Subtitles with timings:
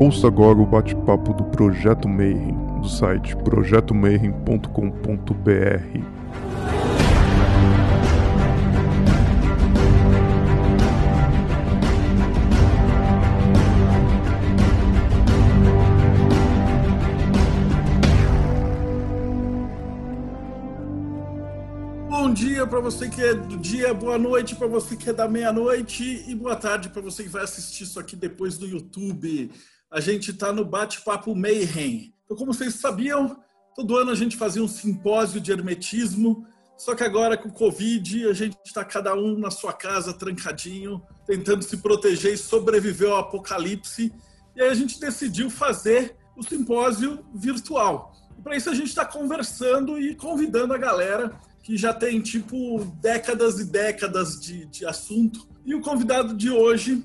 [0.00, 4.70] Ouça agora o bate-papo do Projeto Mayhem, do site projetomayhem.com.br.
[22.08, 25.28] Bom dia para você que é do dia, boa noite para você que é da
[25.28, 29.50] meia-noite e boa tarde para você que vai assistir isso aqui depois do YouTube.
[29.90, 32.14] A gente está no Bate-Papo Mayhem.
[32.24, 33.36] Então, como vocês sabiam,
[33.74, 36.46] todo ano a gente fazia um simpósio de hermetismo,
[36.78, 41.02] só que agora com o Covid a gente está cada um na sua casa, trancadinho,
[41.26, 44.14] tentando se proteger e sobreviver ao apocalipse.
[44.54, 48.12] E aí a gente decidiu fazer o simpósio virtual.
[48.38, 51.32] E para isso a gente está conversando e convidando a galera
[51.64, 55.48] que já tem tipo décadas e décadas de, de assunto.
[55.66, 57.04] E o convidado de hoje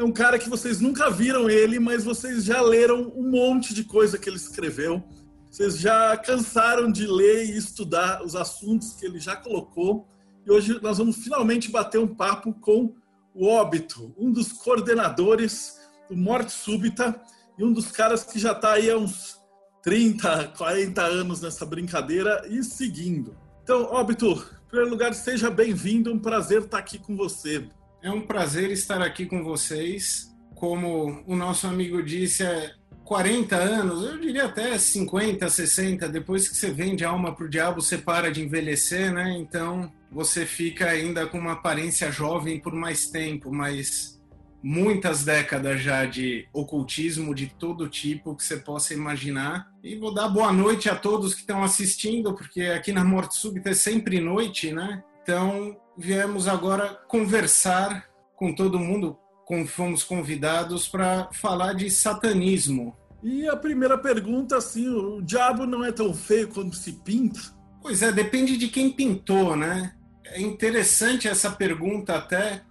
[0.00, 3.84] é um cara que vocês nunca viram ele, mas vocês já leram um monte de
[3.84, 5.04] coisa que ele escreveu.
[5.50, 10.08] Vocês já cansaram de ler e estudar os assuntos que ele já colocou.
[10.46, 12.94] E hoje nós vamos finalmente bater um papo com
[13.34, 15.78] o Óbito, um dos coordenadores
[16.08, 17.20] do Morte Súbita
[17.58, 19.38] e um dos caras que já está aí há uns
[19.82, 23.36] 30, 40 anos nessa brincadeira e seguindo.
[23.62, 27.68] Então, Óbito, em primeiro lugar, seja bem-vindo, um prazer estar aqui com você.
[28.02, 30.34] É um prazer estar aqui com vocês.
[30.54, 32.72] Como o nosso amigo disse, é
[33.04, 37.48] 40 anos, eu diria até 50, 60, depois que você vende a alma para o
[37.48, 39.36] diabo, você para de envelhecer, né?
[39.36, 44.20] Então você fica ainda com uma aparência jovem por mais tempo, mas
[44.62, 49.70] muitas décadas já de ocultismo de todo tipo que você possa imaginar.
[49.82, 53.70] E vou dar boa noite a todos que estão assistindo, porque aqui na Morte Súbita
[53.70, 55.02] é sempre noite, né?
[55.22, 62.96] Então, viemos agora conversar com todo mundo, como fomos convidados para falar de satanismo.
[63.22, 67.38] E a primeira pergunta, assim, o diabo não é tão feio quando se pinta?
[67.82, 69.94] Pois é, depende de quem pintou, né?
[70.24, 72.62] É interessante essa pergunta até,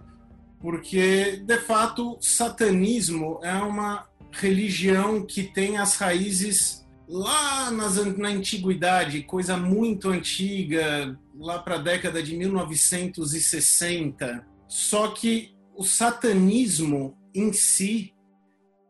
[0.60, 9.22] porque de fato satanismo é uma religião que tem as raízes lá nas, na antiguidade,
[9.22, 14.46] coisa muito antiga, lá para a década de 1960.
[14.68, 18.12] Só que o satanismo em si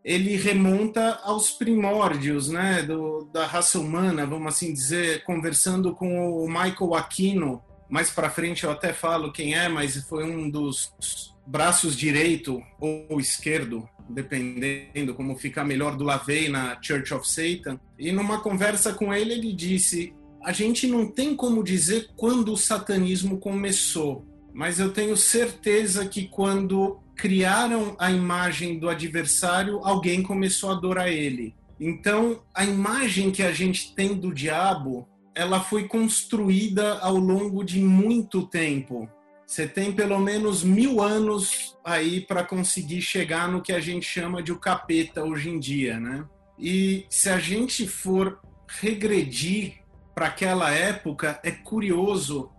[0.05, 6.49] ele remonta aos primórdios, né, do, da raça humana, vamos assim dizer, conversando com o
[6.49, 11.97] Michael Aquino, mais para frente eu até falo quem é, mas foi um dos braços
[11.97, 17.79] direito ou esquerdo, dependendo como ficar melhor, do Lavey na Church of Satan.
[17.99, 22.57] E numa conversa com ele, ele disse: A gente não tem como dizer quando o
[22.57, 30.71] satanismo começou, mas eu tenho certeza que quando criaram a imagem do adversário, alguém começou
[30.71, 31.55] a adorar ele.
[31.79, 37.81] Então, a imagem que a gente tem do diabo, ela foi construída ao longo de
[37.81, 39.09] muito tempo
[39.51, 44.41] você tem pelo menos mil anos aí para conseguir chegar no que a gente chama
[44.41, 46.25] de o capeta hoje em dia, né?
[46.57, 49.80] E se a gente for regredir
[50.21, 52.51] para aquela época, é curioso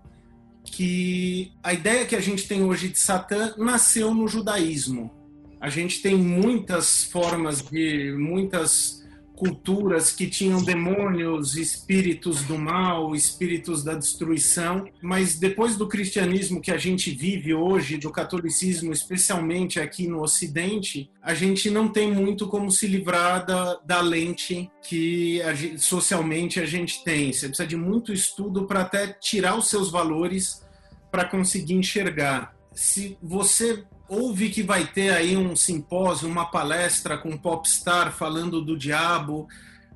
[0.63, 5.11] que a ideia que a gente tem hoje de Satã nasceu no judaísmo.
[5.59, 9.00] A gente tem muitas formas de muitas
[9.41, 16.69] culturas que tinham demônios, espíritos do mal, espíritos da destruição, mas depois do cristianismo que
[16.69, 22.47] a gente vive hoje, do catolicismo, especialmente aqui no Ocidente, a gente não tem muito
[22.47, 27.33] como se livrar da, da lente que a gente, socialmente a gente tem.
[27.33, 30.63] Você precisa de muito estudo para até tirar os seus valores
[31.09, 32.55] para conseguir enxergar.
[32.75, 38.61] Se você ouve que vai ter aí um simpósio, uma palestra com um popstar falando
[38.61, 39.47] do diabo,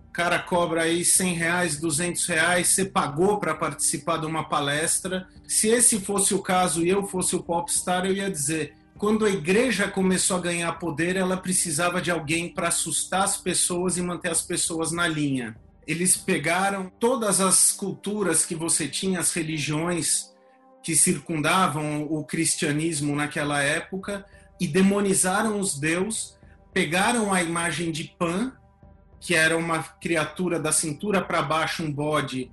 [0.07, 5.27] o cara cobra aí 100 reais, 200 reais, você pagou para participar de uma palestra.
[5.45, 9.29] Se esse fosse o caso e eu fosse o popstar, eu ia dizer, quando a
[9.29, 14.31] igreja começou a ganhar poder, ela precisava de alguém para assustar as pessoas e manter
[14.31, 15.57] as pessoas na linha.
[15.85, 20.33] Eles pegaram todas as culturas que você tinha, as religiões,
[20.85, 24.23] que circundavam o cristianismo naquela época
[24.61, 26.37] e demonizaram os deuses,
[26.71, 28.53] pegaram a imagem de Pan,
[29.19, 32.51] que era uma criatura da cintura para baixo, um bode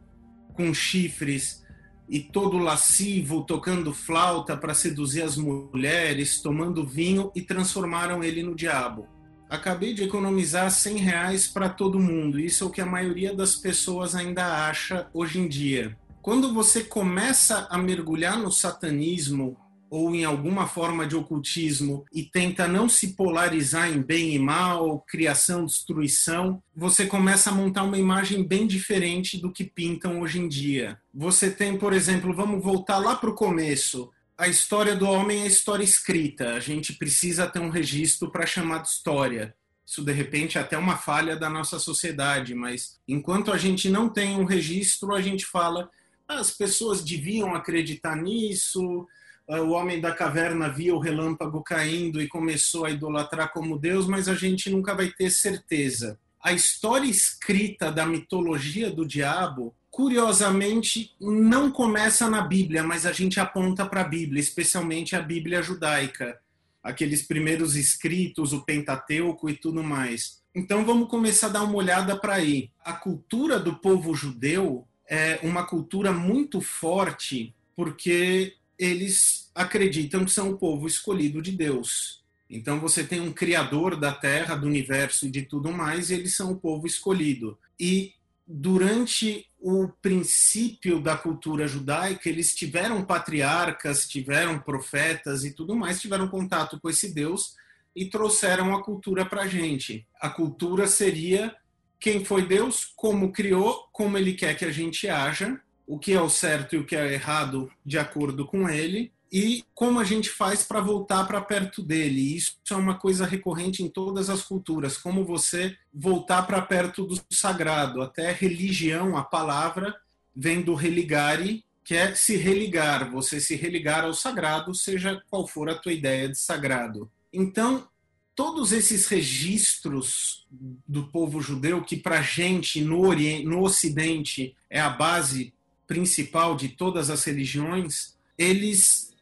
[0.54, 1.62] com chifres
[2.08, 8.54] e todo lascivo, tocando flauta para seduzir as mulheres, tomando vinho e transformaram ele no
[8.54, 9.06] diabo.
[9.46, 12.40] Acabei de economizar 100 reais para todo mundo.
[12.40, 16.84] Isso é o que a maioria das pessoas ainda acha hoje em dia quando você
[16.84, 19.58] começa a mergulhar no satanismo
[19.90, 25.00] ou em alguma forma de ocultismo e tenta não se polarizar em bem e mal,
[25.00, 30.48] criação, destruição, você começa a montar uma imagem bem diferente do que pintam hoje em
[30.48, 30.96] dia.
[31.12, 34.08] Você tem, por exemplo, vamos voltar lá para o começo.
[34.38, 36.54] A história do homem é história escrita.
[36.54, 39.54] A gente precisa ter um registro para chamar de história.
[39.84, 44.08] Isso, de repente, é até uma falha da nossa sociedade, mas enquanto a gente não
[44.08, 45.90] tem um registro, a gente fala
[46.28, 49.06] as pessoas deviam acreditar nisso,
[49.48, 54.06] ah, o homem da caverna via o relâmpago caindo e começou a idolatrar como Deus,
[54.06, 56.18] mas a gente nunca vai ter certeza.
[56.42, 63.38] A história escrita da mitologia do diabo, curiosamente, não começa na Bíblia, mas a gente
[63.38, 66.40] aponta para a Bíblia, especialmente a Bíblia judaica,
[66.82, 70.42] aqueles primeiros escritos, o Pentateuco e tudo mais.
[70.54, 72.70] Então vamos começar a dar uma olhada para aí.
[72.84, 80.48] A cultura do povo judeu é uma cultura muito forte porque eles acreditam que são
[80.48, 82.24] o povo escolhido de Deus.
[82.48, 86.34] Então você tem um criador da terra, do universo e de tudo mais, e eles
[86.34, 87.58] são o povo escolhido.
[87.78, 88.14] E
[88.46, 96.26] durante o princípio da cultura judaica, eles tiveram patriarcas, tiveram profetas e tudo mais, tiveram
[96.26, 97.54] contato com esse Deus
[97.94, 100.06] e trouxeram a cultura para a gente.
[100.18, 101.54] A cultura seria
[102.02, 106.20] quem foi Deus, como criou, como ele quer que a gente haja, o que é
[106.20, 110.04] o certo e o que é o errado de acordo com ele e como a
[110.04, 112.34] gente faz para voltar para perto dele.
[112.34, 117.18] Isso é uma coisa recorrente em todas as culturas, como você voltar para perto do
[117.30, 118.02] sagrado.
[118.02, 119.94] Até religião, a palavra
[120.34, 125.70] vem do religare, que é se religar, você se religar ao sagrado, seja qual for
[125.70, 127.08] a tua ideia de sagrado.
[127.32, 127.88] Então,
[128.34, 130.46] todos esses registros
[130.86, 135.52] do povo judeu, que para a gente no, Oriente, no Ocidente é a base
[135.86, 139.12] principal de todas as religiões, eles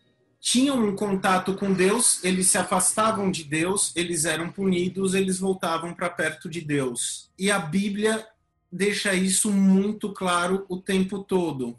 [0.41, 5.93] tinham um contato com Deus, eles se afastavam de Deus, eles eram punidos, eles voltavam
[5.93, 7.31] para perto de Deus.
[7.39, 8.27] E a Bíblia
[8.73, 11.79] deixa isso muito claro o tempo todo.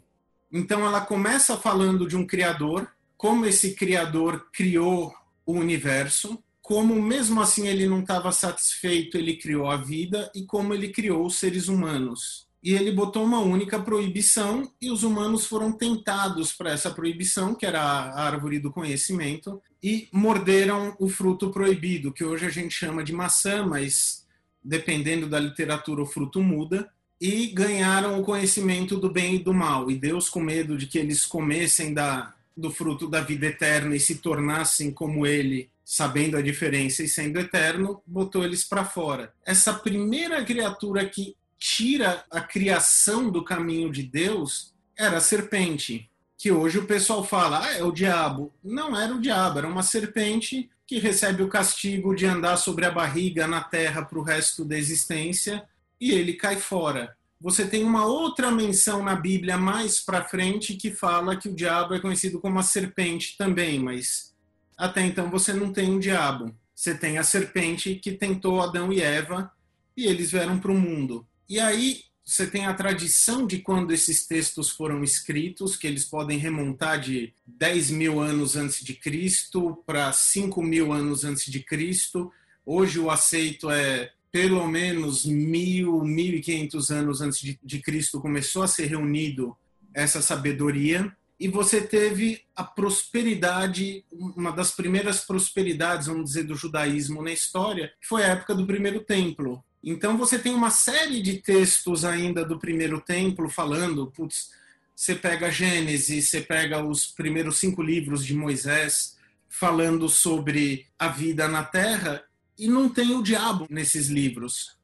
[0.50, 5.12] Então ela começa falando de um criador, como esse criador criou
[5.46, 10.72] o universo, como mesmo assim ele não estava satisfeito, ele criou a vida e como
[10.72, 15.72] ele criou os seres humanos e ele botou uma única proibição e os humanos foram
[15.72, 22.12] tentados para essa proibição, que era a árvore do conhecimento, e morderam o fruto proibido,
[22.12, 24.24] que hoje a gente chama de maçã, mas
[24.62, 26.88] dependendo da literatura o fruto muda,
[27.20, 29.90] e ganharam o conhecimento do bem e do mal.
[29.90, 34.00] E Deus, com medo de que eles comessem da, do fruto da vida eterna e
[34.00, 39.30] se tornassem como ele, sabendo a diferença e sendo eterno, botou eles para fora.
[39.44, 46.50] Essa primeira criatura que tira a criação do caminho de Deus era a serpente, que
[46.50, 48.54] hoje o pessoal fala, ah, é o diabo.
[48.64, 52.90] Não era o diabo, era uma serpente que recebe o castigo de andar sobre a
[52.90, 55.62] barriga na terra para o resto da existência
[56.00, 57.14] e ele cai fora.
[57.38, 61.92] Você tem uma outra menção na Bíblia mais para frente que fala que o diabo
[61.92, 64.31] é conhecido como a serpente também, mas
[64.76, 66.54] até então você não tem um diabo.
[66.74, 69.52] Você tem a serpente que tentou Adão e Eva
[69.96, 71.26] e eles vieram para o mundo.
[71.48, 76.38] E aí você tem a tradição de quando esses textos foram escritos, que eles podem
[76.38, 82.32] remontar de 10 mil anos antes de Cristo para 5 mil anos antes de Cristo.
[82.64, 88.20] Hoje o aceito é pelo menos mil, mil e quinhentos anos antes de, de Cristo
[88.20, 89.54] começou a ser reunido
[89.92, 97.20] essa sabedoria e você teve a prosperidade, uma das primeiras prosperidades, vamos dizer, do judaísmo
[97.20, 101.38] na história, que foi a época do primeiro templo, então você tem uma série de
[101.38, 104.50] textos ainda do primeiro templo falando, putz,
[104.94, 109.16] você pega Gênesis, você pega os primeiros cinco livros de Moisés
[109.48, 112.22] falando sobre a vida na Terra
[112.56, 114.76] e não tem o diabo nesses livros.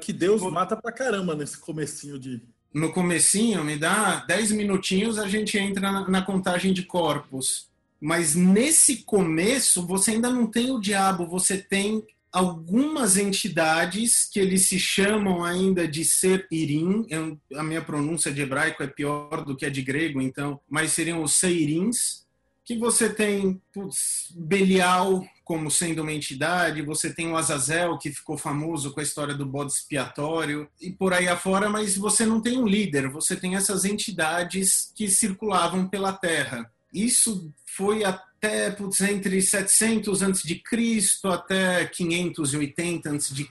[0.00, 5.28] Que Deus mata pra caramba nesse comecinho de no comecinho, me dá 10 minutinhos, a
[5.28, 7.68] gente entra na, na, contagem de corpos.
[8.00, 14.68] Mas nesse começo, você ainda não tem o diabo, você tem algumas entidades que eles
[14.68, 19.56] se chamam ainda de ser Irim, eu, a minha pronúncia de hebraico é pior do
[19.56, 22.24] que a de grego, então, mas seriam os Seirins,
[22.64, 28.38] que você tem putz, Belial como sendo uma entidade, você tem o Azazel, que ficou
[28.38, 32.56] famoso com a história do bode expiatório, e por aí afora, mas você não tem
[32.56, 36.70] um líder, você tem essas entidades que circulavam pela terra.
[36.94, 40.62] Isso foi até putz, entre 700 a.C.
[41.24, 43.48] até 580 a.C.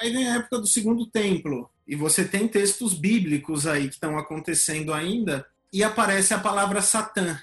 [0.00, 1.68] Aí vem a época do Segundo Templo.
[1.86, 5.44] E você tem textos bíblicos aí que estão acontecendo ainda.
[5.70, 7.38] E aparece a palavra Satã.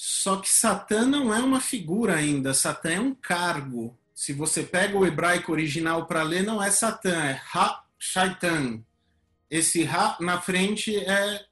[0.00, 3.98] Só que Satã não é uma figura ainda, Satã é um cargo.
[4.14, 8.80] Se você pega o hebraico original para ler, não é Satã, é Ha-Shaitan.
[9.50, 11.44] Esse Ha na frente é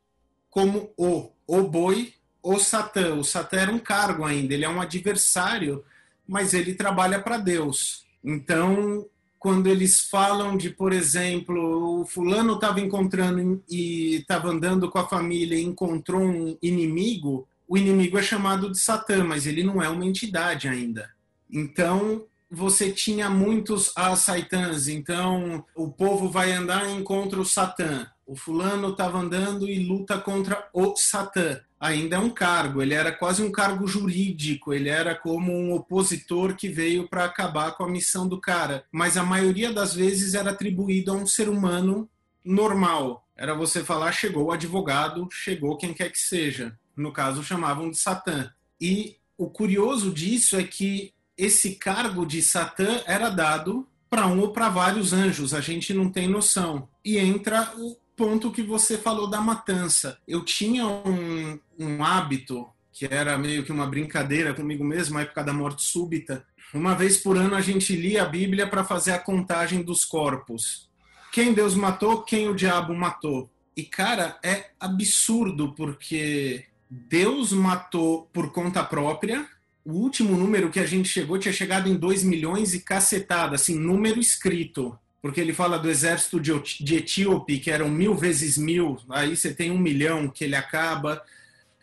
[0.49, 3.17] como o, o boi, o Satã.
[3.17, 5.85] O Satã era um cargo ainda, ele é um adversário,
[6.25, 8.07] mas ele trabalha para Deus.
[8.23, 9.05] Então,
[9.41, 15.09] quando eles falam de, por exemplo, o fulano estava encontrando e estava andando com a
[15.09, 19.89] família e encontrou um inimigo, o inimigo é chamado de Satã, mas ele não é
[19.89, 21.11] uma entidade ainda.
[21.51, 28.07] Então, você tinha muitos Saitãs, então o povo vai andar e encontra o Satã.
[28.25, 31.61] O fulano estava andando e luta contra o Satã.
[31.79, 36.57] Ainda é um cargo, ele era quase um cargo jurídico, ele era como um opositor
[36.57, 38.85] que veio para acabar com a missão do cara.
[38.91, 42.09] Mas a maioria das vezes era atribuído a um ser humano
[42.45, 43.27] normal.
[43.37, 46.77] Era você falar, chegou o advogado, chegou quem quer que seja.
[46.97, 48.51] No caso, chamavam de Satã.
[48.81, 54.53] E o curioso disso é que esse cargo de Satã era dado para um ou
[54.53, 56.89] para vários anjos, a gente não tem noção.
[57.05, 60.19] E entra o ponto que você falou da matança.
[60.27, 65.45] Eu tinha um, um hábito que era meio que uma brincadeira comigo mesmo, na época
[65.45, 66.47] da morte súbita.
[66.73, 70.89] Uma vez por ano a gente lia a Bíblia para fazer a contagem dos corpos.
[71.31, 73.51] Quem Deus matou, quem o diabo matou.
[73.77, 79.47] E cara, é absurdo porque Deus matou por conta própria.
[79.85, 83.79] O último número que a gente chegou tinha chegado em 2 milhões e cacetada, assim,
[83.79, 89.37] número escrito porque ele fala do exército de, Etíope, que eram mil vezes mil, aí
[89.37, 91.21] você tem um milhão que ele acaba,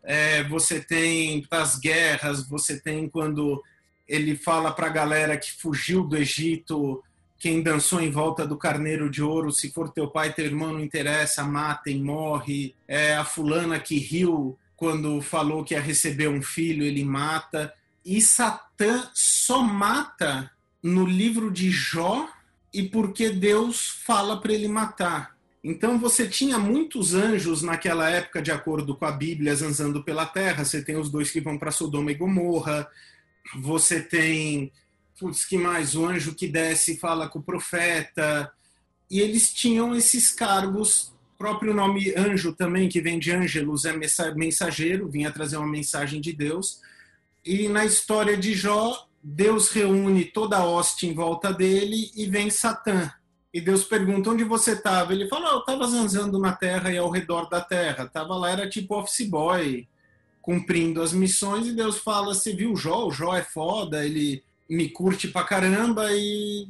[0.01, 3.61] é, você tem as guerras, você tem quando
[4.07, 7.03] ele fala para a galera que fugiu do Egito,
[7.37, 10.79] quem dançou em volta do carneiro de ouro, se for teu pai, teu irmão, não
[10.79, 12.73] interessa, matem, morre.
[12.87, 17.73] É a fulana que riu quando falou que ia receber um filho, ele mata.
[18.03, 20.51] E Satã só mata
[20.83, 22.27] no livro de Jó
[22.73, 25.37] e porque Deus fala para ele matar.
[25.63, 30.65] Então você tinha muitos anjos naquela época, de acordo com a Bíblia, zanzando pela terra.
[30.65, 32.85] Você tem os dois que vão para Sodoma e Gomorra.
[33.55, 34.69] Você tem,
[35.17, 35.95] putz, que mais?
[35.95, 38.51] O anjo que desce e fala com o profeta.
[39.09, 41.12] E eles tinham esses cargos.
[41.43, 43.91] Próprio nome anjo também, que vem de ângelos, é
[44.33, 46.79] mensageiro, vinha trazer uma mensagem de Deus.
[47.43, 52.49] E na história de Jó, Deus reúne toda a hoste em volta dele e vem
[52.49, 53.11] Satã.
[53.53, 55.11] E Deus pergunta onde você estava.
[55.11, 58.07] Ele fala: oh, eu estava zanzando na terra e ao redor da terra.
[58.07, 59.85] Tava lá, era tipo office boy,
[60.41, 61.67] cumprindo as missões.
[61.67, 63.07] E Deus fala: você viu Jó?
[63.07, 66.07] O Jó é foda, ele me curte pra caramba.
[66.09, 66.69] E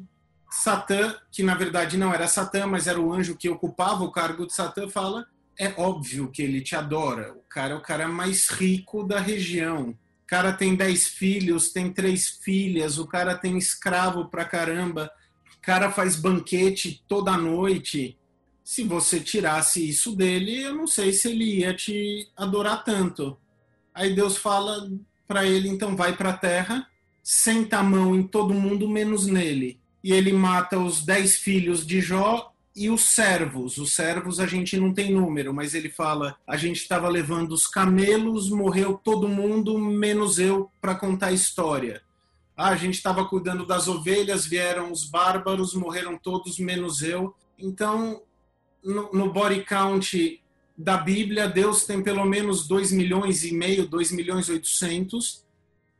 [0.61, 4.45] Satã, que na verdade não era Satã, mas era o anjo que ocupava o cargo
[4.45, 5.25] de Satã, fala:
[5.57, 7.33] é óbvio que ele te adora.
[7.33, 9.97] O cara é o cara mais rico da região
[10.33, 15.11] cara tem dez filhos, tem três filhas, o cara tem escravo pra caramba,
[15.55, 18.17] o cara faz banquete toda noite.
[18.63, 23.37] Se você tirasse isso dele, eu não sei se ele ia te adorar tanto.
[23.93, 24.89] Aí Deus fala
[25.27, 26.87] para ele, então vai para a terra,
[27.21, 29.79] senta a mão em todo mundo menos nele.
[30.03, 33.77] E ele mata os dez filhos de Jó e os servos.
[33.77, 37.67] Os servos a gente não tem número, mas ele fala: a gente estava levando os
[37.67, 42.01] camelos, morreu todo mundo, menos eu, para contar a história.
[42.55, 47.35] Ah, a gente estava cuidando das ovelhas, vieram os bárbaros, morreram todos, menos eu.
[47.57, 48.21] Então,
[48.83, 50.43] no, no body count
[50.77, 55.43] da Bíblia, Deus tem pelo menos 2 milhões e meio, 2 milhões e 800,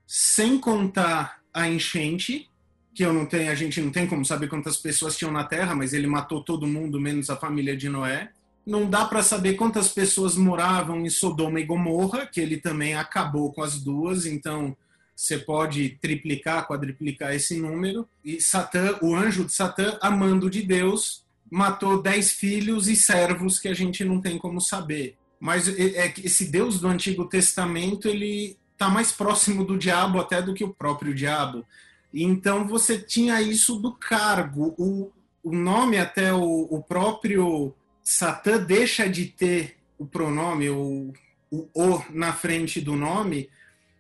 [0.06, 2.50] sem contar a enchente,
[2.94, 5.76] que eu não tenho, a gente não tem como saber quantas pessoas tinham na Terra,
[5.76, 8.30] mas ele matou todo mundo menos a família de Noé.
[8.66, 13.52] Não dá para saber quantas pessoas moravam em Sodoma e Gomorra, que ele também acabou
[13.52, 14.76] com as duas, então
[15.16, 18.08] você pode triplicar, quadriplicar esse número.
[18.24, 23.68] E Satã, o anjo de Satã, amando de Deus, matou dez filhos e servos que
[23.68, 25.16] a gente não tem como saber.
[25.40, 30.42] Mas é, é esse Deus do Antigo Testamento, ele está mais próximo do diabo até
[30.42, 31.66] do que o próprio diabo.
[32.14, 34.76] Então você tinha isso do cargo.
[34.78, 35.12] O,
[35.44, 41.12] o nome, até o, o próprio Satã deixa de ter o pronome, o,
[41.50, 43.50] o o na frente do nome,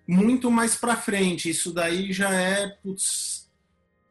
[0.07, 1.49] muito mais para frente.
[1.49, 3.49] Isso daí já é putz,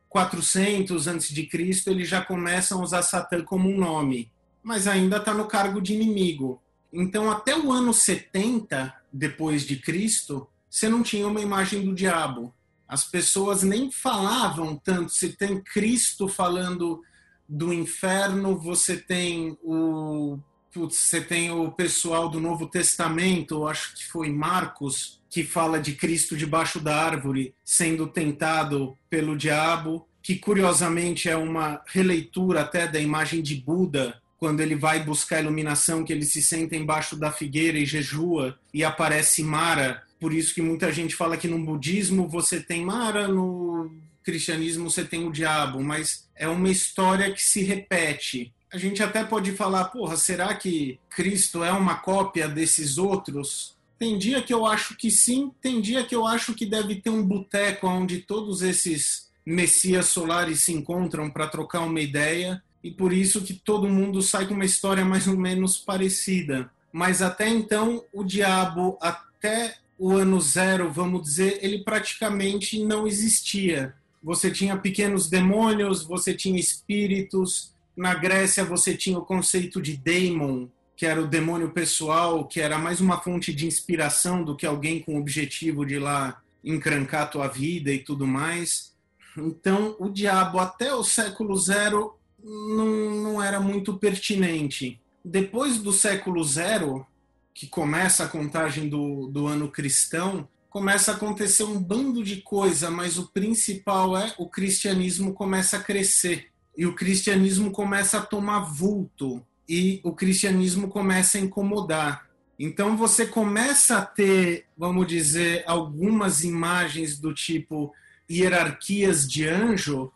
[0.09, 4.30] 400 antes de Cristo, eles já começam a usar Satã como um nome,
[4.62, 6.62] mas ainda está no cargo de inimigo.
[6.92, 12.54] Então, até o ano 70 depois de Cristo, você não tinha uma imagem do diabo
[12.92, 15.12] as pessoas nem falavam tanto.
[15.12, 17.00] Se tem Cristo falando
[17.49, 20.38] do inferno, você tem o
[20.70, 25.94] putz, você tem o pessoal do Novo Testamento, acho que foi Marcos, que fala de
[25.94, 33.00] Cristo debaixo da árvore sendo tentado pelo diabo, que curiosamente é uma releitura até da
[33.00, 37.78] imagem de Buda, quando ele vai buscar iluminação, que ele se senta embaixo da figueira
[37.78, 40.02] e jejua e aparece Mara.
[40.18, 43.88] Por isso que muita gente fala que no budismo você tem Mara, no
[44.25, 49.22] cristianismo você tem o diabo, mas é uma história que se repete a gente até
[49.22, 53.76] pode falar, porra, será que Cristo é uma cópia desses outros?
[53.99, 57.11] Tem dia que eu acho que sim, tem dia que eu acho que deve ter
[57.11, 63.12] um boteco onde todos esses messias solares se encontram para trocar uma ideia e por
[63.12, 66.70] isso que todo mundo sai com uma história mais ou menos parecida.
[66.92, 73.94] Mas até então, o diabo, até o ano zero, vamos dizer, ele praticamente não existia.
[74.22, 80.66] Você tinha pequenos demônios, você tinha espíritos, na Grécia você tinha o conceito de daemon,
[80.96, 85.00] que era o demônio pessoal, que era mais uma fonte de inspiração do que alguém
[85.00, 88.92] com o objetivo de ir lá encrancar a tua vida e tudo mais.
[89.36, 92.87] Então, o diabo até o século zero não,
[93.22, 95.00] não era muito pertinente.
[95.25, 97.06] Depois do século zero,
[97.54, 102.90] que começa a contagem do, do ano cristão, começa a acontecer um bando de coisa,
[102.90, 108.61] mas o principal é o cristianismo começa a crescer e o cristianismo começa a tomar
[108.61, 112.26] vulto e o cristianismo começa a incomodar.
[112.58, 117.92] Então você começa a ter, vamos dizer, algumas imagens do tipo
[118.30, 120.11] hierarquias de anjo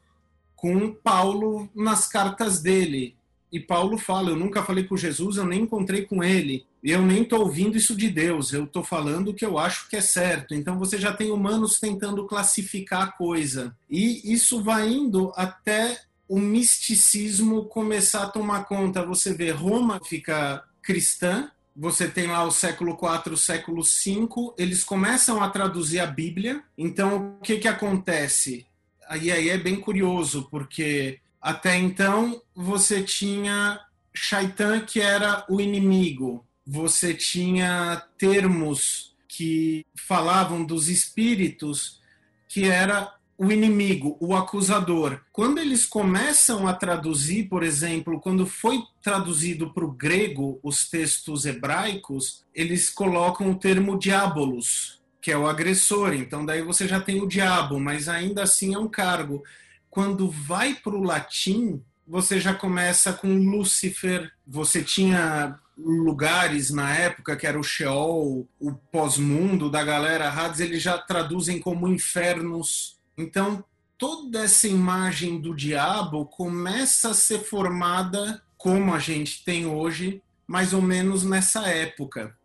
[0.56, 3.14] com Paulo nas cartas dele.
[3.52, 6.66] E Paulo fala: Eu nunca falei com Jesus, eu nem encontrei com ele.
[6.82, 9.88] E eu nem estou ouvindo isso de Deus, eu estou falando o que eu acho
[9.88, 10.54] que é certo.
[10.54, 13.76] Então você já tem humanos tentando classificar a coisa.
[13.90, 19.04] E isso vai indo até o misticismo começar a tomar conta.
[19.04, 25.42] Você vê Roma fica cristã, você tem lá o século IV, século V, eles começam
[25.42, 26.62] a traduzir a Bíblia.
[26.78, 28.66] Então, o que, que acontece?
[29.08, 33.80] Aí, aí é bem curioso, porque até então você tinha
[34.14, 42.00] Shaitan, que era o inimigo, você tinha termos que falavam dos espíritos,
[42.48, 45.20] que era o inimigo, o acusador.
[45.30, 51.44] Quando eles começam a traduzir, por exemplo, quando foi traduzido para o grego os textos
[51.44, 56.14] hebraicos, eles colocam o termo diabolos, que é o agressor.
[56.14, 59.42] Então, daí você já tem o diabo, mas ainda assim é um cargo.
[59.90, 64.30] Quando vai para o latim, você já começa com Lúcifer.
[64.46, 70.80] Você tinha lugares na época que era o Sheol, o pós-mundo da galera Hades, eles
[70.80, 73.64] já traduzem como infernos então,
[73.96, 80.72] toda essa imagem do diabo começa a ser formada como a gente tem hoje, mais
[80.72, 82.36] ou menos nessa época,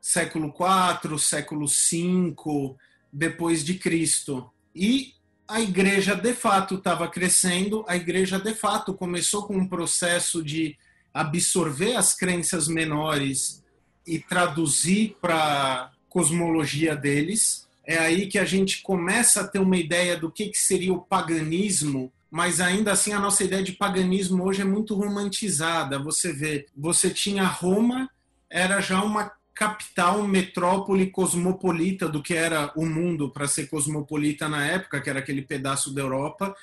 [0.00, 2.76] século IV, século V
[3.12, 4.50] depois de Cristo.
[4.74, 5.14] E
[5.46, 10.76] a igreja de fato estava crescendo, a igreja de fato começou com um processo de
[11.12, 13.62] absorver as crenças menores
[14.06, 20.16] e traduzir para cosmologia deles é aí que a gente começa a ter uma ideia
[20.16, 24.62] do que, que seria o paganismo, mas ainda assim a nossa ideia de paganismo hoje
[24.62, 25.98] é muito romantizada.
[25.98, 28.08] Você vê, você tinha Roma,
[28.48, 34.64] era já uma capital, metrópole cosmopolita do que era o mundo para ser cosmopolita na
[34.64, 36.56] época, que era aquele pedaço da Europa.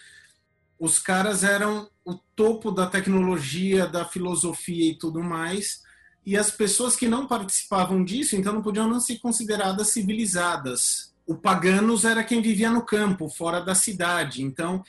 [0.80, 5.84] Os caras eram o topo da tecnologia, da filosofia e tudo mais.
[6.26, 11.36] E as pessoas que não participavam disso, então não podiam não ser consideradas civilizadas o
[11.36, 14.42] paganos era quem vivia no campo, fora da cidade.
[14.42, 14.82] Então,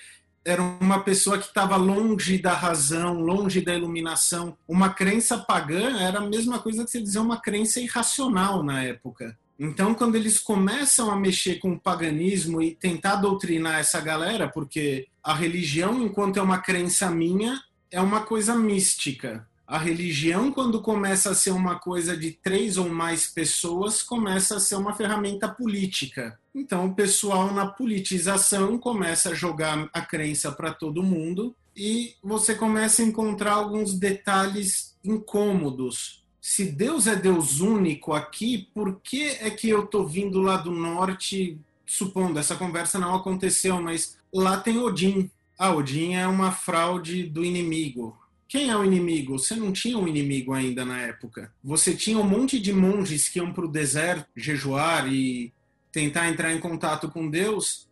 [0.44, 4.57] era uma pessoa que estava longe da razão, longe da iluminação.
[4.66, 9.37] Uma crença pagã era a mesma coisa que você dizer uma crença irracional na época.
[9.59, 15.09] Então, quando eles começam a mexer com o paganismo e tentar doutrinar essa galera, porque
[15.22, 19.47] a religião, enquanto é uma crença minha, é uma coisa mística.
[19.68, 24.61] A religião, quando começa a ser uma coisa de três ou mais pessoas, começa a
[24.61, 26.40] ser uma ferramenta política.
[26.54, 32.54] Então, o pessoal na politização começa a jogar a crença para todo mundo e você
[32.54, 36.24] começa a encontrar alguns detalhes incômodos.
[36.40, 40.70] Se Deus é Deus único aqui, por que é que eu estou vindo lá do
[40.70, 41.59] norte?
[41.85, 45.31] Supondo, essa conversa não aconteceu, mas lá tem Odin.
[45.59, 48.16] Ah, Odin é uma fraude do inimigo
[48.48, 49.38] quem é o inimigo?
[49.38, 51.52] Você não tinha um inimigo ainda na época.
[51.62, 55.52] Você tinha um monte de monges que iam para o deserto jejuar e
[55.92, 57.87] tentar entrar em contato com Deus.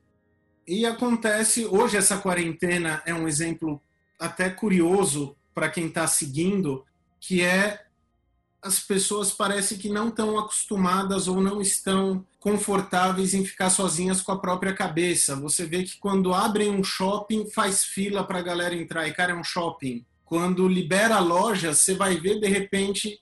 [0.67, 3.81] E acontece, hoje essa quarentena é um exemplo
[4.19, 6.85] até curioso para quem está seguindo,
[7.21, 7.85] que é
[8.63, 14.33] as pessoas parece que não estão acostumadas ou não estão confortáveis em ficar sozinhas com
[14.33, 15.37] a própria cabeça.
[15.37, 19.33] Você vê que quando abrem um shopping, faz fila para a galera entrar, e cara,
[19.33, 20.05] é um shopping.
[20.27, 23.19] Quando libera a loja, você vai ver de repente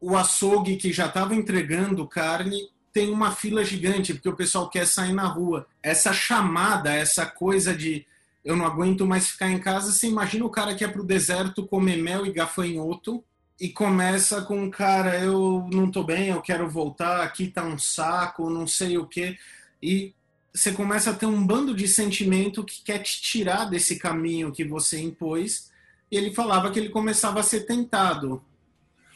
[0.00, 4.86] o açougue que já estava entregando carne tem uma fila gigante, porque o pessoal quer
[4.86, 5.66] sair na rua.
[5.82, 8.06] Essa chamada, essa coisa de
[8.44, 11.66] eu não aguento mais ficar em casa, você imagina o cara que é pro deserto
[11.66, 13.24] comer mel e gafanhoto
[13.58, 18.50] e começa com, cara, eu não tô bem, eu quero voltar, aqui tá um saco,
[18.50, 19.38] não sei o quê.
[19.80, 20.12] E
[20.52, 24.64] você começa a ter um bando de sentimento que quer te tirar desse caminho que
[24.64, 25.71] você impôs.
[26.12, 28.40] Ele falava que ele começava a ser tentado.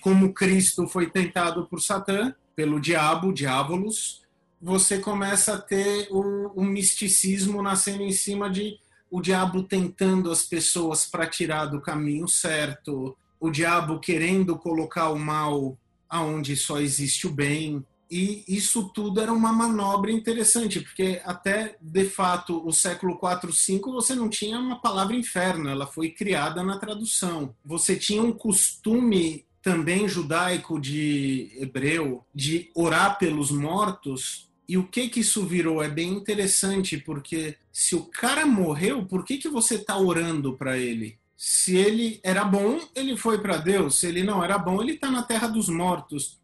[0.00, 4.22] Como Cristo foi tentado por Satã, pelo diabo, diabolos,
[4.60, 8.80] você começa a ter o misticismo nascendo em cima de
[9.10, 15.18] o diabo tentando as pessoas para tirar do caminho certo, o diabo querendo colocar o
[15.18, 15.78] mal
[16.08, 17.84] aonde só existe o bem.
[18.10, 23.92] E isso tudo era uma manobra interessante, porque até de fato o século 4, 5
[23.92, 27.54] você não tinha uma palavra inferno, ela foi criada na tradução.
[27.64, 34.48] Você tinha um costume também judaico de hebreu de orar pelos mortos.
[34.68, 39.24] E o que que isso virou é bem interessante, porque se o cara morreu, por
[39.24, 41.18] que que você está orando para ele?
[41.36, 43.96] Se ele era bom, ele foi para Deus.
[43.96, 46.38] Se ele não era bom, ele está na terra dos mortos.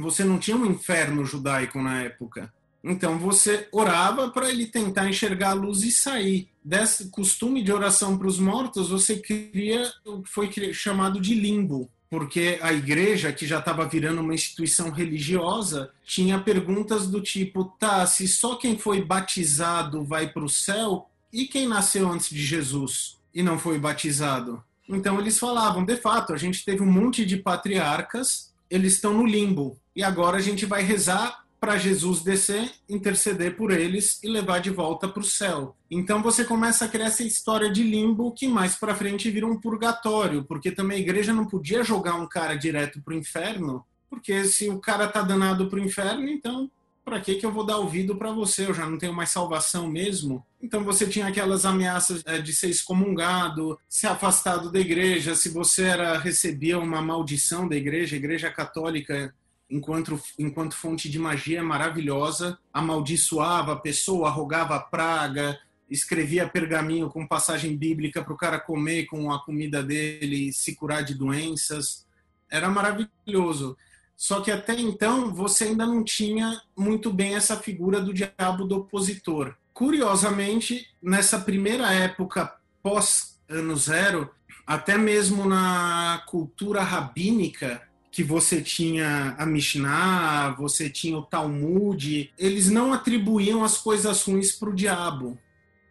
[0.00, 2.52] Você não tinha um inferno judaico na época.
[2.82, 6.48] Então você orava para ele tentar enxergar a luz e sair.
[6.64, 11.90] Desse costume de oração para os mortos, você cria o que foi chamado de limbo
[12.10, 18.06] porque a igreja, que já estava virando uma instituição religiosa, tinha perguntas do tipo: tá,
[18.06, 23.18] se só quem foi batizado vai para o céu, e quem nasceu antes de Jesus
[23.34, 24.62] e não foi batizado?
[24.88, 29.26] Então eles falavam: de fato, a gente teve um monte de patriarcas, eles estão no
[29.26, 34.60] limbo, e agora a gente vai rezar para Jesus descer, interceder por eles e levar
[34.60, 35.76] de volta para o céu.
[35.90, 39.60] Então você começa a criar essa história de limbo que mais para frente vira um
[39.60, 44.44] purgatório, porque também a igreja não podia jogar um cara direto para o inferno, porque
[44.44, 46.70] se o cara tá danado para o inferno, então
[47.04, 48.66] para que que eu vou dar ouvido para você?
[48.66, 50.44] Eu já não tenho mais salvação mesmo.
[50.62, 55.84] Então você tinha aquelas ameaças é, de ser excomungado, ser afastado da igreja, se você
[55.84, 59.34] era recebia uma maldição da igreja, a igreja católica
[59.70, 65.58] enquanto, enquanto fonte de magia maravilhosa, amaldiçoava a pessoa, arrogava praga,
[65.90, 71.02] escrevia pergaminho com passagem bíblica para o cara comer com a comida dele, se curar
[71.02, 72.06] de doenças.
[72.50, 73.76] Era maravilhoso.
[74.16, 78.78] Só que até então você ainda não tinha muito bem essa figura do diabo do
[78.78, 79.54] opositor.
[79.72, 82.52] Curiosamente, nessa primeira época
[82.82, 84.30] pós ano zero,
[84.66, 87.87] até mesmo na cultura rabínica,
[88.18, 94.50] que você tinha a Mishnah, você tinha o Talmud, eles não atribuíam as coisas ruins
[94.50, 95.38] para o diabo.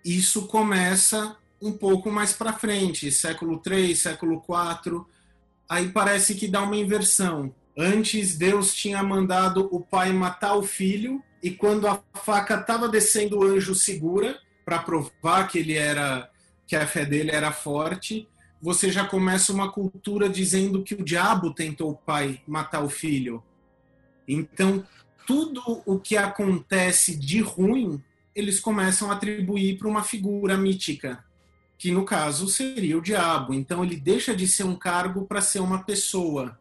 [0.03, 5.07] Isso começa um pouco mais para frente, século 3, século 4.
[5.69, 7.55] Aí parece que dá uma inversão.
[7.77, 13.39] Antes Deus tinha mandado o pai matar o filho e quando a faca estava descendo
[13.39, 16.29] o anjo segura para provar que ele era
[16.67, 18.27] que a fé dele era forte,
[18.61, 23.43] você já começa uma cultura dizendo que o diabo tentou o pai matar o filho.
[24.27, 24.85] Então,
[25.25, 28.03] tudo o que acontece de ruim,
[28.35, 31.23] eles começam a atribuir para uma figura mítica,
[31.77, 33.53] que no caso seria o diabo.
[33.53, 36.59] Então, ele deixa de ser um cargo para ser uma pessoa.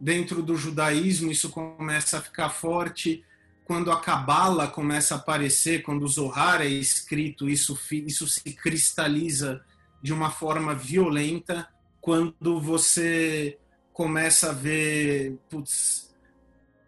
[0.00, 3.24] Dentro do judaísmo, isso começa a ficar forte.
[3.64, 9.62] Quando a Cabala começa a aparecer, quando o Zohar é escrito, isso, isso se cristaliza
[10.02, 11.68] de uma forma violenta
[12.00, 13.58] quando você
[13.92, 16.14] começa a ver putz,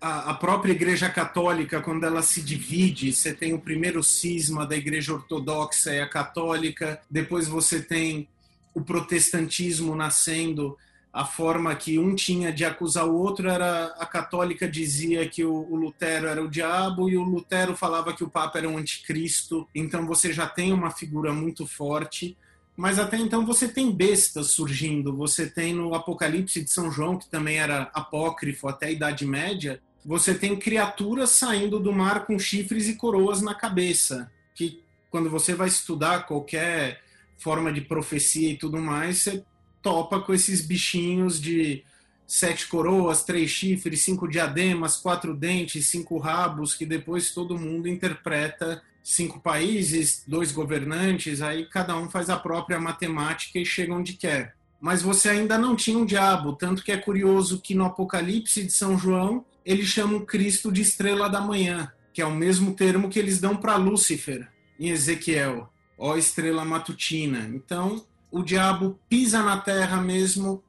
[0.00, 4.76] a, a, própria Igreja Católica, quando ela se divide, você tem o primeiro cisma da
[4.76, 8.28] Igreja Ortodoxa e a Católica, depois você tem
[8.72, 10.78] o protestantismo nascendo,
[11.12, 15.52] a forma que um tinha de acusar o outro era a católica dizia que o,
[15.52, 19.68] o, Lutero era o diabo e o Lutero falava que o Papa era um anticristo.
[19.74, 22.36] Então você já tem uma figura muito forte
[22.76, 25.14] mas até então você tem bestas surgindo.
[25.16, 29.80] Você tem no Apocalipse de São João, que também era apócrifo até a Idade Média,
[30.04, 34.30] você tem criaturas saindo do mar com chifres e coroas na cabeça.
[34.54, 37.02] Que quando você vai estudar qualquer
[37.36, 39.44] forma de profecia e tudo mais, você
[39.82, 41.84] topa com esses bichinhos de
[42.26, 48.82] sete coroas, três chifres, cinco diademas, quatro dentes, cinco rabos, que depois todo mundo interpreta
[49.10, 54.54] cinco países, dois governantes, aí cada um faz a própria matemática e chega onde quer.
[54.80, 56.54] mas você ainda não tinha um diabo.
[56.54, 61.28] Tanto que é curioso que no Apocalipse de São João, eles chamam Cristo de estrela
[61.28, 66.16] da manhã, que é o mesmo termo que eles dão para Lúcifer em Ezequiel, ó
[66.16, 67.50] estrela matutina.
[67.54, 70.62] Então, o diabo pisa na terra mesmo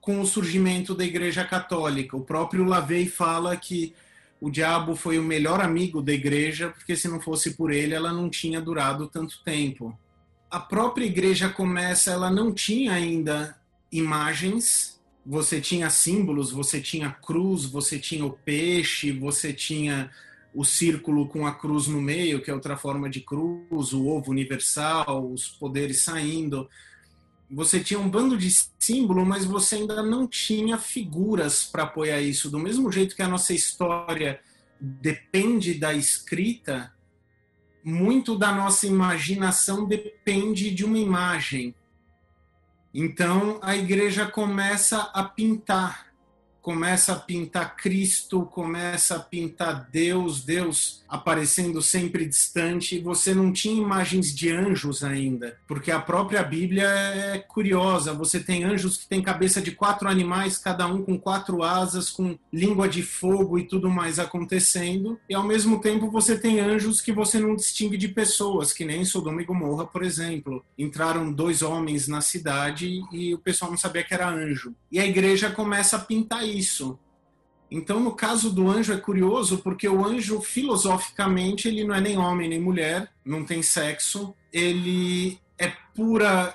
[0.00, 2.16] com o surgimento da Igreja Católica.
[2.16, 3.92] O próprio Lavey fala que
[4.40, 8.12] o diabo foi o melhor amigo da igreja, porque se não fosse por ele, ela
[8.12, 9.98] não tinha durado tanto tempo.
[10.50, 13.58] A própria igreja começa, ela não tinha ainda
[13.90, 20.10] imagens, você tinha símbolos, você tinha cruz, você tinha o peixe, você tinha
[20.54, 24.30] o círculo com a cruz no meio, que é outra forma de cruz, o ovo
[24.30, 26.68] universal, os poderes saindo.
[27.50, 32.50] Você tinha um bando de símbolo, mas você ainda não tinha figuras para apoiar isso.
[32.50, 34.40] Do mesmo jeito que a nossa história
[34.80, 36.92] depende da escrita,
[37.84, 41.74] muito da nossa imaginação depende de uma imagem.
[42.92, 46.05] Então a igreja começa a pintar
[46.66, 53.80] começa a pintar Cristo, começa a pintar Deus, Deus aparecendo sempre distante, você não tinha
[53.80, 58.12] imagens de anjos ainda, porque a própria Bíblia é curiosa.
[58.14, 62.36] Você tem anjos que têm cabeça de quatro animais, cada um com quatro asas, com
[62.52, 67.12] língua de fogo e tudo mais acontecendo, e ao mesmo tempo você tem anjos que
[67.12, 70.64] você não distingue de pessoas, que nem Sodoma e Gomorra, por exemplo.
[70.76, 74.74] Entraram dois homens na cidade e o pessoal não sabia que era anjo.
[74.90, 76.98] E a igreja começa a pintar isso isso.
[77.70, 82.16] Então, no caso do anjo é curioso porque o anjo filosoficamente ele não é nem
[82.16, 86.54] homem nem mulher, não tem sexo, ele é pura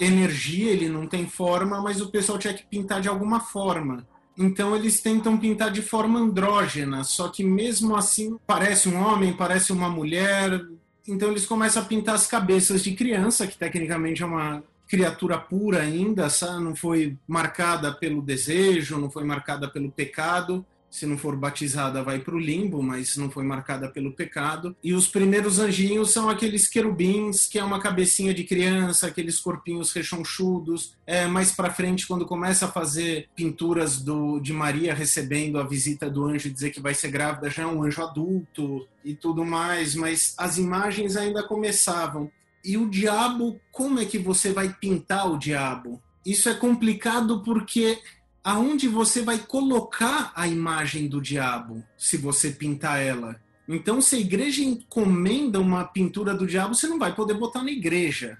[0.00, 4.06] energia, ele não tem forma, mas o pessoal tinha que pintar de alguma forma.
[4.36, 9.72] Então eles tentam pintar de forma andrógena, só que mesmo assim parece um homem, parece
[9.72, 10.64] uma mulher.
[11.06, 15.82] Então eles começam a pintar as cabeças de criança, que tecnicamente é uma criatura pura
[15.82, 16.64] ainda, sabe?
[16.64, 20.64] não foi marcada pelo desejo, não foi marcada pelo pecado.
[20.90, 24.74] Se não for batizada, vai para o limbo, mas não foi marcada pelo pecado.
[24.82, 29.92] E os primeiros anjinhos são aqueles querubins, que é uma cabecinha de criança, aqueles corpinhos
[29.92, 30.96] rechonchudos.
[31.06, 36.08] É, mais para frente, quando começa a fazer pinturas do, de Maria recebendo a visita
[36.08, 39.44] do anjo e dizer que vai ser grávida, já é um anjo adulto e tudo
[39.44, 39.94] mais.
[39.94, 42.30] Mas as imagens ainda começavam.
[42.68, 46.02] E o diabo, como é que você vai pintar o diabo?
[46.26, 47.98] Isso é complicado porque
[48.44, 53.40] aonde você vai colocar a imagem do diabo se você pintar ela?
[53.66, 57.70] Então, se a igreja encomenda uma pintura do diabo, você não vai poder botar na
[57.70, 58.36] igreja.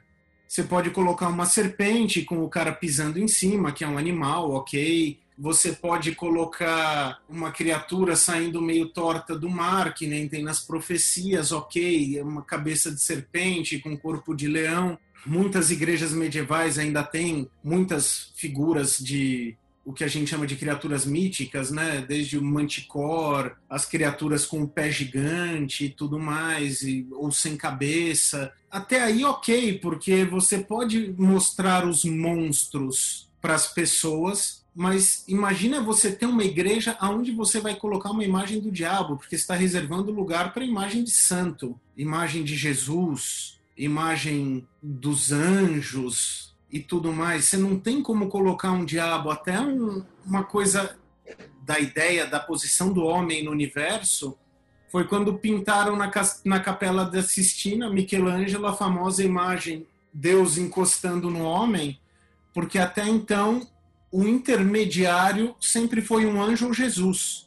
[0.47, 4.51] Você pode colocar uma serpente com o cara pisando em cima, que é um animal,
[4.51, 10.61] ok você pode colocar uma criatura saindo meio torta do mar, que nem tem nas
[10.61, 14.99] profecias, ok, uma cabeça de serpente com corpo de leão.
[15.25, 21.07] Muitas igrejas medievais ainda têm muitas figuras de o que a gente chama de criaturas
[21.07, 22.05] míticas, né?
[22.07, 27.57] Desde o manticor, as criaturas com o pé gigante e tudo mais, e, ou sem
[27.57, 28.53] cabeça.
[28.71, 36.13] Até aí, ok, porque você pode mostrar os monstros para as pessoas mas imagina você
[36.13, 40.55] ter uma igreja onde você vai colocar uma imagem do diabo, porque está reservando lugar
[40.55, 47.47] para imagem de santo, imagem de Jesus, imagem dos anjos e tudo mais.
[47.47, 50.97] Você não tem como colocar um diabo, até um, uma coisa
[51.63, 54.39] da ideia da posição do homem no universo,
[54.93, 56.09] foi quando pintaram na,
[56.45, 61.99] na Capela da Sistina, Michelangelo, a famosa imagem Deus encostando no homem,
[62.55, 63.67] porque até então
[64.11, 67.47] o intermediário sempre foi um anjo ou Jesus.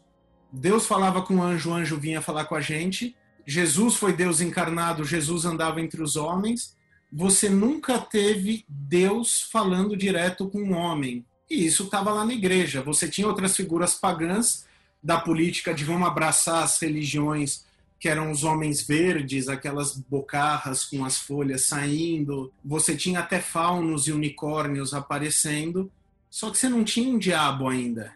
[0.52, 3.16] Deus falava com o anjo, o anjo vinha falar com a gente.
[3.46, 6.76] Jesus foi Deus encarnado, Jesus andava entre os homens.
[7.12, 11.26] Você nunca teve Deus falando direto com um homem.
[11.50, 12.82] E isso estava lá na igreja.
[12.82, 14.66] Você tinha outras figuras pagãs
[15.04, 17.66] da política de vamos abraçar as religiões
[18.00, 22.52] que eram os homens verdes, aquelas bocarras com as folhas saindo.
[22.64, 25.92] Você tinha até faunos e unicórnios aparecendo
[26.32, 28.14] só que você não tinha um diabo ainda.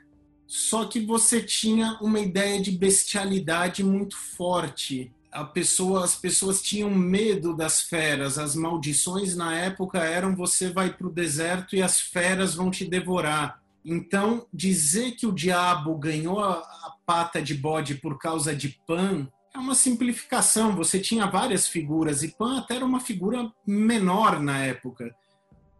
[0.47, 5.11] Só que você tinha uma ideia de bestialidade muito forte.
[5.53, 8.37] Pessoa, as pessoas tinham medo das feras.
[8.37, 12.85] As maldições na época eram você vai para o deserto e as feras vão te
[12.85, 13.61] devorar.
[13.83, 19.27] Então, dizer que o diabo ganhou a, a pata de bode por causa de Pan
[19.53, 20.73] é uma simplificação.
[20.77, 25.13] Você tinha várias figuras e Pan até era uma figura menor na época.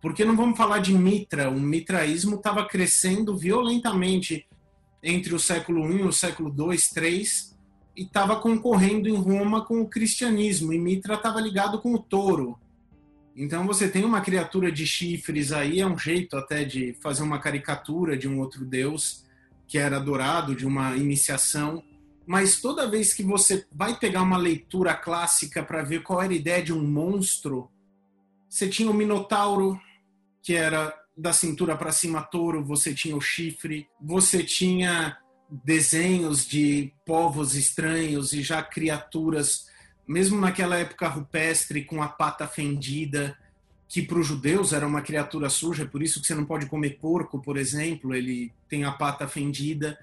[0.06, 4.46] Porque não vamos falar de Mitra, o mitraísmo estava crescendo violentamente
[5.02, 7.24] entre o século I e o século II, III,
[7.98, 12.56] e estava concorrendo em Roma com o cristianismo, e Mitra estava ligado com o touro.
[13.36, 17.40] Então você tem uma criatura de chifres aí, é um jeito até de fazer uma
[17.40, 19.26] caricatura de um outro deus
[19.68, 21.84] que era adorado, de uma iniciação.
[22.28, 26.36] Mas toda vez que você vai pegar uma leitura clássica para ver qual era a
[26.36, 27.72] ideia de um monstro,
[28.48, 29.82] você tinha o Minotauro,
[30.46, 35.18] que era da cintura para cima touro, você tinha o chifre, você tinha
[35.50, 39.66] desenhos de povos estranhos e já criaturas,
[40.08, 43.36] mesmo naquela época rupestre, com a pata fendida,
[43.88, 47.00] que para os judeus era uma criatura suja, por isso que você não pode comer
[47.00, 49.98] porco, por exemplo, ele tem a pata fendida.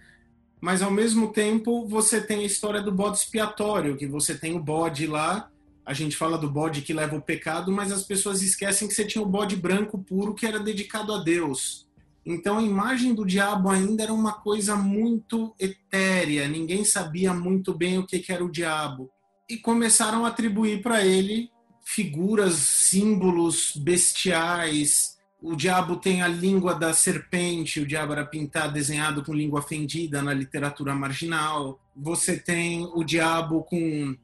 [0.60, 4.62] Mas ao mesmo tempo você tem a história do bode expiatório, que você tem o
[4.62, 5.48] bode lá,
[5.84, 9.04] a gente fala do bode que leva o pecado, mas as pessoas esquecem que você
[9.04, 11.86] tinha o bode branco puro que era dedicado a Deus.
[12.24, 17.98] Então a imagem do diabo ainda era uma coisa muito etérea, ninguém sabia muito bem
[17.98, 19.10] o que era o diabo.
[19.50, 21.50] E começaram a atribuir para ele
[21.84, 25.18] figuras, símbolos bestiais.
[25.42, 30.22] O diabo tem a língua da serpente, o diabo era pintado, desenhado com língua fendida
[30.22, 31.80] na literatura marginal.
[31.96, 34.16] Você tem o diabo com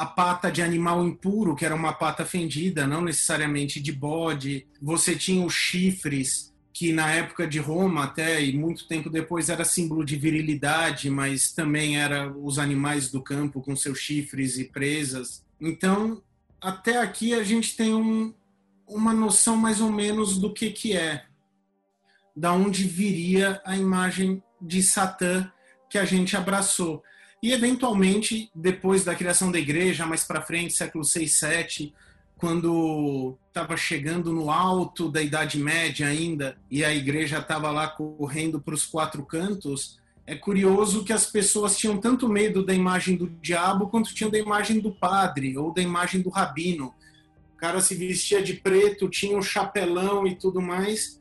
[0.00, 4.66] a pata de animal impuro, que era uma pata fendida, não necessariamente de bode.
[4.80, 9.62] Você tinha os chifres, que na época de Roma até e muito tempo depois era
[9.62, 15.44] símbolo de virilidade, mas também era os animais do campo com seus chifres e presas.
[15.60, 16.22] Então,
[16.62, 18.32] até aqui a gente tem um,
[18.88, 21.26] uma noção mais ou menos do que que é,
[22.34, 25.52] da onde viria a imagem de Satã
[25.90, 27.02] que a gente abraçou.
[27.42, 31.94] E eventualmente, depois da criação da igreja, mais para frente, século 6, 7,
[32.36, 38.60] quando estava chegando no alto da Idade Média ainda e a igreja estava lá correndo
[38.60, 43.26] para os quatro cantos, é curioso que as pessoas tinham tanto medo da imagem do
[43.26, 46.94] diabo quanto tinham da imagem do padre ou da imagem do rabino.
[47.54, 51.20] O cara se vestia de preto, tinha um chapelão e tudo mais.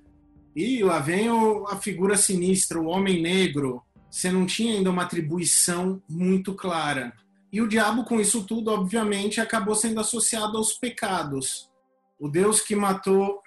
[0.56, 1.28] E lá vem
[1.68, 3.82] a figura sinistra, o homem negro.
[4.10, 7.14] Você não tinha ainda uma atribuição muito clara.
[7.52, 11.70] E o diabo, com isso tudo, obviamente, acabou sendo associado aos pecados.
[12.20, 13.42] O Deus que matou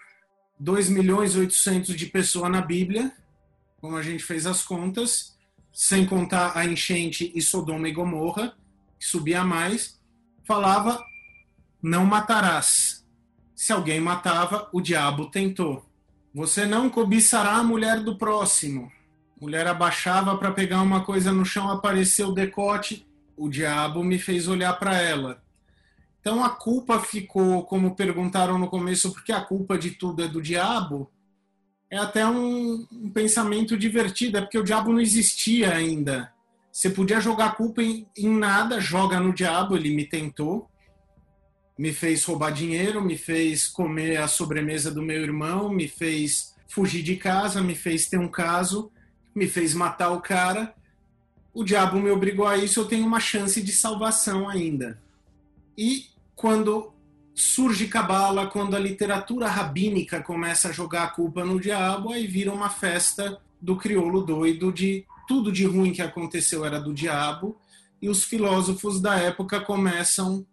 [0.58, 3.12] 2 milhões e 800 de pessoas na Bíblia,
[3.80, 5.36] como a gente fez as contas,
[5.72, 8.56] sem contar a enchente e Sodoma e Gomorra,
[8.98, 10.00] que subia mais,
[10.44, 11.02] falava:
[11.82, 13.04] não matarás.
[13.54, 15.84] Se alguém matava, o diabo tentou.
[16.34, 18.90] Você não cobiçará a mulher do próximo.
[19.42, 23.04] Mulher abaixava para pegar uma coisa no chão, apareceu o decote,
[23.36, 25.42] o diabo me fez olhar para ela.
[26.20, 30.40] Então a culpa ficou, como perguntaram no começo, porque a culpa de tudo é do
[30.40, 31.10] diabo.
[31.90, 36.32] É até um, um pensamento divertido, é porque o diabo não existia ainda.
[36.70, 40.70] Você podia jogar culpa em, em nada, joga no diabo, ele me tentou,
[41.76, 47.02] me fez roubar dinheiro, me fez comer a sobremesa do meu irmão, me fez fugir
[47.02, 48.92] de casa, me fez ter um caso,
[49.34, 50.74] me fez matar o cara
[51.54, 54.98] o diabo me obrigou a isso, eu tenho uma chance de salvação ainda.
[55.76, 56.92] E quando
[57.34, 62.52] surge cabala, quando a literatura rabínica começa a jogar a culpa no diabo, aí vira
[62.52, 67.58] uma festa do crioulo doido de tudo de ruim que aconteceu era do diabo,
[68.00, 70.44] e os filósofos da época começam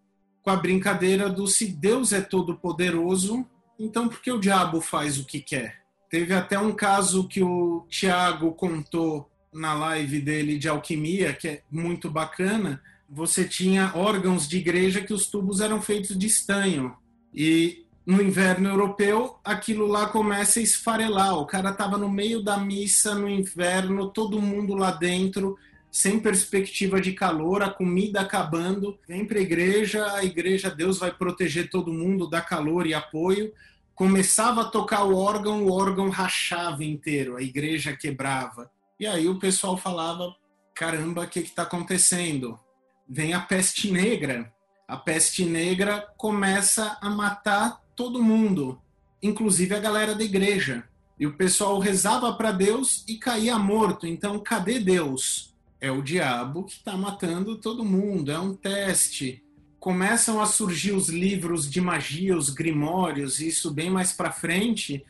[0.42, 3.46] com a brincadeira do se Deus é todo poderoso,
[3.80, 5.82] então por que o diabo faz o que quer?
[6.10, 11.62] Teve até um caso que o Tiago contou na live dele de alquimia, que é
[11.72, 16.96] muito bacana, você tinha órgãos de igreja que os tubos eram feitos de estanho.
[17.34, 21.38] E no inverno europeu, aquilo lá começa a esfarelar.
[21.38, 25.58] O cara estava no meio da missa no inverno, todo mundo lá dentro,
[25.92, 28.98] sem perspectiva de calor, a comida acabando.
[29.08, 33.52] Vem para a igreja, a igreja, Deus vai proteger todo mundo, dá calor e apoio.
[34.00, 38.72] Começava a tocar o órgão, o órgão rachava inteiro, a igreja quebrava.
[38.98, 40.34] E aí o pessoal falava:
[40.74, 42.58] caramba, o que está acontecendo?
[43.06, 44.54] Vem a peste negra.
[44.88, 48.82] A peste negra começa a matar todo mundo,
[49.22, 50.88] inclusive a galera da igreja.
[51.20, 54.08] E o pessoal rezava para Deus e caía morto.
[54.08, 55.54] Então, cadê Deus?
[55.82, 58.32] É o diabo que está matando todo mundo.
[58.32, 59.44] É um teste.
[59.80, 65.06] Começam a surgir os livros de magia, os grimórios, isso bem mais para frente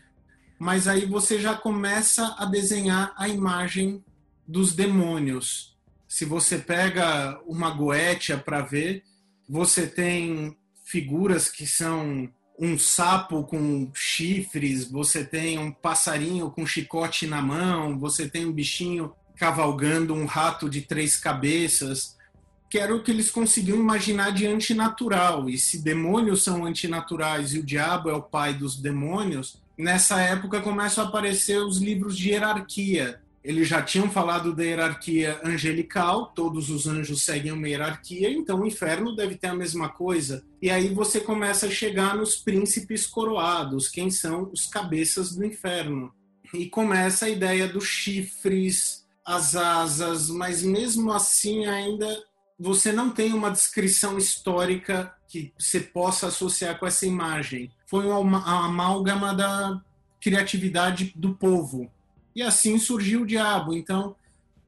[0.60, 4.04] mas aí você já começa a desenhar a imagem
[4.46, 5.78] dos demônios.
[6.06, 9.04] Se você pega uma goetia para ver,
[9.48, 17.26] você tem figuras que são um sapo com chifres, você tem um passarinho com chicote
[17.26, 22.18] na mão, você tem um bichinho cavalgando um rato de três cabeças.
[22.70, 25.50] Que era o que eles conseguiam imaginar de antinatural.
[25.50, 30.62] E se demônios são antinaturais e o diabo é o pai dos demônios, nessa época
[30.62, 33.20] começam a aparecer os livros de hierarquia.
[33.44, 38.68] Eles já tinham falado da hierarquia angelical, todos os anjos seguem uma hierarquia, então o
[38.68, 40.44] inferno deve ter a mesma coisa.
[40.62, 46.14] E aí você começa a chegar nos príncipes coroados, quem são os cabeças do inferno.
[46.54, 52.29] E começa a ideia dos chifres, as asas, mas mesmo assim ainda
[52.60, 57.72] você não tem uma descrição histórica que você possa associar com essa imagem.
[57.86, 59.82] Foi uma amálgama da
[60.20, 61.90] criatividade do povo.
[62.36, 63.74] E assim surgiu o diabo.
[63.74, 64.16] Então,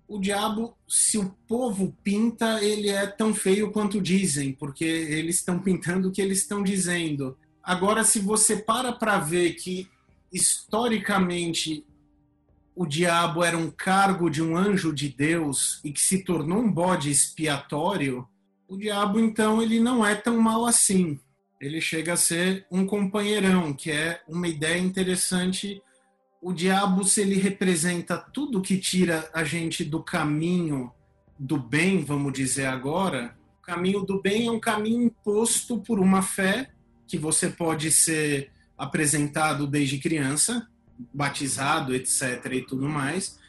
[0.07, 5.59] o diabo, se o povo pinta, ele é tão feio quanto dizem, porque eles estão
[5.59, 7.37] pintando o que eles estão dizendo.
[7.63, 9.89] Agora, se você para para ver que
[10.31, 11.85] historicamente
[12.75, 16.71] o diabo era um cargo de um anjo de Deus e que se tornou um
[16.71, 18.27] bode expiatório,
[18.67, 21.19] o diabo então ele não é tão mal assim.
[21.59, 25.81] Ele chega a ser um companheirão, que é uma ideia interessante.
[26.41, 30.91] O diabo, se ele representa tudo que tira a gente do caminho
[31.37, 36.21] do bem, vamos dizer agora, o caminho do bem é um caminho imposto por uma
[36.21, 36.71] fé
[37.05, 40.67] que você pode ser apresentado desde criança,
[41.13, 42.45] batizado, etc.
[42.51, 43.39] e tudo mais.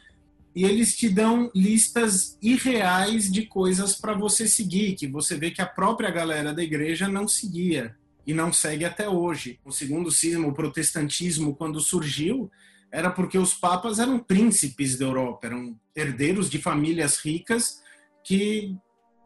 [0.55, 5.61] E eles te dão listas irreais de coisas para você seguir, que você vê que
[5.61, 7.95] a própria galera da igreja não seguia
[8.25, 9.59] e não segue até hoje.
[9.65, 12.51] O segundo cisma, o protestantismo, quando surgiu,
[12.91, 17.81] era porque os papas eram príncipes da Europa, eram herdeiros de famílias ricas
[18.23, 18.75] que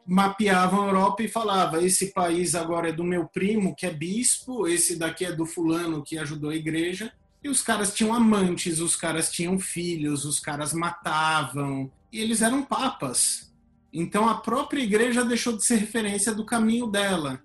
[0.07, 4.67] mapeavam a Europa e falava: esse país agora é do meu primo, que é bispo,
[4.67, 7.11] esse daqui é do fulano que ajudou a igreja,
[7.43, 11.91] e os caras tinham amantes, os caras tinham filhos, os caras matavam.
[12.11, 13.53] E eles eram papas.
[13.93, 17.41] Então a própria igreja deixou de ser referência do caminho dela.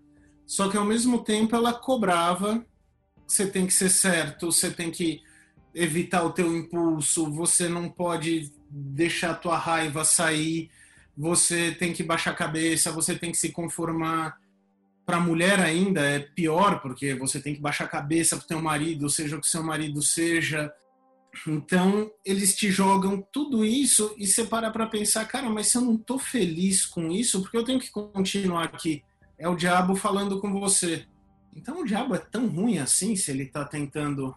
[0.47, 2.65] Só que ao mesmo tempo ela cobrava:
[3.27, 5.23] você tem que ser certo, você tem que
[5.75, 10.71] evitar o teu impulso, você não pode deixar a tua raiva sair,
[11.17, 14.39] você tem que baixar a cabeça, você tem que se conformar
[15.05, 18.49] para a mulher ainda é pior, porque você tem que baixar a cabeça para o
[18.49, 20.73] teu marido, seja o que seu marido seja.
[21.47, 25.83] Então, eles te jogam tudo isso e você para para pensar, cara, mas se eu
[25.83, 29.03] não estou feliz com isso, porque eu tenho que continuar aqui?
[29.39, 31.07] É o diabo falando com você.
[31.55, 34.35] Então, o diabo é tão ruim assim se ele está tentando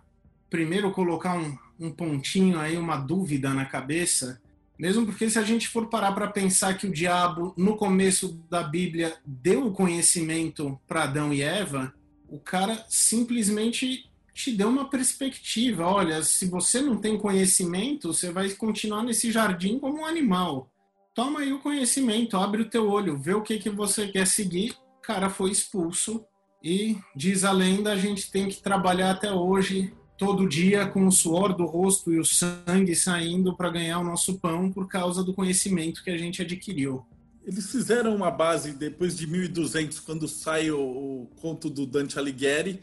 [0.50, 4.42] primeiro colocar um, um pontinho aí, uma dúvida na cabeça
[4.78, 8.62] mesmo porque se a gente for parar para pensar que o diabo, no começo da
[8.64, 11.94] Bíblia, deu o conhecimento para Adão e Eva,
[12.28, 15.86] o cara simplesmente te deu uma perspectiva.
[15.86, 20.70] Olha, se você não tem conhecimento, você vai continuar nesse jardim como um animal.
[21.14, 24.76] Toma aí o conhecimento, abre o teu olho, vê o que, que você quer seguir.
[24.98, 26.26] O cara foi expulso
[26.62, 31.12] e, diz a lenda, a gente tem que trabalhar até hoje todo dia com o
[31.12, 35.34] suor do rosto e o sangue saindo para ganhar o nosso pão por causa do
[35.34, 37.06] conhecimento que a gente adquiriu.
[37.46, 42.82] Eles fizeram uma base depois de 1200, quando sai o, o conto do Dante Alighieri,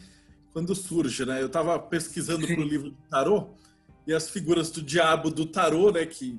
[0.52, 1.42] quando surge, né?
[1.42, 3.48] Eu estava pesquisando para o livro do tarô
[4.06, 6.38] e as figuras do diabo do tarô, né, que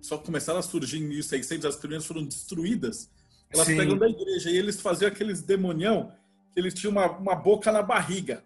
[0.00, 3.10] só começaram a surgir em 1600, as primeiras foram destruídas.
[3.50, 3.76] Elas Sim.
[3.76, 6.12] pegam da igreja e eles faziam aqueles demonião
[6.52, 8.44] que eles tinham uma, uma boca na barriga.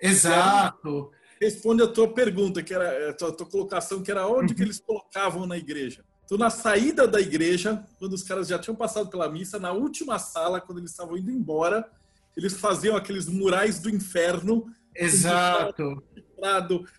[0.00, 1.10] Exato.
[1.40, 4.62] Responde a tua pergunta, que era a tua, a tua colocação, que era onde que
[4.62, 6.04] eles colocavam na igreja.
[6.24, 10.18] Então, na saída da igreja, quando os caras já tinham passado pela missa, na última
[10.18, 11.88] sala, quando eles estavam indo embora,
[12.36, 14.66] eles faziam aqueles murais do inferno.
[14.94, 16.02] Exato.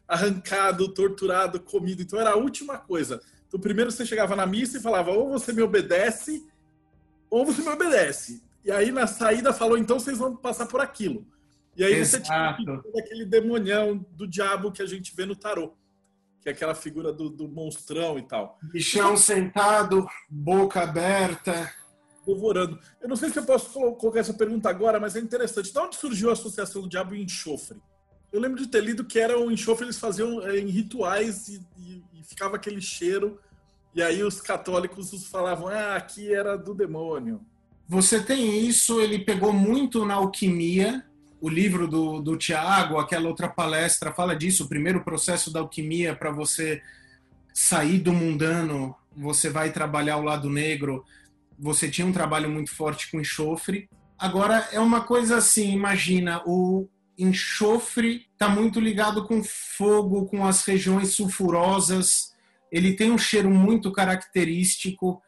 [0.07, 2.01] Arrancado, torturado, comido.
[2.01, 3.21] Então, era a última coisa.
[3.47, 6.45] Então, primeiro você chegava na missa e falava: ou você me obedece,
[7.29, 8.41] ou você me obedece.
[8.63, 11.25] E aí, na saída, falou: então vocês vão passar por aquilo.
[11.77, 12.25] E aí Exato.
[12.25, 15.73] você tinha aquele demonião do diabo que a gente vê no tarô.
[16.41, 18.57] Que é aquela figura do, do monstrão e tal.
[18.63, 21.71] Bichão sentado, boca aberta.
[22.25, 22.79] Devorando.
[22.99, 25.71] Eu não sei se eu posso colocar essa pergunta agora, mas é interessante.
[25.71, 27.79] De onde surgiu a associação do diabo e enxofre?
[28.31, 31.65] Eu lembro de ter lido que era um enxofre, eles faziam é, em rituais e,
[31.77, 33.39] e, e ficava aquele cheiro.
[33.93, 37.39] E aí os católicos falavam, ah, aqui era do demônio.
[37.87, 41.06] Você tem isso, ele pegou muito na alquimia,
[41.39, 46.15] o livro do, do Tiago, aquela outra palestra, fala disso, o primeiro processo da alquimia
[46.15, 46.81] para você
[47.53, 51.03] sair do mundano, você vai trabalhar o lado negro,
[51.57, 53.89] você tinha um trabalho muito forte com enxofre.
[54.17, 60.63] Agora, é uma coisa assim, imagina, o enxofre está muito ligado com fogo, com as
[60.65, 62.35] regiões sulfurosas,
[62.71, 65.21] ele tem um cheiro muito característico.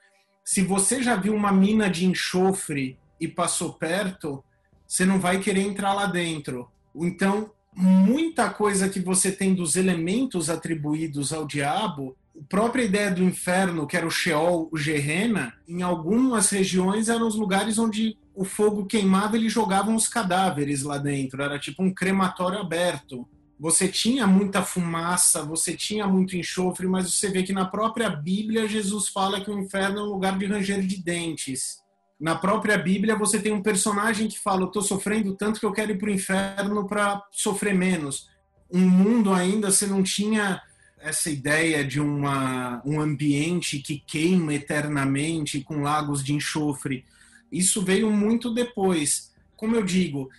[0.43, 4.43] Se você já viu uma mina de enxofre e passou perto,
[4.90, 6.68] você não vai querer entrar lá dentro.
[6.96, 13.24] Então, muita coisa que você tem dos elementos atribuídos ao diabo, a própria ideia do
[13.24, 18.44] inferno, que era o Sheol, o Gehenna, em algumas regiões eram os lugares onde o
[18.44, 23.28] fogo queimava, eles jogavam os cadáveres lá dentro, era tipo um crematório aberto.
[23.60, 28.68] Você tinha muita fumaça, você tinha muito enxofre, mas você vê que na própria Bíblia
[28.68, 31.80] Jesus fala que o inferno é um lugar de ranger de dentes.
[32.20, 35.72] Na própria Bíblia você tem um personagem que fala: Eu estou sofrendo tanto que eu
[35.72, 38.30] quero ir para o inferno para sofrer menos.
[38.70, 40.62] Um mundo ainda você não tinha
[41.00, 47.06] essa ideia de uma, um ambiente que queima eternamente com lagos de enxofre.
[47.50, 49.34] Isso veio muito depois.
[49.56, 50.30] Como eu digo,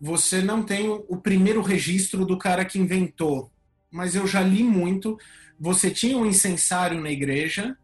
[0.00, 3.50] você não tem o primeiro registro do cara que inventou,
[3.90, 5.18] mas eu já li muito.
[5.60, 7.76] Você tinha um incensário na igreja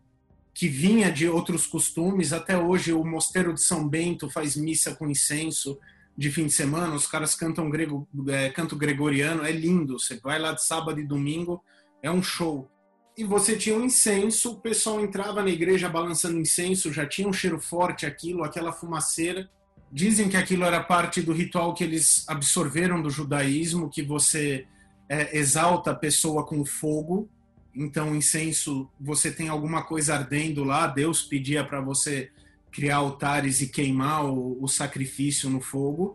[0.54, 2.32] que vinha de outros costumes.
[2.32, 5.78] Até hoje o mosteiro de São Bento faz missa com incenso
[6.16, 6.94] de fim de semana.
[6.94, 9.98] Os caras cantam grego, é, canto gregoriano, é lindo.
[9.98, 11.62] Você vai lá de sábado e domingo,
[12.02, 12.68] é um show.
[13.16, 17.32] E você tinha um incenso, o pessoal entrava na igreja balançando incenso, já tinha um
[17.32, 19.50] cheiro forte aquilo, aquela fumaceira.
[19.90, 24.66] Dizem que aquilo era parte do ritual que eles absorveram do judaísmo, que você
[25.08, 27.28] é, exalta a pessoa com fogo.
[27.74, 32.30] Então, incenso, você tem alguma coisa ardendo lá, Deus pedia para você
[32.70, 36.14] criar altares e queimar o, o sacrifício no fogo.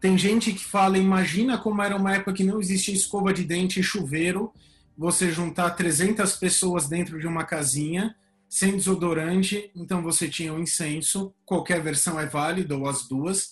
[0.00, 3.80] Tem gente que fala, imagina como era uma época que não existia escova de dente
[3.80, 4.52] e chuveiro,
[4.96, 8.14] você juntar 300 pessoas dentro de uma casinha
[8.48, 13.50] sem desodorante, então você tinha o um incenso, qualquer versão é válida, ou as duas,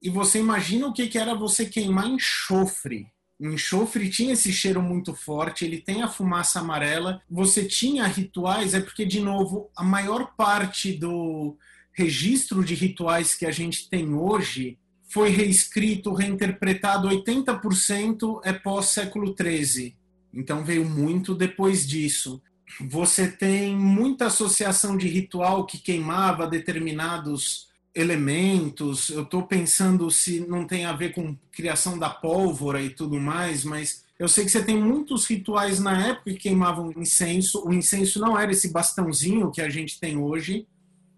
[0.00, 3.10] e você imagina o que, que era você queimar enxofre.
[3.38, 7.22] O enxofre tinha esse cheiro muito forte, ele tem a fumaça amarela.
[7.30, 11.56] Você tinha rituais, é porque, de novo, a maior parte do
[11.92, 14.78] registro de rituais que a gente tem hoje
[15.08, 19.96] foi reescrito, reinterpretado, 80% é pós-século XIII.
[20.34, 22.42] Então veio muito depois disso
[22.80, 27.68] você tem muita associação de ritual que queimava determinados
[27.98, 29.10] elementos.
[29.10, 33.64] Eu estou pensando se não tem a ver com criação da pólvora e tudo mais,
[33.64, 37.66] mas eu sei que você tem muitos rituais na época que queimavam incenso.
[37.66, 40.66] O incenso não era esse bastãozinho que a gente tem hoje,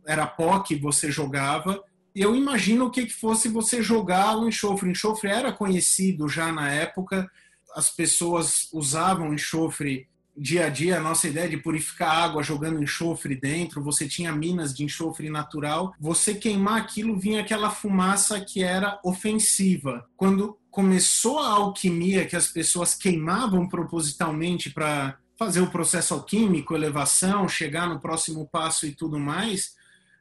[0.07, 1.83] era pó que você jogava.
[2.15, 4.89] E eu imagino o que, que fosse você jogar o enxofre.
[4.89, 7.31] O enxofre era conhecido já na época,
[7.75, 10.09] as pessoas usavam enxofre
[10.41, 14.75] dia a dia, a nossa ideia de purificar água jogando enxofre dentro, você tinha minas
[14.75, 20.09] de enxofre natural, você queimar aquilo vinha aquela fumaça que era ofensiva.
[20.17, 27.47] Quando começou a alquimia, que as pessoas queimavam propositalmente para fazer o processo alquímico, elevação,
[27.47, 29.75] chegar no próximo passo e tudo mais,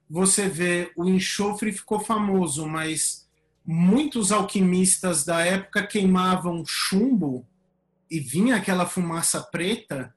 [0.10, 3.26] você vê o enxofre ficou famoso, mas
[3.66, 7.48] muitos alquimistas da época queimavam chumbo
[8.10, 10.14] e vinha aquela fumaça preta,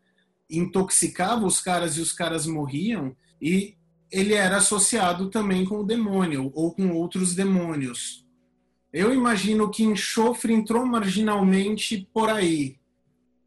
[0.49, 3.77] intoxicava os caras e os caras morriam, e
[4.11, 8.27] ele era associado também com o demônio ou com outros demônios.
[8.93, 12.79] Eu imagino que enxofre entrou marginalmente por aí.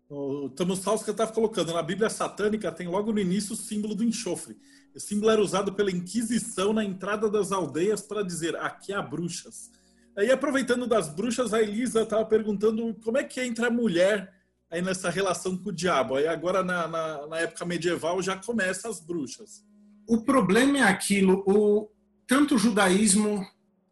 [0.09, 4.57] O Tamusalska está colocando, na Bíblia satânica tem logo no início o símbolo do enxofre.
[4.95, 9.71] O símbolo era usado pela Inquisição na entrada das aldeias para dizer aqui há bruxas.
[10.17, 14.33] Aí, aproveitando das bruxas, a Elisa estava perguntando como é que entra a mulher
[14.71, 16.15] aí nessa relação com o diabo.
[16.15, 19.63] Aí agora, na, na, na época medieval, já começa as bruxas.
[20.07, 21.89] O problema é aquilo, o,
[22.27, 23.45] tanto o judaísmo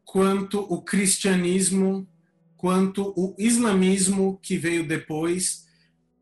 [0.05, 2.07] quanto o cristianismo,
[2.55, 5.65] quanto o islamismo que veio depois,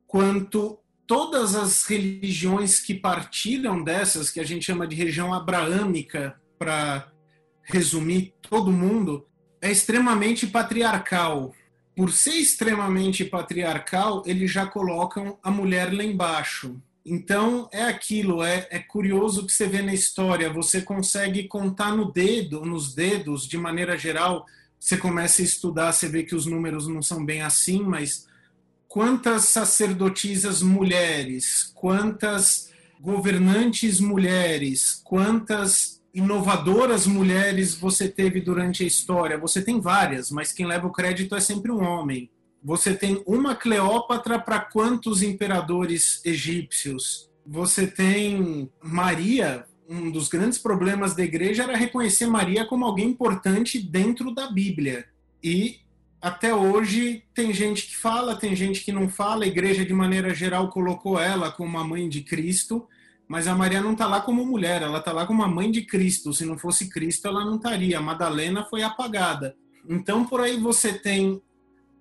[0.08, 7.12] quanto todas as religiões que partiram dessas, que a gente chama de região abraâmica, para
[7.64, 9.28] resumir todo mundo,
[9.62, 11.54] é extremamente patriarcal.
[11.96, 16.82] Por ser extremamente patriarcal, eles já colocam a mulher lá embaixo.
[17.06, 22.12] Então é aquilo, é, é curioso que você vê na história, você consegue contar no
[22.12, 24.46] dedo, nos dedos, de maneira geral,
[24.80, 28.28] você começa a estudar, você vê que os números não são bem assim, mas
[28.88, 39.38] quantas sacerdotisas mulheres, quantas governantes mulheres, quantas inovadoras mulheres você teve durante a história?
[39.38, 42.30] Você tem várias, mas quem leva o crédito é sempre um homem.
[42.64, 47.30] Você tem uma Cleópatra para quantos imperadores egípcios?
[47.46, 49.66] Você tem Maria.
[49.90, 55.06] Um dos grandes problemas da igreja era reconhecer Maria como alguém importante dentro da Bíblia.
[55.44, 55.80] E
[56.22, 59.44] até hoje tem gente que fala, tem gente que não fala.
[59.44, 62.88] A igreja, de maneira geral, colocou ela como a mãe de Cristo
[63.32, 65.84] mas a Maria não está lá como mulher, ela está lá como a mãe de
[65.84, 66.34] Cristo.
[66.34, 67.98] Se não fosse Cristo, ela não estaria.
[67.98, 69.56] A Madalena foi apagada.
[69.88, 71.42] Então, por aí você tem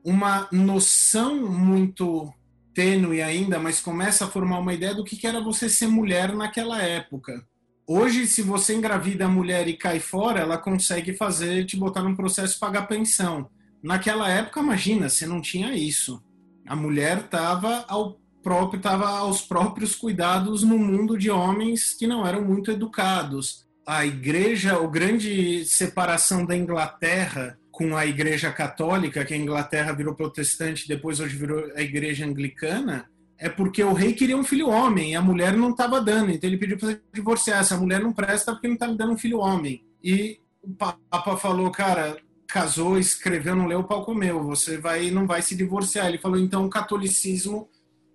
[0.05, 2.35] uma noção muito
[2.75, 6.83] tênue ainda, mas começa a formar uma ideia do que era você ser mulher naquela
[6.83, 7.47] época.
[7.87, 12.17] Hoje, se você engravida a mulher e cai fora, ela consegue fazer, te botar num
[12.17, 13.49] processo pagar pensão.
[13.81, 16.21] Naquela época, imagina, você não tinha isso.
[16.67, 22.27] A mulher estava ao próprio estava aos próprios cuidados no mundo de homens que não
[22.27, 23.67] eram muito educados.
[23.87, 30.15] A igreja, o grande separação da Inglaterra com a igreja católica, que a Inglaterra virou
[30.15, 35.13] protestante, depois hoje virou a igreja anglicana, é porque o rei queria um filho homem
[35.13, 37.61] e a mulher não estava dando, então ele pediu para divorciar.
[37.61, 39.83] Essa mulher não presta porque não está me dando um filho homem.
[40.05, 45.27] E o Papa falou, cara, casou, escreveu, não leu, o pau comeu, você vai não
[45.27, 46.07] vai se divorciar.
[46.07, 47.67] Ele falou, então o catolicismo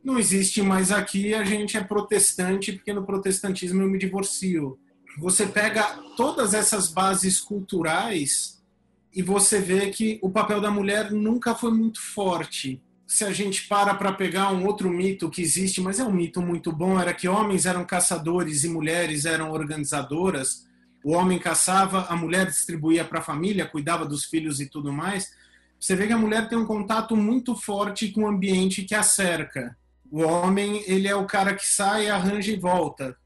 [0.06, 4.78] não existe mais aqui, a gente é protestante, porque no protestantismo eu me divorcio.
[5.18, 5.82] Você pega
[6.16, 8.64] todas essas bases culturais
[9.12, 12.80] e você vê que o papel da mulher nunca foi muito forte.
[13.08, 16.40] Se a gente para para pegar um outro mito que existe, mas é um mito
[16.40, 20.68] muito bom, era que homens eram caçadores e mulheres eram organizadoras.
[21.04, 25.32] O homem caçava, a mulher distribuía para a família, cuidava dos filhos e tudo mais.
[25.80, 29.02] Você vê que a mulher tem um contato muito forte com o ambiente que a
[29.02, 29.76] cerca
[30.12, 33.18] o homem, ele é o cara que sai, arranja e volta,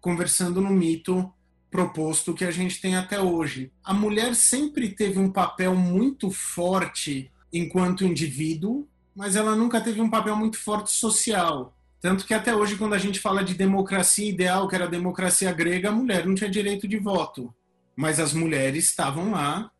[0.00, 1.32] conversando no mito
[1.70, 3.72] proposto que a gente tem até hoje.
[3.82, 10.10] A mulher sempre teve um papel muito forte enquanto indivíduo, mas ela nunca teve um
[10.10, 11.76] papel muito forte social.
[12.00, 15.52] Tanto que até hoje, quando a gente fala de democracia ideal, que era a democracia
[15.52, 17.52] grega, a mulher não tinha direito de voto.
[17.96, 19.70] Mas as mulheres estavam lá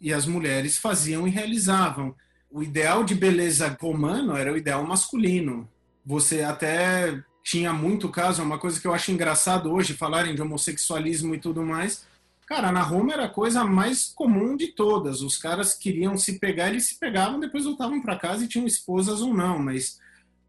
[0.00, 2.14] e as mulheres faziam e realizavam.
[2.50, 5.68] O ideal de beleza romano era o ideal masculino
[6.04, 11.34] você até tinha muito caso, uma coisa que eu acho engraçado hoje, falarem de homossexualismo
[11.34, 12.06] e tudo mais.
[12.46, 15.22] Cara, na Roma era a coisa mais comum de todas.
[15.22, 19.20] Os caras queriam se pegar, eles se pegavam, depois voltavam para casa e tinham esposas
[19.22, 19.98] ou não, mas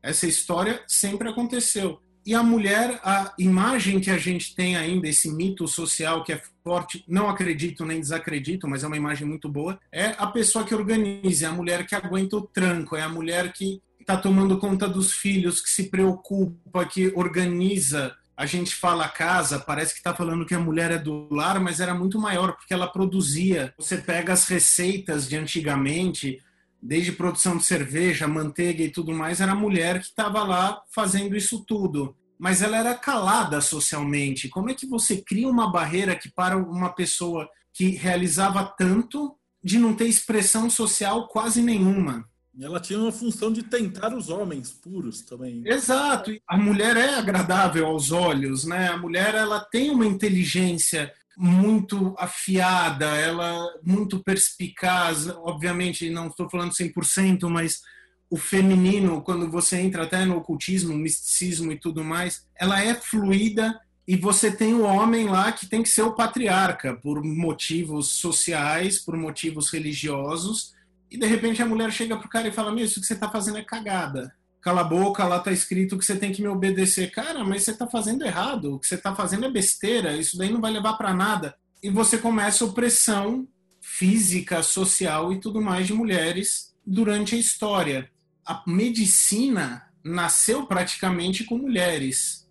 [0.02, 2.00] essa história sempre aconteceu.
[2.26, 6.42] E a mulher, a imagem que a gente tem ainda, esse mito social que é
[6.64, 10.74] forte, não acredito nem desacredito, mas é uma imagem muito boa, é a pessoa que
[10.74, 14.88] organiza, é a mulher que aguenta o tranco, é a mulher que está tomando conta
[14.88, 18.16] dos filhos, que se preocupa, que organiza.
[18.36, 21.80] A gente fala casa, parece que está falando que a mulher é do lar, mas
[21.80, 23.74] era muito maior, porque ela produzia.
[23.78, 26.42] Você pega as receitas de antigamente,
[26.82, 31.36] desde produção de cerveja, manteiga e tudo mais, era a mulher que estava lá fazendo
[31.36, 32.16] isso tudo.
[32.38, 34.50] Mas ela era calada socialmente.
[34.50, 39.80] Como é que você cria uma barreira que para uma pessoa que realizava tanto de
[39.80, 42.28] não ter expressão social quase nenhuma?
[42.62, 45.64] Ela tinha uma função de tentar os homens puros também.
[45.66, 46.32] Exato.
[46.48, 48.90] A mulher é agradável aos olhos, né?
[48.90, 55.28] A mulher ela tem uma inteligência muito afiada, ela muito perspicaz.
[55.28, 57.82] Obviamente, não estou falando 100%, mas
[58.30, 63.80] o feminino, quando você entra até no ocultismo, misticismo e tudo mais, ela é fluida
[64.08, 69.00] e você tem o homem lá que tem que ser o patriarca por motivos sociais,
[69.00, 70.74] por motivos religiosos
[71.14, 73.30] e de repente a mulher chega pro cara e fala: Meu, isso que você tá
[73.30, 74.36] fazendo é cagada.
[74.60, 77.12] Cala a boca, lá tá escrito que você tem que me obedecer.
[77.12, 78.74] Cara, mas você tá fazendo errado.
[78.74, 80.18] O que você tá fazendo é besteira.
[80.18, 81.56] Isso daí não vai levar para nada.
[81.84, 83.48] E você começa a opressão
[83.80, 88.10] física, social e tudo mais de mulheres durante a história.
[88.44, 92.50] A medicina nasceu praticamente com mulheres.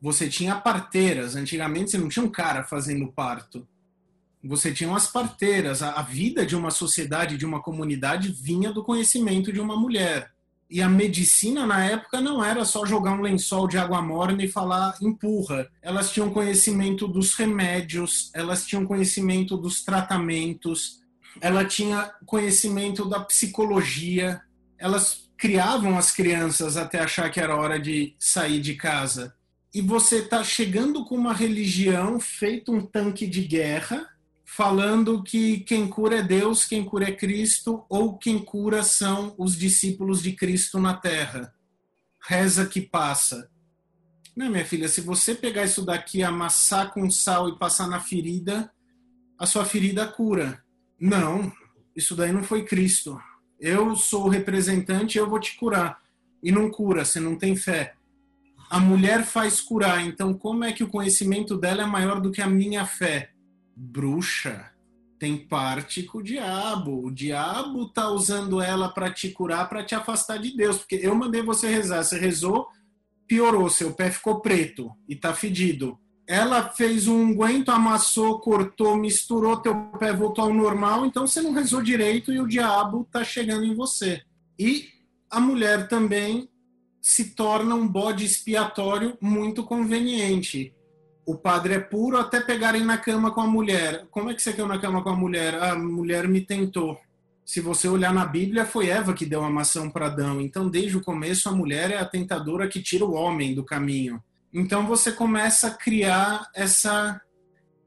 [0.00, 1.36] Você tinha parteiras.
[1.36, 3.68] Antigamente você não tinha um cara fazendo parto
[4.48, 5.82] você tinha umas parteiras.
[5.82, 10.32] A, vida de uma sociedade, de uma comunidade, vinha do conhecimento de uma mulher.
[10.68, 14.48] E a medicina na época não era só jogar um lençol de água morna e
[14.48, 15.68] falar empurra.
[15.82, 21.00] Elas tinham conhecimento dos remédios, elas tinham conhecimento dos tratamentos,
[21.40, 24.40] ela tinha conhecimento da psicologia.
[24.78, 29.34] Elas criavam as crianças até achar que era hora de sair de casa.
[29.74, 34.11] E você está chegando com uma religião feito um tanque de guerra
[34.54, 39.56] falando que quem cura é Deus, quem cura é Cristo, ou quem cura são os
[39.56, 41.54] discípulos de Cristo na terra.
[42.22, 43.50] Reza que passa.
[44.36, 48.70] Não, minha filha, se você pegar isso daqui, amassar com sal e passar na ferida,
[49.38, 50.62] a sua ferida cura.
[51.00, 51.50] Não,
[51.96, 53.18] isso daí não foi Cristo.
[53.58, 55.98] Eu sou o representante, eu vou te curar.
[56.42, 57.94] E não cura, você não tem fé.
[58.68, 62.42] A mulher faz curar, então como é que o conhecimento dela é maior do que
[62.42, 63.31] a minha fé?
[63.82, 64.70] Bruxa
[65.18, 67.06] tem parte com o diabo.
[67.06, 70.78] O diabo tá usando ela para te curar, para te afastar de Deus.
[70.78, 72.68] Porque eu mandei você rezar, você rezou,
[73.26, 75.98] piorou, seu pé ficou preto e tá fedido.
[76.26, 81.52] Ela fez um unguento, amassou, cortou, misturou, teu pé voltou ao normal, então você não
[81.52, 84.22] rezou direito e o diabo tá chegando em você.
[84.58, 84.88] E
[85.28, 86.48] a mulher também
[87.00, 90.72] se torna um bode expiatório muito conveniente.
[91.24, 94.06] O padre é puro até pegarem na cama com a mulher.
[94.10, 95.54] Como é que você caiu na cama com a mulher?
[95.54, 96.98] A mulher me tentou.
[97.44, 100.40] Se você olhar na Bíblia, foi Eva que deu a maçã para Adão.
[100.40, 104.22] Então, desde o começo, a mulher é a tentadora que tira o homem do caminho.
[104.52, 107.20] Então, você começa a criar essa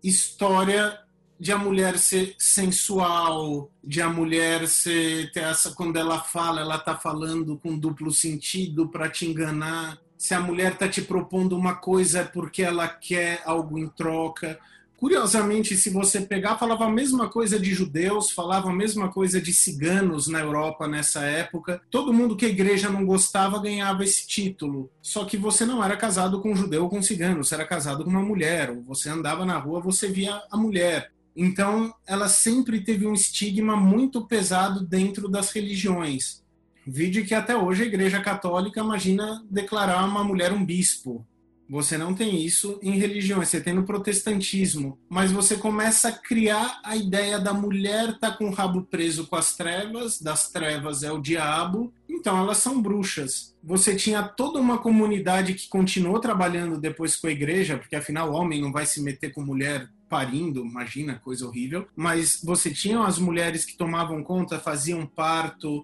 [0.04, 1.00] história
[1.40, 6.78] de a mulher ser sensual, de a mulher ser ter essa quando ela fala, ela
[6.78, 10.00] tá falando com duplo sentido para te enganar.
[10.26, 14.57] Se a mulher tá te propondo uma coisa é porque ela quer algo em troca.
[14.97, 19.53] Curiosamente, se você pegar, falava a mesma coisa de judeus, falava a mesma coisa de
[19.53, 21.80] ciganos na Europa nessa época.
[21.91, 24.89] Todo mundo que a igreja não gostava ganhava esse título.
[24.99, 27.67] Só que você não era casado com um judeu ou com um cigano, você era
[27.67, 28.71] casado com uma mulher.
[28.71, 31.11] Ou você andava na rua, você via a mulher.
[31.36, 36.43] Então, ela sempre teve um estigma muito pesado dentro das religiões.
[36.86, 41.26] Vide que até hoje a Igreja Católica imagina declarar uma mulher um bispo.
[41.68, 45.00] Você não tem isso em religiões, você tem no protestantismo.
[45.10, 49.36] Mas você começa a criar a ideia da mulher tá com o rabo preso com
[49.36, 53.56] as trevas, das trevas é o diabo, então elas são bruxas.
[53.64, 58.36] Você tinha toda uma comunidade que continuou trabalhando depois com a igreja, porque afinal o
[58.36, 61.88] homem não vai se meter com mulher parindo, imagina, coisa horrível.
[61.96, 65.84] Mas você tinha as mulheres que tomavam conta, faziam parto,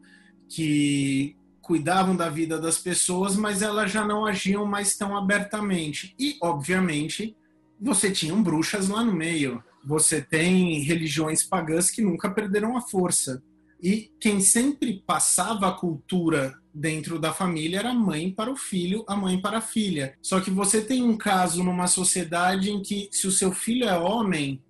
[0.51, 6.13] que cuidavam da vida das pessoas, mas elas já não agiam mais tão abertamente.
[6.19, 7.35] E, obviamente,
[7.79, 9.63] você tinha bruxas lá no meio.
[9.85, 13.41] Você tem religiões pagãs que nunca perderam a força.
[13.81, 19.05] E quem sempre passava a cultura dentro da família era a mãe para o filho,
[19.07, 20.15] a mãe para a filha.
[20.21, 23.97] Só que você tem um caso numa sociedade em que, se o seu filho é
[23.97, 24.61] homem,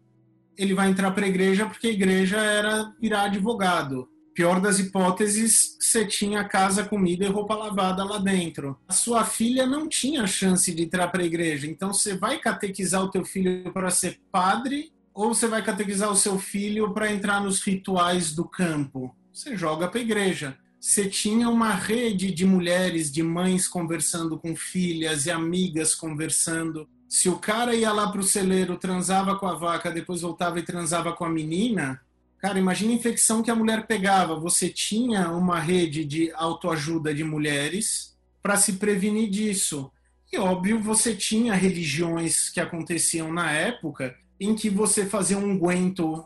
[0.56, 4.08] ele vai entrar para a igreja porque a igreja era virar advogado.
[4.34, 8.78] Pior das hipóteses, você tinha casa, comida e roupa lavada lá dentro.
[8.88, 13.04] A sua filha não tinha chance de entrar para a igreja, então você vai catequizar
[13.04, 17.42] o teu filho para ser padre ou você vai catequizar o seu filho para entrar
[17.42, 19.14] nos rituais do campo?
[19.34, 20.58] Você joga para a igreja.
[20.80, 26.90] Você tinha uma rede de mulheres, de mães conversando com filhas e amigas conversando.
[27.08, 30.64] Se o cara ia lá para o celeiro, transava com a vaca, depois voltava e
[30.64, 32.02] transava com a menina,
[32.42, 34.36] cara, imagina a infecção que a mulher pegava.
[34.40, 39.92] Você tinha uma rede de autoajuda de mulheres para se prevenir disso.
[40.34, 46.26] E óbvio, você tinha religiões que aconteciam na época em que você fazia um guento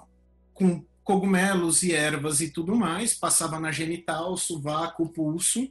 [0.54, 5.70] com cogumelos e ervas e tudo mais, passava na genital, sovaco, pulso,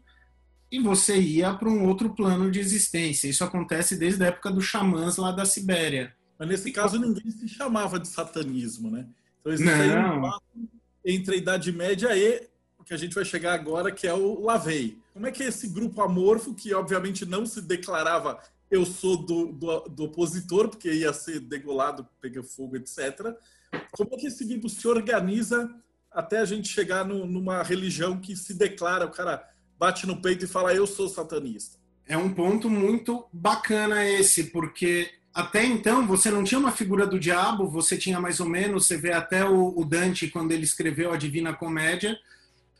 [0.70, 3.28] e você ia para um outro plano de existência.
[3.28, 6.14] Isso acontece desde a época dos xamãs lá da Sibéria.
[6.38, 9.06] Mas nesse caso ninguém se chamava de satanismo, né?
[9.44, 10.24] Então existe Não.
[10.24, 10.68] um
[11.04, 14.40] entre a Idade Média e o que a gente vai chegar agora, que é o
[14.42, 14.98] Lavei.
[15.12, 18.40] Como é que é esse grupo amorfo, que obviamente não se declarava
[18.70, 23.36] eu sou do, do, do, opositor, porque ia ser degolado, pegar fogo, etc.
[23.92, 25.72] Como é que esse grupo se organiza
[26.10, 30.46] até a gente chegar no, numa religião que se declara, o cara bate no peito
[30.46, 31.78] e fala, eu sou satanista?
[32.06, 37.18] É um ponto muito bacana esse, porque até então você não tinha uma figura do
[37.18, 41.12] diabo, você tinha mais ou menos, você vê até o, o Dante, quando ele escreveu
[41.12, 42.16] a Divina Comédia,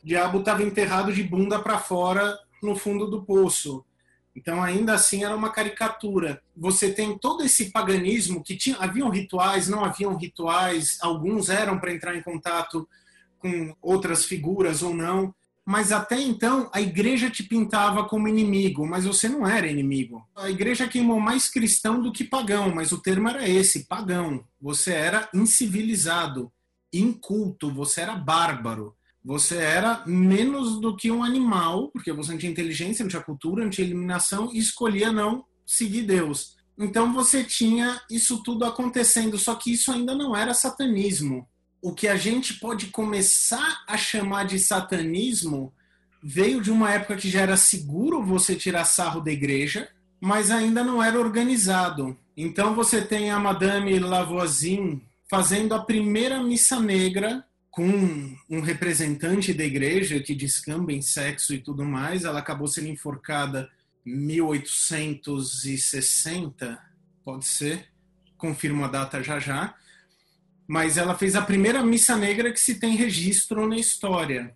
[0.01, 3.83] o diabo estava enterrado de bunda para fora no fundo do poço.
[4.33, 6.41] Então, ainda assim, era uma caricatura.
[6.55, 11.93] Você tem todo esse paganismo que tinha, haviam rituais, não haviam rituais, alguns eram para
[11.93, 12.87] entrar em contato
[13.39, 15.33] com outras figuras ou não,
[15.65, 20.23] mas até então a igreja te pintava como inimigo, mas você não era inimigo.
[20.35, 24.45] A igreja queimou mais cristão do que pagão, mas o termo era esse, pagão.
[24.61, 26.51] Você era incivilizado,
[26.93, 28.95] inculto, você era bárbaro
[29.25, 33.63] você era menos do que um animal, porque você não tinha inteligência, não tinha cultura,
[33.63, 36.55] não tinha eliminação e escolhia não seguir Deus.
[36.77, 41.47] Então você tinha isso tudo acontecendo, só que isso ainda não era satanismo.
[41.85, 45.71] O que a gente pode começar a chamar de satanismo
[46.23, 49.87] veio de uma época que já era seguro você tirar sarro da igreja,
[50.19, 52.17] mas ainda não era organizado.
[52.35, 59.63] Então você tem a Madame Lavoisin fazendo a primeira missa negra com um representante da
[59.63, 62.25] igreja que descamba em sexo e tudo mais.
[62.25, 63.69] Ela acabou sendo enforcada
[64.03, 66.79] em 1860,
[67.23, 67.85] pode ser,
[68.39, 69.75] confirmo a data já já.
[70.67, 74.55] Mas ela fez a primeira missa negra que se tem registro na história.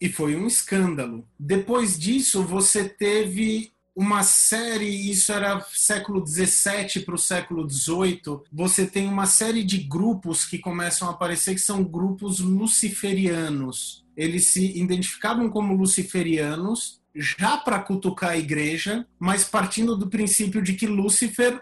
[0.00, 1.26] E foi um escândalo.
[1.38, 8.86] Depois disso, você teve uma série, isso era século 17 para o século 18, você
[8.86, 14.04] tem uma série de grupos que começam a aparecer que são grupos luciferianos.
[14.16, 20.74] Eles se identificavam como luciferianos já para cutucar a igreja, mas partindo do princípio de
[20.74, 21.60] que Lúcifer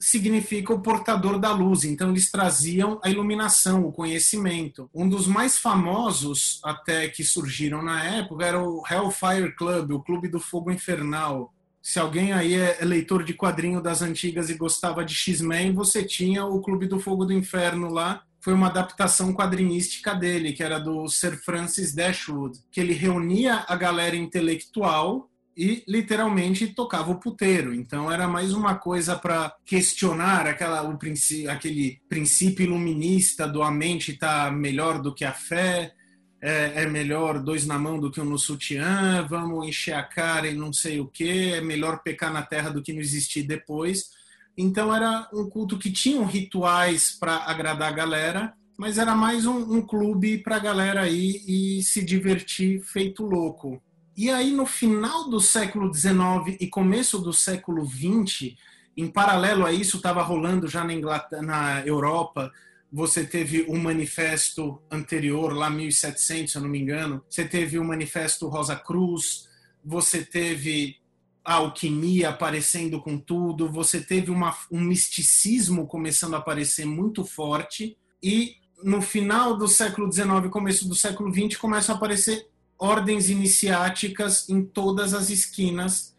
[0.00, 1.84] significa o portador da luz.
[1.84, 4.88] Então eles traziam a iluminação, o conhecimento.
[4.94, 10.28] Um dos mais famosos até que surgiram na época era o Hellfire Club, o Clube
[10.28, 11.52] do Fogo Infernal.
[11.82, 16.44] Se alguém aí é leitor de quadrinho das antigas e gostava de X-Men, você tinha
[16.44, 18.22] o Clube do Fogo do Inferno lá.
[18.40, 23.76] Foi uma adaptação quadrinística dele, que era do Sir Francis Dashwood, que ele reunia a
[23.76, 27.74] galera intelectual e literalmente tocava o puteiro.
[27.74, 33.70] Então era mais uma coisa para questionar aquela, o princípio, aquele princípio iluminista do a
[33.70, 35.92] mente está melhor do que a fé,
[36.40, 40.46] é, é, melhor dois na mão do que um no sutiã, vamos encher a cara
[40.46, 44.10] e não sei o que, é melhor pecar na terra do que não existir depois.
[44.56, 49.56] Então era um culto que tinha rituais para agradar a galera, mas era mais um,
[49.76, 53.82] um clube para a galera aí e se divertir feito louco.
[54.16, 58.54] E aí, no final do século XIX e começo do século XX,
[58.96, 62.52] em paralelo a isso, estava rolando já na, Inglaterra, na Europa,
[62.92, 67.76] você teve o um manifesto anterior, lá 1700, se eu não me engano, você teve
[67.76, 69.48] o um manifesto Rosa Cruz,
[69.84, 70.96] você teve
[71.44, 77.98] a alquimia aparecendo com tudo, você teve uma, um misticismo começando a aparecer muito forte,
[78.22, 82.46] e no final do século XIX, começo do século XX, começam a aparecer
[82.78, 86.14] ordens iniciáticas em todas as esquinas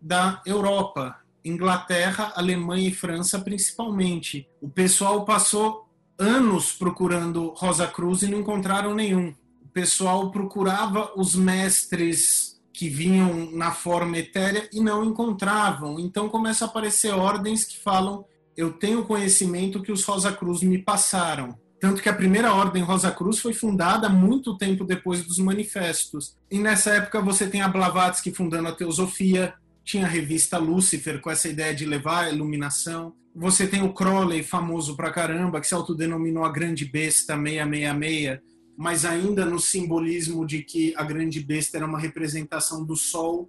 [0.00, 4.48] da Europa, Inglaterra, Alemanha e França principalmente.
[4.60, 5.88] O pessoal passou
[6.18, 9.34] anos procurando Rosa Cruz e não encontraram nenhum.
[9.62, 15.98] O pessoal procurava os mestres que vinham na forma etérea e não encontravam.
[15.98, 18.24] Então começa a aparecer ordens que falam:
[18.56, 21.56] eu tenho conhecimento que os Rosa Cruz me passaram.
[21.80, 26.36] Tanto que a primeira Ordem Rosa Cruz foi fundada muito tempo depois dos manifestos.
[26.50, 29.54] E nessa época você tem a Blavatsky fundando a Teosofia,
[29.84, 33.14] tinha a revista Lúcifer com essa ideia de levar a iluminação.
[33.34, 38.40] Você tem o Crowley, famoso pra caramba, que se autodenominou a Grande Besta 666,
[38.76, 43.48] mas ainda no simbolismo de que a Grande Besta era uma representação do Sol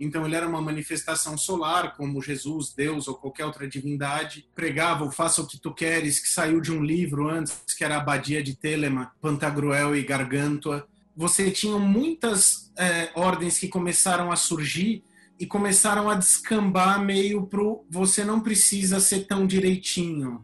[0.00, 4.48] então ele era uma manifestação solar, como Jesus, Deus ou qualquer outra divindade.
[4.54, 7.96] Pregava o Faça o que tu queres, que saiu de um livro antes, que era
[7.96, 10.88] a Abadia de Telema, Pantagruel e Gargantua.
[11.14, 15.04] Você tinha muitas é, ordens que começaram a surgir
[15.38, 20.42] e começaram a descambar meio pro você não precisa ser tão direitinho.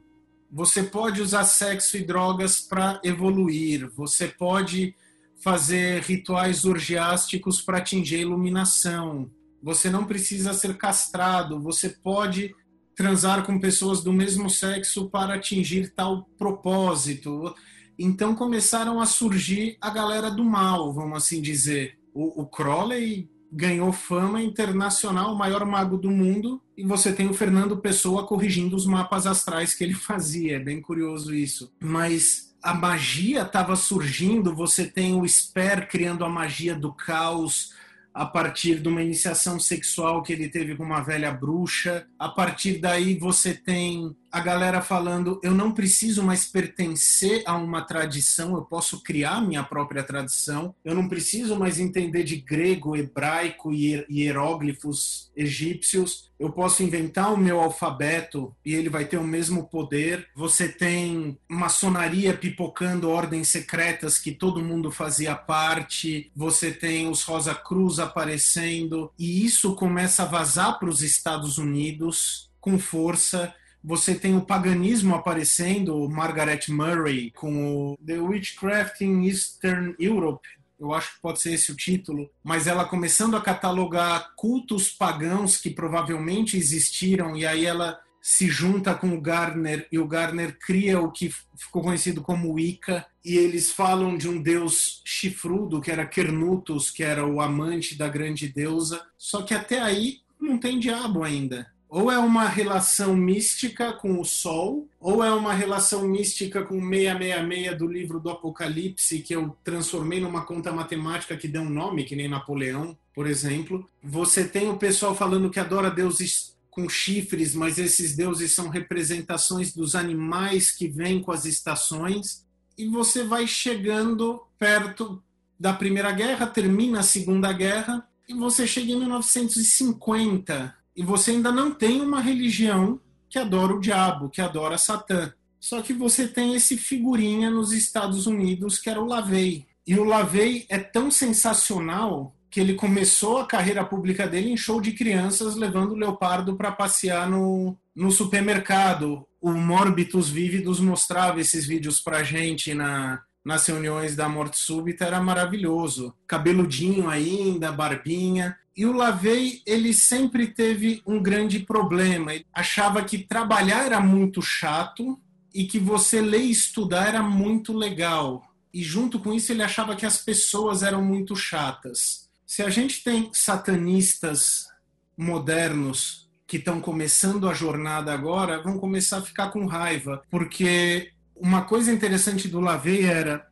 [0.53, 3.91] Você pode usar sexo e drogas para evoluir.
[3.97, 4.95] Você pode
[5.43, 9.31] fazer rituais orgiásticos para atingir a iluminação
[9.67, 12.55] você não precisa ser castrado, você pode
[12.95, 17.53] transar com pessoas do mesmo sexo para atingir tal propósito.
[17.99, 21.99] Então começaram a surgir a galera do mal, vamos assim dizer.
[22.15, 27.35] O, o Crowley ganhou fama internacional, o maior mago do mundo, e você tem o
[27.35, 30.59] Fernando Pessoa corrigindo os mapas astrais que ele fazia.
[30.59, 31.73] É bem curioso isso.
[31.81, 37.75] Mas a magia estava surgindo, você tem o Sper criando a magia do caos,
[38.17, 42.07] a partir de uma iniciação sexual que ele teve com uma velha bruxa.
[42.19, 47.81] A partir daí você tem a galera falando: eu não preciso mais pertencer a uma
[47.81, 53.73] tradição, eu posso criar minha própria tradição, eu não preciso mais entender de grego, hebraico
[53.73, 59.69] e hieróglifos egípcios, eu posso inventar o meu alfabeto e ele vai ter o mesmo
[59.69, 60.29] poder.
[60.37, 67.55] Você tem maçonaria pipocando ordens secretas que todo mundo fazia parte, você tem os Rosa
[67.55, 73.55] Cruz aparecendo, e isso começa a vazar para os Estados Unidos com força
[73.87, 80.45] você tem o paganismo aparecendo, Margaret Murray, com o The Witchcraft in Eastern Europe,
[80.77, 85.57] eu acho que pode ser esse o título, mas ela começando a catalogar cultos pagãos
[85.57, 91.01] que provavelmente existiram, e aí ela se junta com o Garner, e o Garner cria
[91.01, 96.05] o que ficou conhecido como Wicca, e eles falam de um deus chifrudo, que era
[96.05, 101.23] Kernutus, que era o amante da grande deusa, só que até aí não tem diabo
[101.23, 106.81] ainda ou é uma relação mística com o Sol, ou é uma relação mística com
[106.81, 112.05] 666 do livro do Apocalipse, que eu transformei numa conta matemática que deu um nome,
[112.05, 113.89] que nem Napoleão, por exemplo.
[114.03, 119.73] Você tem o pessoal falando que adora deuses com chifres, mas esses deuses são representações
[119.73, 122.45] dos animais que vêm com as estações.
[122.77, 125.23] E você vai chegando perto
[125.59, 131.53] da Primeira Guerra, termina a Segunda Guerra, E você chega em 1950 e você ainda
[131.53, 135.33] não tem uma religião que adora o diabo, que adora Satã.
[135.61, 139.67] Só que você tem esse figurinha nos Estados Unidos que era o Lavey.
[139.87, 144.81] E o Lavey é tão sensacional que ele começou a carreira pública dele em show
[144.81, 149.27] de crianças, levando o leopardo para passear no, no supermercado.
[149.41, 155.21] O Morbitus Vívidos mostrava esses vídeos pra gente na, nas reuniões da Morte Súbita, era
[155.23, 156.15] maravilhoso.
[156.27, 158.59] Cabeludinho ainda, barbinha.
[158.77, 162.35] E o Lavey, ele sempre teve um grande problema.
[162.35, 165.19] Ele achava que trabalhar era muito chato
[165.55, 168.43] e que você ler e estudar era muito legal.
[168.75, 173.03] E junto com isso, ele achava que as pessoas eram muito chatas se a gente
[173.03, 174.69] tem satanistas
[175.17, 181.63] modernos que estão começando a jornada agora, vão começar a ficar com raiva, porque uma
[181.63, 183.47] coisa interessante do Lavey era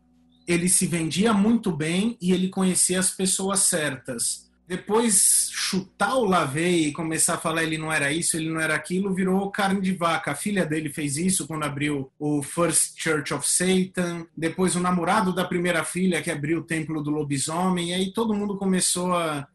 [0.47, 6.87] ele se vendia muito bem e ele conhecia as pessoas certas depois chutar o Lavey
[6.87, 9.93] e começar a falar ele não era isso, ele não era aquilo, virou carne de
[9.93, 10.31] vaca.
[10.31, 14.27] A filha dele fez isso quando abriu o First Church of Satan.
[14.35, 17.91] Depois o namorado da primeira filha que abriu o Templo do Lobisomem.
[17.91, 19.47] E aí todo mundo começou a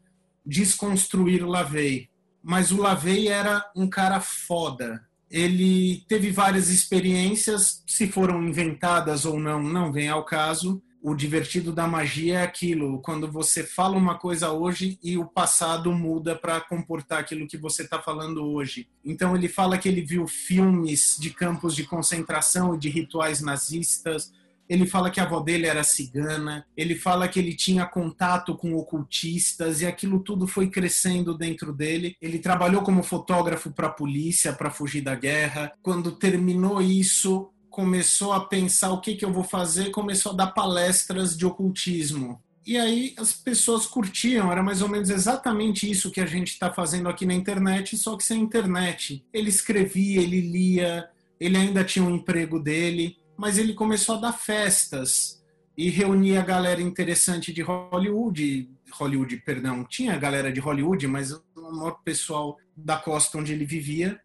[0.46, 2.08] desconstruir o Lavey.
[2.44, 5.04] Mas o Lavey era um cara foda.
[5.30, 11.72] Ele teve várias experiências, se foram inventadas ou não, não vem ao caso o divertido
[11.72, 16.60] da magia é aquilo, quando você fala uma coisa hoje e o passado muda para
[16.60, 18.88] comportar aquilo que você está falando hoje.
[19.04, 24.34] Então ele fala que ele viu filmes de campos de concentração e de rituais nazistas.
[24.70, 28.76] Ele fala que a avó dele era cigana, ele fala que ele tinha contato com
[28.76, 32.16] ocultistas e aquilo tudo foi crescendo dentro dele.
[32.22, 35.72] Ele trabalhou como fotógrafo para a polícia para fugir da guerra.
[35.82, 40.48] Quando terminou isso, começou a pensar o que, que eu vou fazer, começou a dar
[40.48, 42.42] palestras de ocultismo.
[42.66, 46.72] E aí as pessoas curtiam, era mais ou menos exatamente isso que a gente está
[46.72, 49.26] fazendo aqui na internet, só que sem internet.
[49.34, 51.10] Ele escrevia, ele lia,
[51.40, 55.42] ele ainda tinha um emprego dele, mas ele começou a dar festas
[55.78, 61.42] e reunia a galera interessante de Hollywood, Hollywood, perdão, tinha galera de Hollywood, mas o
[61.56, 64.20] maior pessoal da costa onde ele vivia,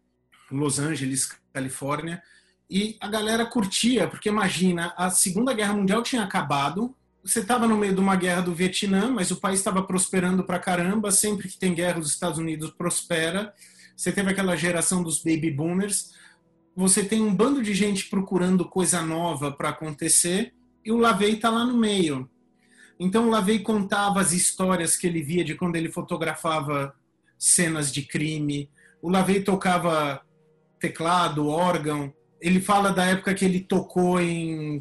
[0.51, 2.21] Los Angeles, Califórnia,
[2.69, 6.93] e a galera curtia, porque imagina, a Segunda Guerra Mundial tinha acabado,
[7.23, 10.59] você estava no meio de uma guerra do Vietnã, mas o país estava prosperando pra
[10.59, 13.53] caramba, sempre que tem guerra os Estados Unidos prospera.
[13.95, 16.11] Você teve aquela geração dos baby boomers,
[16.75, 20.53] você tem um bando de gente procurando coisa nova para acontecer
[20.83, 22.29] e o Lavey está lá no meio.
[22.99, 26.93] Então o Lavey contava as histórias que ele via de quando ele fotografava
[27.37, 28.69] cenas de crime.
[29.01, 30.21] O Lavey tocava
[30.79, 34.79] teclado, órgão, ele fala da época que ele tocou em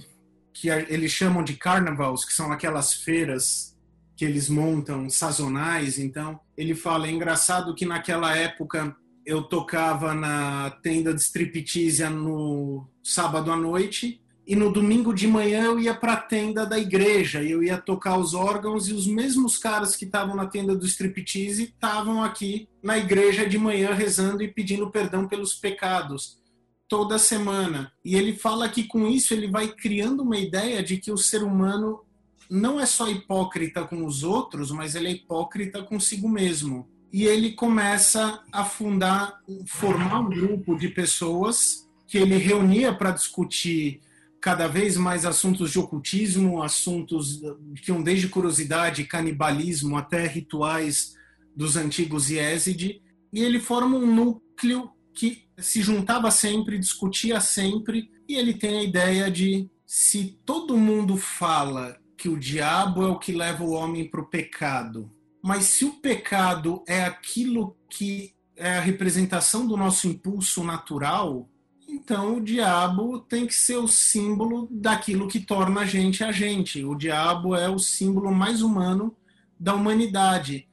[0.53, 3.77] que eles chamam de carnavals, que são aquelas feiras
[4.17, 5.99] que eles montam sazonais.
[5.99, 12.87] Então, ele fala: é engraçado que naquela época eu tocava na tenda de striptease no
[13.03, 17.43] sábado à noite e no domingo de manhã eu ia para a tenda da igreja
[17.43, 20.85] e eu ia tocar os órgãos e os mesmos caras que estavam na tenda do
[20.85, 26.39] striptease estavam aqui na igreja de manhã rezando e pedindo perdão pelos pecados
[26.87, 27.91] toda semana.
[28.05, 31.43] E ele fala que com isso ele vai criando uma ideia de que o ser
[31.43, 32.05] humano
[32.51, 36.89] não é só hipócrita com os outros, mas ele é hipócrita consigo mesmo.
[37.15, 44.01] E ele começa a fundar, formar um grupo de pessoas que ele reunia para discutir
[44.41, 47.41] cada vez mais assuntos de ocultismo, assuntos
[47.81, 51.15] que iam desde curiosidade, canibalismo até rituais
[51.55, 53.01] dos antigos Yezid,
[53.33, 58.83] e ele forma um núcleo que se juntava sempre, discutia sempre, e ele tem a
[58.83, 64.11] ideia de se todo mundo fala que o diabo é o que leva o homem
[64.11, 65.14] para o pecado,
[65.45, 71.49] mas se o pecado é aquilo que é a representação do nosso impulso natural,
[71.89, 76.85] então o diabo tem que ser o símbolo daquilo que torna a gente a gente.
[76.85, 79.17] O diabo é o símbolo mais humano
[79.59, 80.67] da humanidade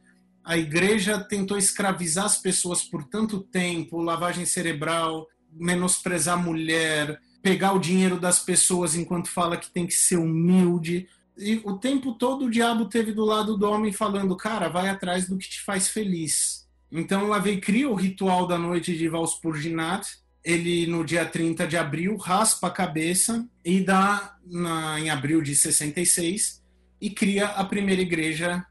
[0.43, 7.73] a igreja tentou escravizar as pessoas por tanto tempo, lavagem cerebral, menosprezar a mulher, pegar
[7.73, 11.07] o dinheiro das pessoas enquanto fala que tem que ser humilde.
[11.41, 15.27] E o tempo todo o diabo teve do lado do homem falando, cara, vai atrás
[15.27, 16.67] do que te faz feliz.
[16.91, 20.07] Então Lavei cria o ritual da noite de Valspurginat.
[20.43, 25.55] Ele, no dia 30 de abril, raspa a cabeça e dá, na, em abril de
[25.55, 26.61] 66,
[26.99, 28.65] e cria a primeira igreja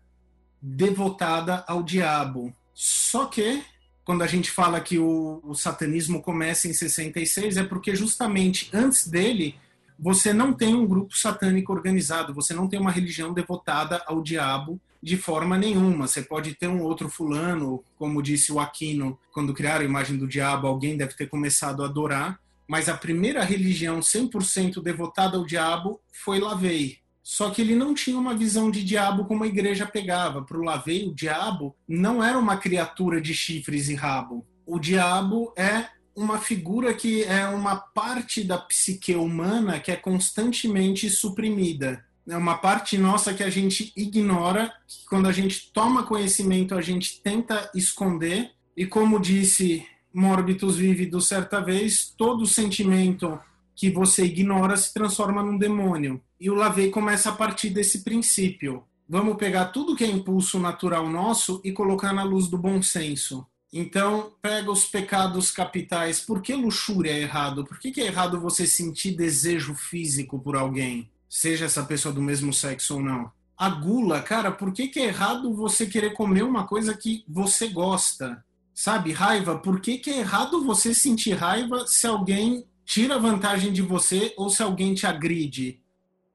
[0.61, 2.55] devotada ao diabo.
[2.75, 3.62] Só que,
[4.05, 9.07] quando a gente fala que o, o satanismo começa em 66, é porque justamente antes
[9.07, 9.57] dele
[10.01, 14.80] você não tem um grupo satânico organizado, você não tem uma religião devotada ao diabo
[15.03, 16.07] De forma nenhuma.
[16.07, 20.28] Você pode ter um outro fulano, como disse o Aquino, quando criaram a imagem do
[20.28, 22.38] diabo, alguém deve ter começado a adorar,
[22.68, 26.98] mas a primeira religião 100% devotada ao diabo foi Lavei.
[27.22, 30.42] Só que ele não tinha uma visão de diabo como a igreja pegava.
[30.42, 34.46] Para o Lavei, o diabo não era uma criatura de chifres e rabo.
[34.66, 35.86] O diabo é
[36.21, 42.05] uma figura que é uma parte da psique humana que é constantemente suprimida.
[42.29, 46.83] É uma parte nossa que a gente ignora, que quando a gente toma conhecimento, a
[46.83, 48.51] gente tenta esconder.
[48.77, 53.41] E como disse Morbitus Vívido certa vez, todo sentimento
[53.75, 56.21] que você ignora se transforma num demônio.
[56.39, 58.85] E o Lavey começa a partir desse princípio.
[59.09, 63.47] Vamos pegar tudo que é impulso natural nosso e colocar na luz do bom senso.
[63.73, 66.18] Então, pega os pecados capitais.
[66.18, 67.64] Por que luxúria é errado?
[67.64, 71.09] Por que, que é errado você sentir desejo físico por alguém?
[71.29, 73.31] Seja essa pessoa do mesmo sexo ou não.
[73.57, 77.68] A gula, cara, por que, que é errado você querer comer uma coisa que você
[77.68, 78.45] gosta?
[78.75, 83.83] Sabe, raiva, por que, que é errado você sentir raiva se alguém tira vantagem de
[83.83, 85.79] você ou se alguém te agride?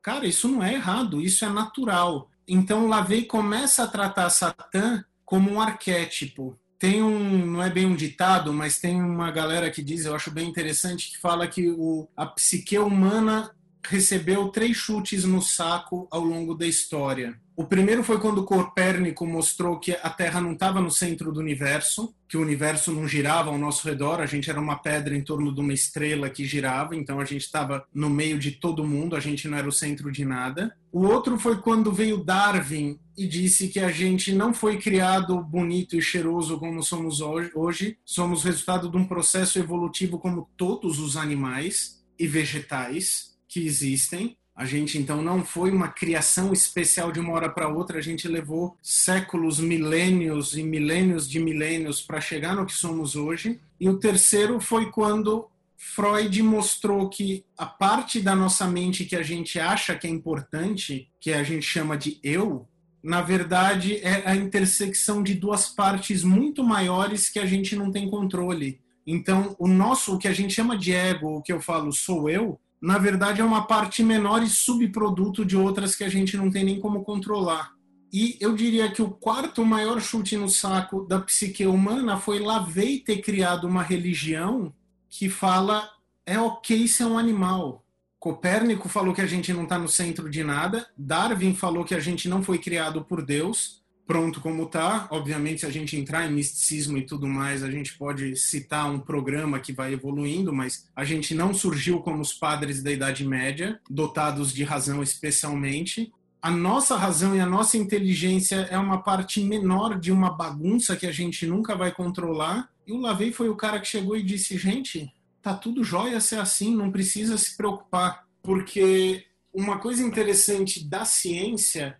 [0.02, 2.30] Cara, isso não é errado, isso é natural.
[2.48, 7.96] Então, Lavei começa a tratar Satã como um arquétipo tem um, não é bem um
[7.96, 12.08] ditado, mas tem uma galera que diz, eu acho bem interessante, que fala que o,
[12.16, 13.50] a psique humana
[13.88, 17.40] recebeu três chutes no saco ao longo da história.
[17.58, 22.14] O primeiro foi quando Copérnico mostrou que a Terra não estava no centro do universo,
[22.28, 25.54] que o universo não girava ao nosso redor, a gente era uma pedra em torno
[25.54, 29.22] de uma estrela que girava, então a gente estava no meio de todo mundo, a
[29.22, 30.76] gente não era o centro de nada.
[30.92, 35.96] O outro foi quando veio Darwin e disse que a gente não foi criado bonito
[35.96, 42.04] e cheiroso como somos hoje, somos resultado de um processo evolutivo como todos os animais
[42.20, 44.36] e vegetais que existem.
[44.54, 48.28] A gente então não foi uma criação especial de uma hora para outra, a gente
[48.28, 53.62] levou séculos, milênios e milênios de milênios para chegar no que somos hoje.
[53.80, 55.48] E o terceiro foi quando
[55.78, 61.10] Freud mostrou que a parte da nossa mente que a gente acha que é importante,
[61.22, 62.68] que a gente chama de eu,
[63.02, 68.10] na verdade é a intersecção de duas partes muito maiores que a gente não tem
[68.10, 68.82] controle.
[69.08, 72.30] Então, o nosso, o que a gente chama de ego, o que eu falo sou
[72.30, 76.52] eu, na verdade, é uma parte menor e subproduto de outras que a gente não
[76.52, 77.74] tem nem como controlar.
[78.14, 83.00] E eu diria que o quarto maior chute no saco da psique humana foi Lavey
[83.00, 84.72] ter criado uma religião
[85.10, 85.90] que fala
[86.28, 87.84] é ok ser um animal.
[88.20, 90.88] Copérnico falou que a gente não está no centro de nada.
[90.96, 95.08] Darwin falou que a gente não foi criado por Deus pronto como está.
[95.12, 99.00] Obviamente, se a gente entrar em misticismo e tudo mais, a gente pode citar um
[99.00, 103.80] programa que vai evoluindo, mas a gente não surgiu como os padres da Idade Média,
[103.90, 106.12] dotados de razão especialmente.
[106.42, 111.08] A nossa razão e a nossa inteligência é uma parte menor de uma bagunça que
[111.08, 112.70] a gente nunca vai controlar.
[112.86, 116.40] E o Lavey foi o cara que chegou e disse: gente, tá tudo jóia ser
[116.40, 118.26] assim, não precisa se preocupar.
[118.44, 121.98] Porque uma coisa interessante da ciência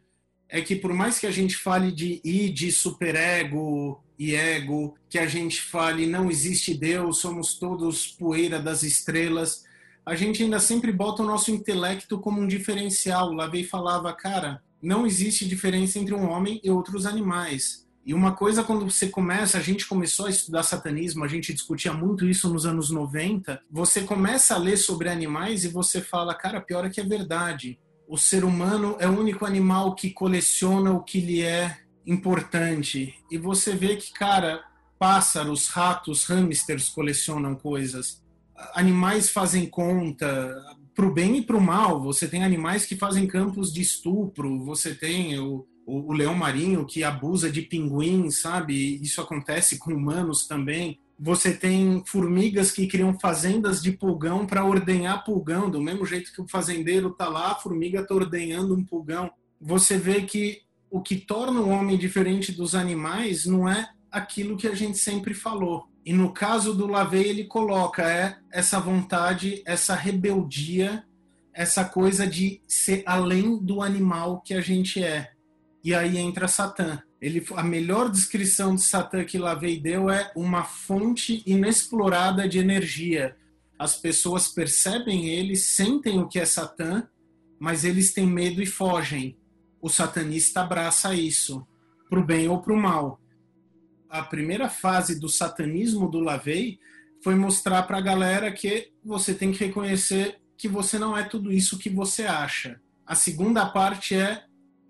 [0.50, 5.28] é que por mais que a gente fale de id, superego e ego, que a
[5.28, 9.64] gente fale não existe Deus, somos todos poeira das estrelas,
[10.06, 13.34] a gente ainda sempre bota o nosso intelecto como um diferencial.
[13.34, 17.86] Lavei falava, cara, não existe diferença entre um homem e outros animais.
[18.06, 21.92] E uma coisa, quando você começa, a gente começou a estudar satanismo, a gente discutia
[21.92, 26.62] muito isso nos anos 90, você começa a ler sobre animais e você fala, cara,
[26.62, 31.04] pior é que é verdade o ser humano é o único animal que coleciona o
[31.04, 33.16] que lhe é importante.
[33.32, 34.64] E você vê que, cara,
[35.00, 38.24] pássaros, ratos, hamsters colecionam coisas.
[38.74, 40.56] Animais fazem conta,
[40.94, 42.02] para o bem e para o mal.
[42.04, 46.86] Você tem animais que fazem campos de estupro, você tem o, o, o leão marinho
[46.86, 49.02] que abusa de pinguim, sabe?
[49.02, 55.24] Isso acontece com humanos também você tem formigas que criam fazendas de pulgão para ordenhar
[55.24, 59.32] pulgão, do mesmo jeito que o fazendeiro está lá, a formiga está ordenhando um pulgão.
[59.60, 64.68] Você vê que o que torna o homem diferente dos animais não é aquilo que
[64.68, 65.88] a gente sempre falou.
[66.06, 71.04] E no caso do Lavey, ele coloca é essa vontade, essa rebeldia,
[71.54, 75.32] essa coisa de ser além do animal que a gente é.
[75.84, 80.64] E aí entra Satã ele, a melhor descrição de Satã que Lavey deu é uma
[80.64, 83.36] fonte inexplorada de energia.
[83.80, 87.08] As pessoas percebem ele, sentem o que é Satã,
[87.60, 89.38] mas eles têm medo e fogem.
[89.82, 91.66] O satanista abraça isso,
[92.10, 93.20] para o bem ou para o mal.
[94.10, 96.80] A primeira fase do satanismo do Lavey
[97.24, 101.52] foi mostrar para a galera que você tem que reconhecer que você não é tudo
[101.52, 102.80] isso que você acha.
[103.06, 104.44] A segunda parte é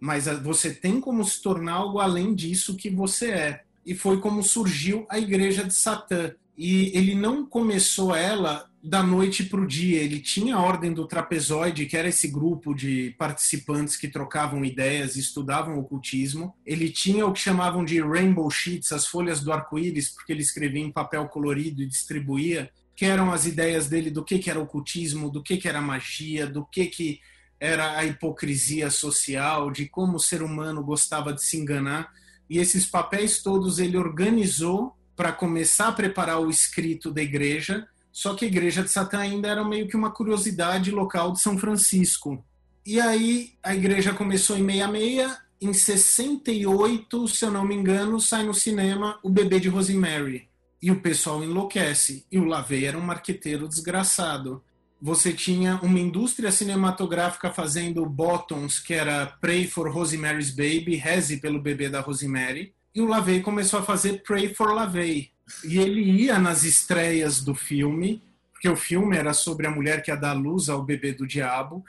[0.05, 3.61] mas você tem como se tornar algo além disso que você é.
[3.83, 6.31] E foi como surgiu a Igreja de Satã.
[6.55, 9.99] E ele não começou ela da noite para o dia.
[10.03, 15.15] Ele tinha a Ordem do Trapezoide, que era esse grupo de participantes que trocavam ideias
[15.15, 16.53] e estudavam ocultismo.
[16.63, 20.83] Ele tinha o que chamavam de Rainbow Sheets, as folhas do arco-íris, porque ele escrevia
[20.83, 25.31] em papel colorido e distribuía, que eram as ideias dele do que, que era ocultismo,
[25.31, 27.19] do que, que era magia, do que, que
[27.59, 32.11] era a hipocrisia social, de como o ser humano gostava de se enganar.
[32.49, 38.33] E esses papéis todos ele organizou para começar a preparar o escrito da igreja, só
[38.33, 42.43] que a igreja de Satã ainda era meio que uma curiosidade local de São Francisco.
[42.85, 48.43] E aí a igreja começou em 66, em 68, se eu não me engano, sai
[48.43, 50.47] no cinema O Bebê de Rosemary.
[50.81, 52.25] E o pessoal enlouquece.
[52.31, 54.61] E o Lavey era um marqueteiro desgraçado
[55.05, 61.61] você tinha uma indústria cinematográfica fazendo bottoms, que era Pray for Rosemary's Baby, Reze pelo
[61.61, 65.29] bebê da Rosemary, e o LaVey começou a fazer Pray for LaVey.
[65.63, 68.19] E ele ia nas estreias do filme,
[68.51, 71.85] porque o filme era sobre a mulher que ia dar luz ao bebê do diabo.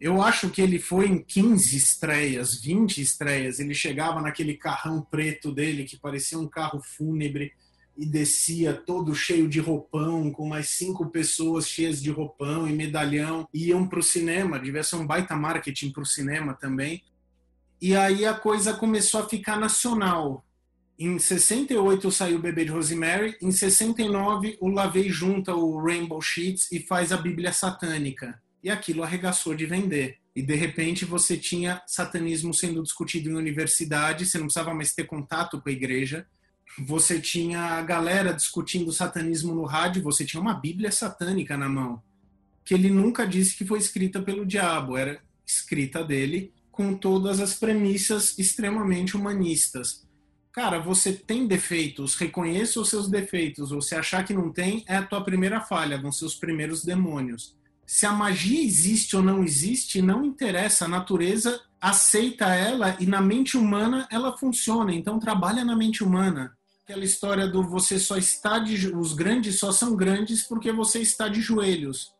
[0.00, 3.58] Eu acho que ele foi em 15 estreias, 20 estreias.
[3.58, 7.52] Ele chegava naquele carrão preto dele, que parecia um carro fúnebre,
[7.96, 13.48] e descia todo cheio de roupão, com mais cinco pessoas cheias de roupão e medalhão,
[13.52, 17.02] e iam para o cinema, devia ser um baita marketing para o cinema também.
[17.80, 20.44] E aí a coisa começou a ficar nacional.
[20.98, 26.70] Em 68 saiu o Bebê de Rosemary, em 69 o Lavey junta o Rainbow Sheets
[26.70, 28.40] e faz a Bíblia Satânica.
[28.62, 30.18] E aquilo arregaçou de vender.
[30.34, 35.04] E de repente você tinha satanismo sendo discutido em universidade, você não precisava mais ter
[35.04, 36.26] contato com a igreja,
[36.78, 42.02] você tinha a galera discutindo satanismo no rádio, você tinha uma Bíblia satânica na mão,
[42.64, 47.54] que ele nunca disse que foi escrita pelo diabo, era escrita dele com todas as
[47.54, 50.04] premissas extremamente humanistas.
[50.50, 53.70] Cara, você tem defeitos, reconheça os seus defeitos.
[53.70, 57.56] Você achar que não tem é a tua primeira falha, vão ser os primeiros demônios.
[57.86, 60.84] Se a magia existe ou não existe, não interessa.
[60.84, 64.94] A natureza aceita ela e na mente humana ela funciona.
[64.94, 69.72] Então trabalha na mente humana aquela história do você só está de os grandes só
[69.72, 72.12] são grandes porque você está de joelhos.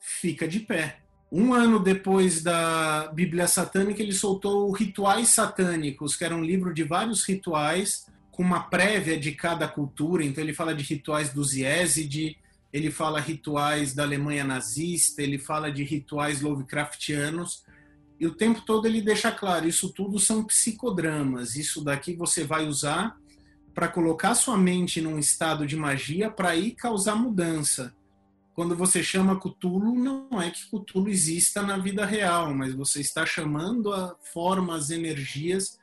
[0.00, 0.98] Fica de pé.
[1.30, 6.82] Um ano depois da Bíblia Satânica, ele soltou Rituais Satânicos, que era um livro de
[6.82, 10.24] vários rituais, com uma prévia de cada cultura.
[10.24, 12.36] Então, ele fala de rituais dos Yezid,
[12.72, 17.62] ele fala rituais da Alemanha nazista, ele fala de rituais Lovecraftianos.
[18.18, 22.66] E o tempo todo ele deixa claro: isso tudo são psicodramas, isso daqui você vai
[22.66, 23.16] usar
[23.74, 27.94] para colocar sua mente num estado de magia para ir causar mudança.
[28.54, 33.24] Quando você chama Cthulhu, não é que Cthulhu exista na vida real, mas você está
[33.24, 35.78] chamando a formas, energias,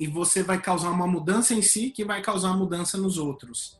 [0.00, 3.78] e você vai causar uma mudança em si que vai causar mudança nos outros.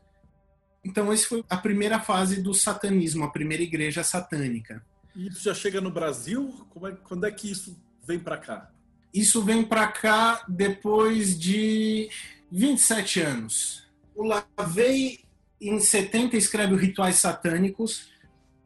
[0.83, 4.81] Então, essa foi a primeira fase do satanismo, a primeira igreja satânica.
[5.13, 6.65] E isso já chega no Brasil?
[6.83, 8.71] É, quando é que isso vem para cá?
[9.13, 12.09] Isso vem para cá depois de
[12.51, 13.87] 27 anos.
[14.15, 15.19] O Lavey,
[15.61, 18.09] em 70, escreve o Rituais Satânicos.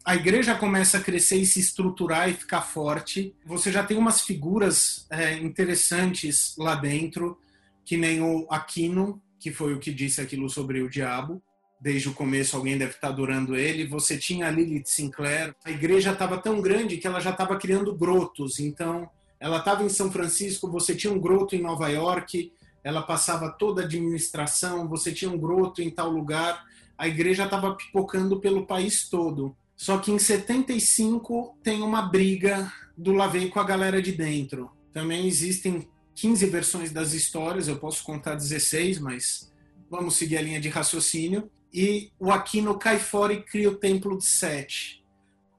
[0.06, 3.36] A igreja começa a crescer e se estruturar e ficar forte.
[3.46, 7.38] Você já tem umas figuras é, interessantes lá dentro,
[7.86, 11.42] que nem o Aquino, que foi o que disse aquilo sobre o diabo.
[11.80, 13.88] Desde o começo alguém deve estar adorando ele.
[13.88, 15.56] Você tinha a Lilith Sinclair.
[15.66, 18.60] A igreja estava tão grande que ela já estava criando brotos.
[18.60, 19.10] Então,
[19.40, 22.54] ela estava em São Francisco, você tinha um groto em Nova York,
[22.84, 26.66] ela passava toda a administração, você tinha um groto em tal lugar,
[26.98, 29.56] a igreja estava pipocando pelo país todo.
[29.76, 34.72] Só que em 75 tem uma briga do Lavei com a galera de dentro.
[34.94, 39.52] Também existem 15 versões das histórias, eu posso contar 16, mas
[39.90, 41.50] vamos seguir a linha de raciocínio.
[41.74, 45.04] E o Aquino cai fora e cria o Templo de Sete.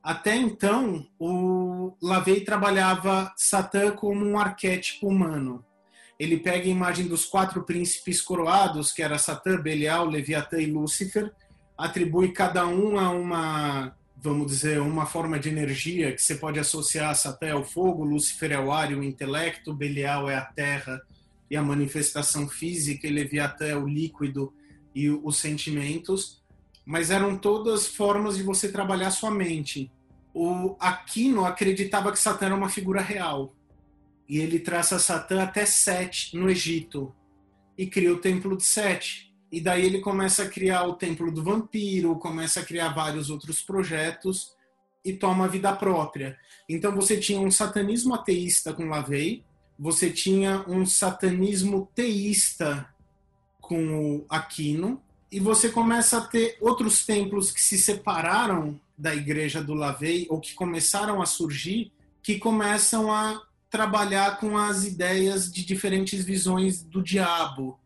[0.02, 5.64] Até então, o Lavei trabalhava Satã como um arquétipo humano
[6.22, 11.32] ele pega a imagem dos quatro príncipes coroados, que era Satã, Belial, Leviatã e Lúcifer,
[11.76, 17.10] atribui cada um a uma, vamos dizer, uma forma de energia que você pode associar
[17.10, 21.02] a Satã ao fogo, Lúcifer é o ar e o intelecto, Belial é a terra
[21.50, 24.54] e a manifestação física, e Leviatã é o líquido
[24.94, 26.40] e os sentimentos,
[26.86, 29.90] mas eram todas formas de você trabalhar sua mente.
[30.32, 33.56] O Aquino acreditava que Satã era uma figura real,
[34.32, 37.14] e ele traça Satã até Sete, no Egito,
[37.76, 39.30] e cria o Templo de Sete.
[39.52, 43.60] E daí ele começa a criar o Templo do Vampiro, começa a criar vários outros
[43.60, 44.56] projetos
[45.04, 46.38] e toma vida própria.
[46.66, 49.44] Então você tinha um satanismo ateísta com Lavey,
[49.78, 52.88] você tinha um satanismo teísta
[53.60, 59.62] com o Aquino, e você começa a ter outros templos que se separaram da igreja
[59.62, 61.92] do Lavei, ou que começaram a surgir,
[62.22, 67.80] que começam a trabalhar com as ideias de diferentes visões do diabo.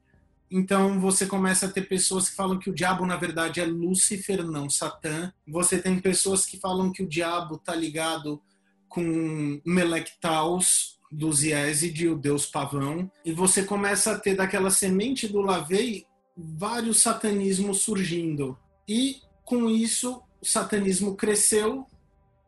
[0.50, 4.44] Então você começa a ter pessoas que falam que o diabo na verdade é Lúcifer,
[4.44, 5.32] não Satã.
[5.46, 8.42] Você tem pessoas que falam que o diabo está ligado
[8.88, 13.08] com Melectaus Iéside, o deus pavão.
[13.24, 16.04] E você começa a ter daquela semente do Lavei
[16.36, 18.58] vários satanismos surgindo.
[18.88, 21.86] E com isso o satanismo cresceu,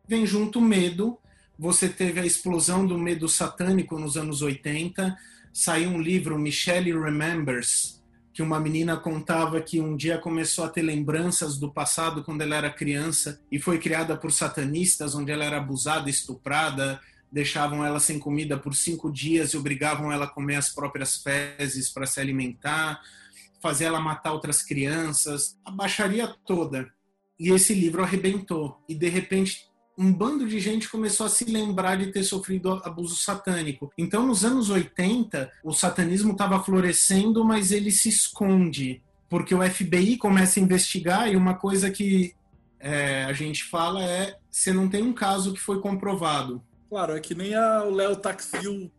[0.09, 1.19] vem junto o medo,
[1.59, 5.18] você teve a explosão do medo satânico nos anos 80.
[5.52, 8.01] Saiu um livro, Michelle Remembers,
[8.32, 12.55] que uma menina contava que um dia começou a ter lembranças do passado quando ela
[12.55, 18.20] era criança e foi criada por satanistas, onde ela era abusada, estuprada, deixavam ela sem
[18.20, 23.01] comida por cinco dias e obrigavam ela a comer as próprias fezes para se alimentar,
[23.60, 26.89] fazer ela matar outras crianças, a baixaria toda.
[27.39, 28.80] E esse livro arrebentou.
[28.89, 29.68] E de repente
[29.99, 33.93] um bando de gente começou a se lembrar de ter sofrido abuso satânico.
[33.99, 40.16] Então, nos anos 80, o satanismo estava florescendo, mas ele se esconde, porque o FBI
[40.16, 42.33] começa a investigar e uma coisa que
[42.79, 46.62] é, a gente fala é: você não tem um caso que foi comprovado.
[46.89, 48.91] Claro, é que nem a, o Léo Taxil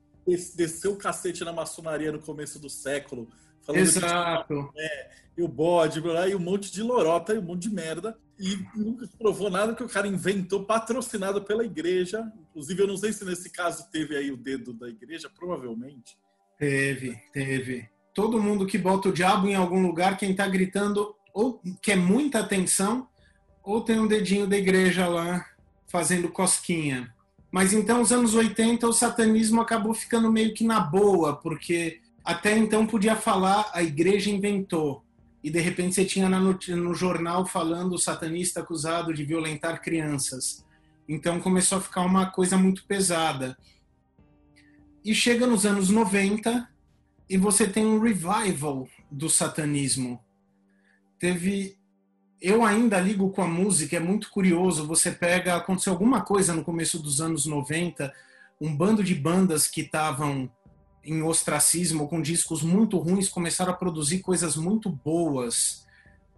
[0.54, 3.30] desceu o cacete na maçonaria no começo do século.
[3.70, 4.70] Exato.
[4.74, 8.18] Que, é, e o bode, e um monte de lorota e um monte de merda
[8.40, 12.32] e nunca provou nada que o cara inventou, patrocinado pela igreja.
[12.50, 16.18] Inclusive, eu não sei se nesse caso teve aí o dedo da igreja, provavelmente.
[16.58, 17.90] Teve, teve.
[18.14, 22.40] Todo mundo que bota o diabo em algum lugar, quem tá gritando ou quer muita
[22.40, 23.08] atenção,
[23.62, 25.46] ou tem um dedinho da igreja lá
[25.88, 27.14] fazendo cosquinha.
[27.52, 32.58] Mas então, nos anos 80, o satanismo acabou ficando meio que na boa, porque até
[32.58, 35.04] então podia falar a igreja inventou
[35.44, 40.66] e de repente você tinha no, jornal falando o satanista acusado de violentar crianças.
[41.08, 43.58] Então começou a ficar uma coisa muito pesada.
[45.04, 46.68] E chega nos anos 90
[47.30, 50.20] e você tem um revival do satanismo.
[51.18, 51.78] Teve.
[52.42, 54.88] Eu ainda ligo com a música, é muito curioso.
[54.88, 55.56] Você pega.
[55.56, 58.14] Aconteceu alguma coisa no começo dos anos 90,
[58.60, 60.50] um bando de bandas que estavam
[61.04, 65.86] em ostracismo, com discos muito ruins, começaram a produzir coisas muito boas.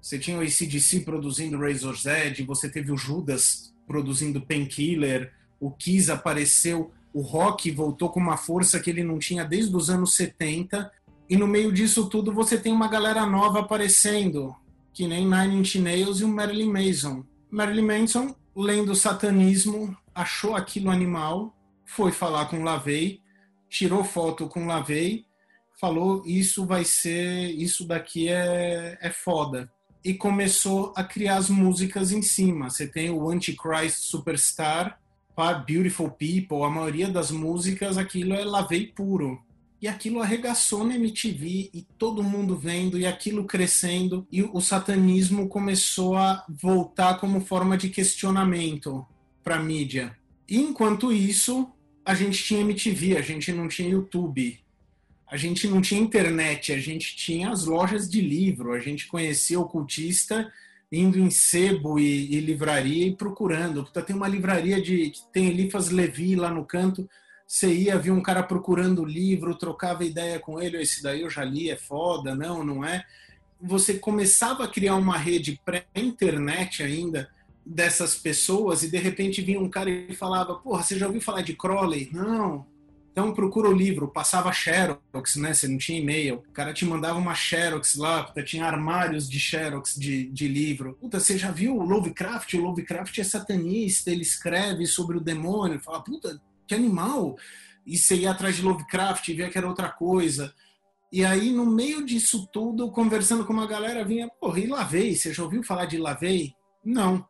[0.01, 6.11] Você tinha o ACDC produzindo Razor's Edge, você teve o Judas produzindo Painkiller, o Kiss
[6.11, 10.91] apareceu, o rock voltou com uma força que ele não tinha desde os anos 70,
[11.29, 14.55] e no meio disso tudo você tem uma galera nova aparecendo,
[14.93, 17.23] que nem Nine Inch Nails e o Marilyn Manson.
[17.49, 21.55] Marilyn Manson, lendo o satanismo, achou aquilo animal,
[21.85, 23.20] foi falar com LaVey,
[23.71, 25.25] tirou foto com Lavei,
[25.79, 29.71] falou isso vai ser, isso daqui é, é foda.
[30.03, 32.69] E começou a criar as músicas em cima.
[32.69, 34.99] Você tem o Antichrist Superstar,
[35.65, 39.41] Beautiful People, a maioria das músicas, aquilo é Lavei puro.
[39.81, 45.47] E aquilo arregaçou na MTV e todo mundo vendo e aquilo crescendo e o satanismo
[45.47, 49.03] começou a voltar como forma de questionamento
[49.43, 50.15] para mídia.
[50.47, 51.71] E enquanto isso,
[52.05, 54.59] a gente tinha MTV, a gente não tinha YouTube,
[55.27, 59.59] a gente não tinha internet, a gente tinha as lojas de livro, a gente conhecia
[59.59, 60.51] o cultista
[60.91, 63.83] indo em sebo e, e livraria e procurando.
[63.85, 67.09] Tem uma livraria de tem Elifas Levi lá no canto.
[67.47, 71.43] Você ia, via um cara procurando livro, trocava ideia com ele, esse daí eu já
[71.43, 73.05] li, é foda, não, não é.
[73.61, 77.29] Você começava a criar uma rede pré-internet ainda,
[77.65, 81.41] dessas pessoas e de repente vinha um cara e falava: Porra, você já ouviu falar
[81.41, 82.09] de Crowley?
[82.11, 82.65] Não.
[83.11, 85.53] Então procura o livro, passava Xerox, né?
[85.53, 86.43] Você não tinha e-mail.
[86.47, 90.97] O cara te mandava uma Xerox lá, puta, tinha armários de Xerox de, de livro.
[90.99, 92.53] Puta, você já viu o Lovecraft?
[92.53, 95.81] O Lovecraft é satanista, ele escreve sobre o demônio.
[95.81, 97.35] Fala, puta, que animal!
[97.85, 100.53] E você ia atrás de Lovecraft e via que era outra coisa.
[101.11, 105.17] E aí, no meio disso tudo, conversando com uma galera, vinha, porra, e Lavei?
[105.17, 106.53] Você já ouviu falar de Lavei?
[106.85, 107.27] Não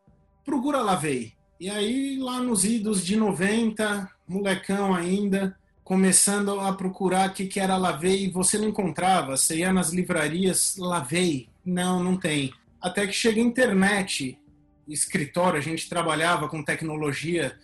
[0.51, 1.31] procura Lavei.
[1.57, 7.57] E aí, lá nos idos de 90, molecão ainda, começando a procurar o que, que
[7.57, 9.37] era Lavei, você não encontrava.
[9.37, 11.47] Você ia nas livrarias, Lavei.
[11.65, 12.53] Não, não tem.
[12.81, 14.37] Até que chega a internet,
[14.85, 17.57] escritório, a gente trabalhava com tecnologia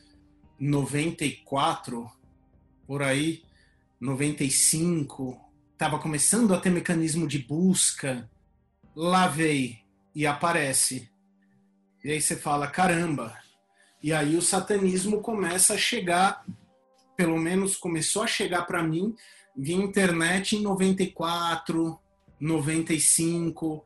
[0.57, 2.09] 94,
[2.88, 3.43] por aí,
[3.99, 5.38] 95,
[5.73, 8.30] estava começando a ter mecanismo de busca,
[8.95, 9.80] lavei
[10.15, 11.09] e aparece
[12.07, 13.38] e aí você fala, caramba.
[14.01, 16.45] E aí o satanismo começa a chegar
[17.17, 19.13] pelo menos, começou a chegar para mim
[19.57, 21.99] via internet em 94,
[22.39, 23.84] 95.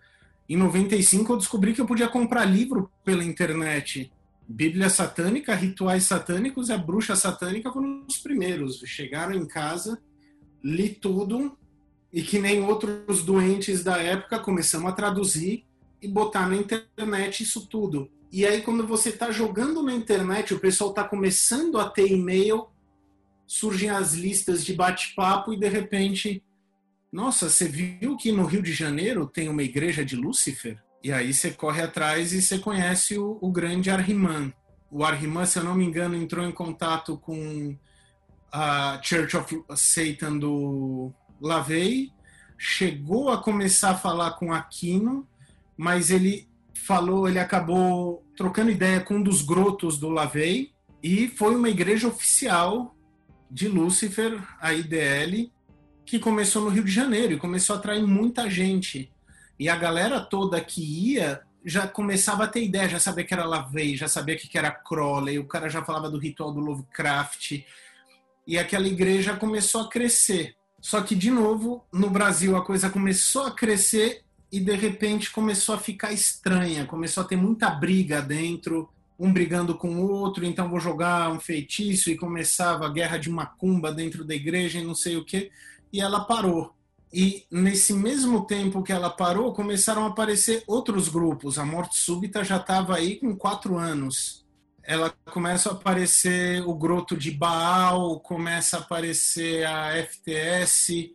[0.47, 4.11] Em 95 eu descobri que eu podia comprar livro pela internet.
[4.47, 8.83] Bíblia satânica, rituais satânicos e a bruxa satânica foram os primeiros.
[8.85, 9.99] Chegaram em casa,
[10.63, 11.57] li tudo
[12.13, 15.65] e que nem outros doentes da época começamos a traduzir
[16.01, 18.09] e botar na internet isso tudo.
[18.31, 22.67] E aí quando você está jogando na internet, o pessoal está começando a ter e-mail,
[23.45, 26.41] surgem as listas de bate-papo e de repente,
[27.11, 30.81] nossa, você viu que no Rio de Janeiro tem uma igreja de Lúcifer?
[31.03, 34.53] E aí você corre atrás e você conhece o, o grande Arhiman.
[34.89, 37.75] O Arhiman, se eu não me engano, entrou em contato com
[38.51, 41.11] a Church of Satan do
[41.41, 42.11] Lavey,
[42.57, 45.27] chegou a começar a falar com Aquino,
[45.81, 50.71] mas ele falou, ele acabou trocando ideia com um dos grotos do Lavey
[51.01, 52.95] e foi uma igreja oficial
[53.49, 55.51] de Lúcifer, a IDL,
[56.05, 59.11] que começou no Rio de Janeiro e começou a atrair muita gente.
[59.57, 63.47] E a galera toda que ia já começava a ter ideia, já sabia que era
[63.47, 67.63] Lavey, já sabia que era Crowley, o cara já falava do ritual do Lovecraft.
[68.45, 70.55] E aquela igreja começou a crescer.
[70.79, 75.75] Só que, de novo, no Brasil a coisa começou a crescer e de repente começou
[75.75, 80.69] a ficar estranha, começou a ter muita briga dentro, um brigando com o outro, então
[80.69, 84.95] vou jogar um feitiço e começava a guerra de macumba dentro da igreja e não
[84.95, 85.51] sei o que,
[85.93, 86.75] e ela parou.
[87.13, 91.59] E nesse mesmo tempo que ela parou, começaram a aparecer outros grupos.
[91.59, 94.45] A Morte Súbita já estava aí com quatro anos.
[94.81, 101.13] Ela começa a aparecer o Groto de Baal, começa a aparecer a FTS,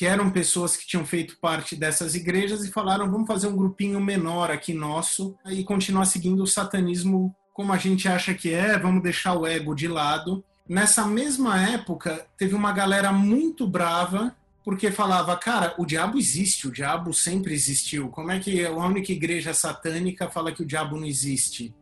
[0.00, 4.00] que eram pessoas que tinham feito parte dessas igrejas e falaram: vamos fazer um grupinho
[4.00, 9.02] menor aqui nosso e continuar seguindo o satanismo como a gente acha que é, vamos
[9.02, 10.42] deixar o ego de lado.
[10.66, 16.72] Nessa mesma época, teve uma galera muito brava porque falava, cara, o diabo existe, o
[16.72, 18.08] diabo sempre existiu.
[18.08, 21.74] Como é que a única igreja satânica fala que o diabo não existe?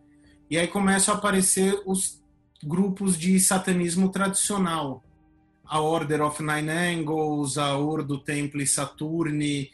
[0.50, 2.20] E aí começam a aparecer os
[2.64, 5.04] grupos de satanismo tradicional.
[5.68, 9.70] A Order of Nine Angles, a Ordo Templi Saturni,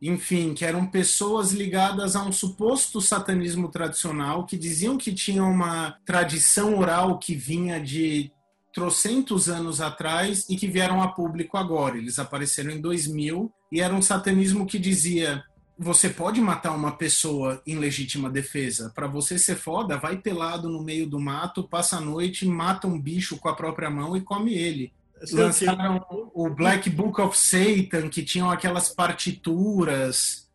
[0.00, 5.96] enfim, que eram pessoas ligadas a um suposto satanismo tradicional, que diziam que tinham uma
[6.04, 8.32] tradição oral que vinha de
[8.74, 11.96] trocentos anos atrás e que vieram a público agora.
[11.96, 15.44] Eles apareceram em 2000 e era um satanismo que dizia:
[15.78, 18.90] você pode matar uma pessoa em legítima defesa.
[18.94, 23.00] Para você ser foda, vai pelado no meio do mato, passa a noite, mata um
[23.00, 24.92] bicho com a própria mão e come ele.
[25.30, 26.04] Lançaram
[26.34, 30.48] o Black Book of Satan, que tinham aquelas partituras.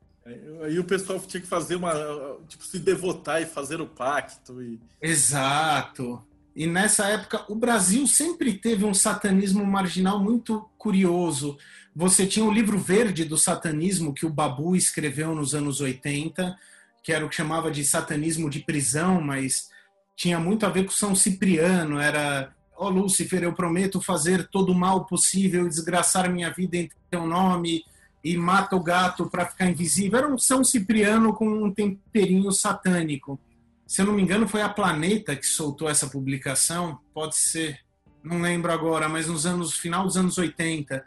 [0.64, 1.94] Aí o pessoal tinha que fazer uma.
[2.48, 4.62] Tipo, se devotar e fazer o pacto.
[4.62, 4.80] E...
[5.02, 6.22] Exato.
[6.56, 11.58] E nessa época, o Brasil sempre teve um satanismo marginal muito curioso.
[11.96, 16.58] Você tinha o livro verde do satanismo que o Babu escreveu nos anos 80,
[17.04, 19.70] que era o que chamava de satanismo de prisão, mas
[20.16, 22.00] tinha muito a ver com São Cipriano.
[22.00, 26.90] Era, ó oh, Lúcifer, eu prometo fazer todo o mal possível, desgraçar minha vida em
[27.10, 27.84] teu nome
[28.24, 30.18] e mata o gato para ficar invisível.
[30.20, 33.40] Era um São Cipriano com um temperinho satânico
[33.88, 37.80] se eu não me engano, foi a Planeta que soltou essa publicação, pode ser,
[38.22, 41.04] não lembro agora, mas nos anos final dos anos 80.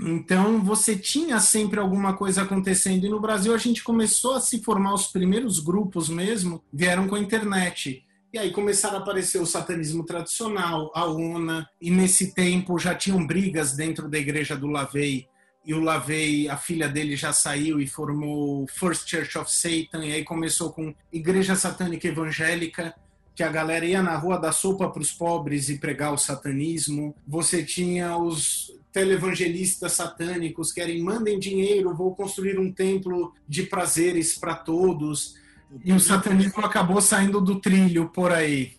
[0.00, 4.60] Então você tinha sempre alguma coisa acontecendo e no Brasil a gente começou a se
[4.60, 8.04] formar os primeiros grupos mesmo, vieram com a internet.
[8.32, 13.26] E aí começaram a aparecer o satanismo tradicional, a ONA, e nesse tempo já tinham
[13.26, 15.28] brigas dentro da igreja do Lavei
[15.64, 20.12] e o Lavey, a filha dele já saiu e formou First Church of Satan, e
[20.12, 22.94] aí começou com Igreja Satânica Evangélica,
[23.34, 27.14] que a galera ia na rua dar sopa para os pobres e pregar o satanismo.
[27.26, 34.36] Você tinha os televangelistas satânicos que querem mandem dinheiro, vou construir um templo de prazeres
[34.36, 35.34] para todos.
[35.84, 38.72] E o satanismo acabou saindo do trilho por aí.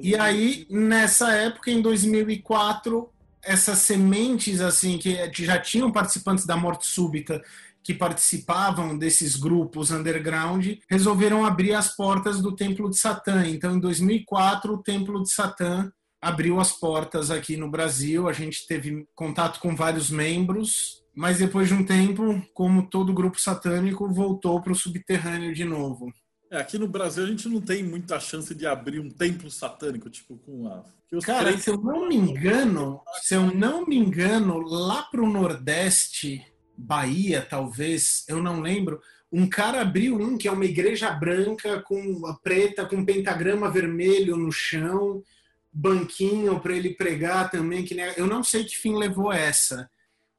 [0.00, 3.08] E aí, nessa época, em 2004,
[3.42, 7.42] essas sementes assim que já tinham participantes da morte súbita
[7.82, 13.46] que participavam desses grupos underground resolveram abrir as portas do Templo de Satã.
[13.46, 18.26] Então, em 2004, o Templo de Satã abriu as portas aqui no Brasil.
[18.26, 23.38] A gente teve contato com vários membros, mas depois de um tempo, como todo grupo
[23.38, 26.10] satânico, voltou para o subterrâneo de novo.
[26.50, 30.10] É, aqui no Brasil a gente não tem muita chance de abrir um templo satânico,
[30.10, 30.84] tipo com a.
[31.22, 36.44] Cara, se eu não me engano, se eu não me engano, lá pro Nordeste,
[36.76, 39.00] Bahia, talvez, eu não lembro,
[39.30, 44.36] um cara abriu um que é uma igreja branca com preta com um pentagrama vermelho
[44.36, 45.24] no chão,
[45.72, 47.84] banquinho para ele pregar também.
[47.84, 49.90] Que eu não sei que fim levou essa.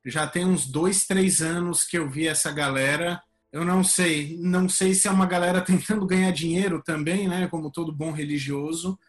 [0.06, 3.22] Já tem uns dois, três anos que eu vi essa galera.
[3.56, 7.48] Eu não sei, não sei se é uma galera tentando ganhar dinheiro também, né?
[7.48, 9.00] Como todo bom religioso,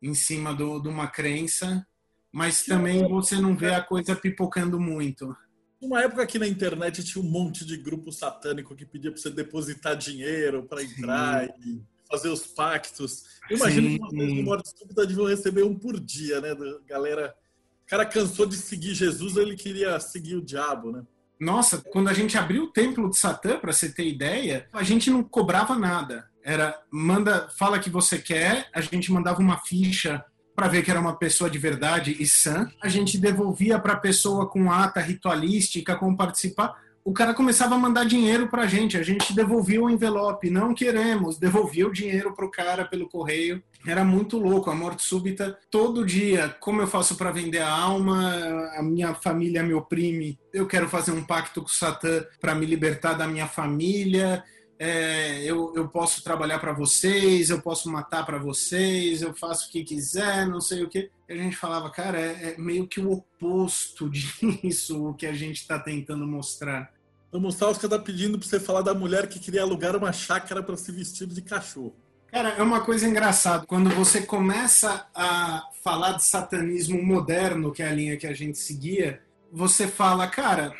[0.00, 1.84] em cima do, de uma crença,
[2.30, 5.36] mas também você não vê a coisa pipocando muito.
[5.80, 9.28] Uma época aqui na internet tinha um monte de grupo satânico que pedia para você
[9.28, 11.52] depositar dinheiro para entrar Sim.
[11.66, 13.24] e fazer os pactos.
[13.50, 13.98] Eu imagino Sim.
[13.98, 16.50] que vocês no Morte Súbita deviam receber um por dia, né?
[16.86, 17.34] Galera.
[17.82, 21.02] O cara cansou de seguir Jesus, ele queria seguir o diabo, né?
[21.40, 25.10] Nossa, quando a gente abriu o templo de Satã, para você ter ideia, a gente
[25.10, 26.28] não cobrava nada.
[26.44, 30.22] Era manda, fala que você quer, a gente mandava uma ficha
[30.54, 32.70] para ver que era uma pessoa de verdade e sã.
[32.82, 36.76] A gente devolvia para a pessoa com ata ritualística, como participar.
[37.02, 40.74] O cara começava a mandar dinheiro para a gente, a gente devolvia o envelope, não
[40.74, 43.62] queremos, devolvia o dinheiro para o cara pelo correio.
[43.86, 46.54] Era muito louco, a morte súbita todo dia.
[46.60, 48.34] Como eu faço para vender a alma?
[48.76, 50.38] A minha família me oprime.
[50.52, 54.44] Eu quero fazer um pacto com o Satã para me libertar da minha família
[54.82, 59.70] é, eu, eu posso trabalhar para vocês, eu posso matar para vocês, eu faço o
[59.70, 61.10] que quiser, não sei o que.
[61.28, 65.56] A gente falava, cara, é, é meio que o oposto disso o que a gente
[65.56, 66.90] está tentando mostrar.
[67.30, 70.78] O Mussalska está pedindo para você falar da mulher que queria alugar uma chácara para
[70.78, 71.94] se vestir de cachorro.
[72.32, 73.66] Cara, é uma coisa engraçada.
[73.66, 78.58] Quando você começa a falar de satanismo moderno, que é a linha que a gente
[78.58, 80.74] seguia, você fala, cara,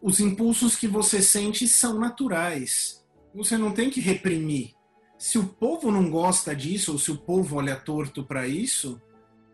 [0.00, 3.04] os impulsos que você sente são naturais
[3.34, 4.74] você não tem que reprimir.
[5.18, 9.00] Se o povo não gosta disso, ou se o povo olha torto para isso,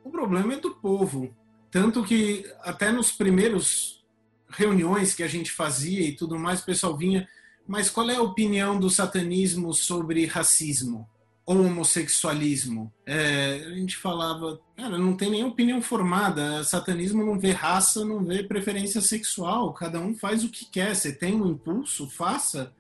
[0.05, 1.35] o problema é do povo.
[1.71, 4.05] Tanto que até nos primeiros
[4.49, 7.27] reuniões que a gente fazia e tudo mais, o pessoal vinha,
[7.67, 11.09] mas qual é a opinião do satanismo sobre racismo
[11.51, 12.95] ou homossexualismo?
[13.05, 16.61] É, a gente falava, cara, não tem nem opinião formada.
[16.61, 19.75] O satanismo não vê raça, não vê preferência sexual.
[19.75, 20.95] Cada um faz o que quer.
[20.95, 22.73] Você tem um impulso, faça.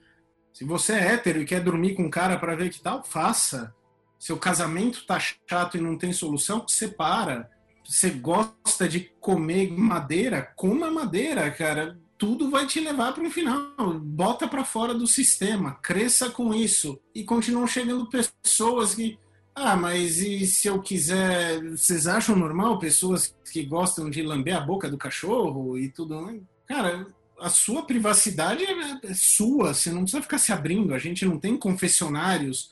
[0.53, 3.75] Se você é hétero e quer dormir com um cara para ver que tal, faça.
[4.21, 7.51] Seu casamento tá chato e não tem solução, separa.
[7.85, 11.99] Você gosta de comer madeira, coma madeira, cara.
[12.21, 13.73] Tudo vai te levar para um final.
[13.99, 17.01] Bota para fora do sistema, cresça com isso.
[17.15, 19.19] E continuam chegando pessoas que
[19.55, 21.63] ah, mas e se eu quiser.
[21.71, 26.43] Vocês acham normal pessoas que gostam de lamber a boca do cachorro e tudo?
[26.67, 27.07] Cara,
[27.41, 31.39] a sua privacidade é, é sua, você não precisa ficar se abrindo, a gente não
[31.39, 32.71] tem confessionários.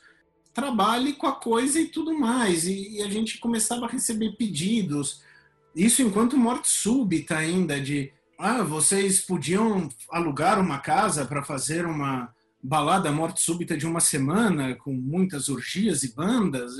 [0.53, 2.67] Trabalhe com a coisa e tudo mais.
[2.67, 5.23] E, e a gente começava a receber pedidos.
[5.75, 12.33] Isso enquanto morte súbita ainda, de ah, vocês podiam alugar uma casa para fazer uma
[12.63, 16.71] balada morte súbita de uma semana, com muitas orgias e bandas.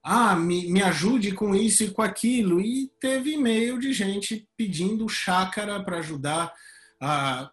[0.00, 2.60] Ah, me, me ajude com isso e com aquilo.
[2.60, 6.52] E teve e-mail de gente pedindo chácara para ajudar
[7.00, 7.50] a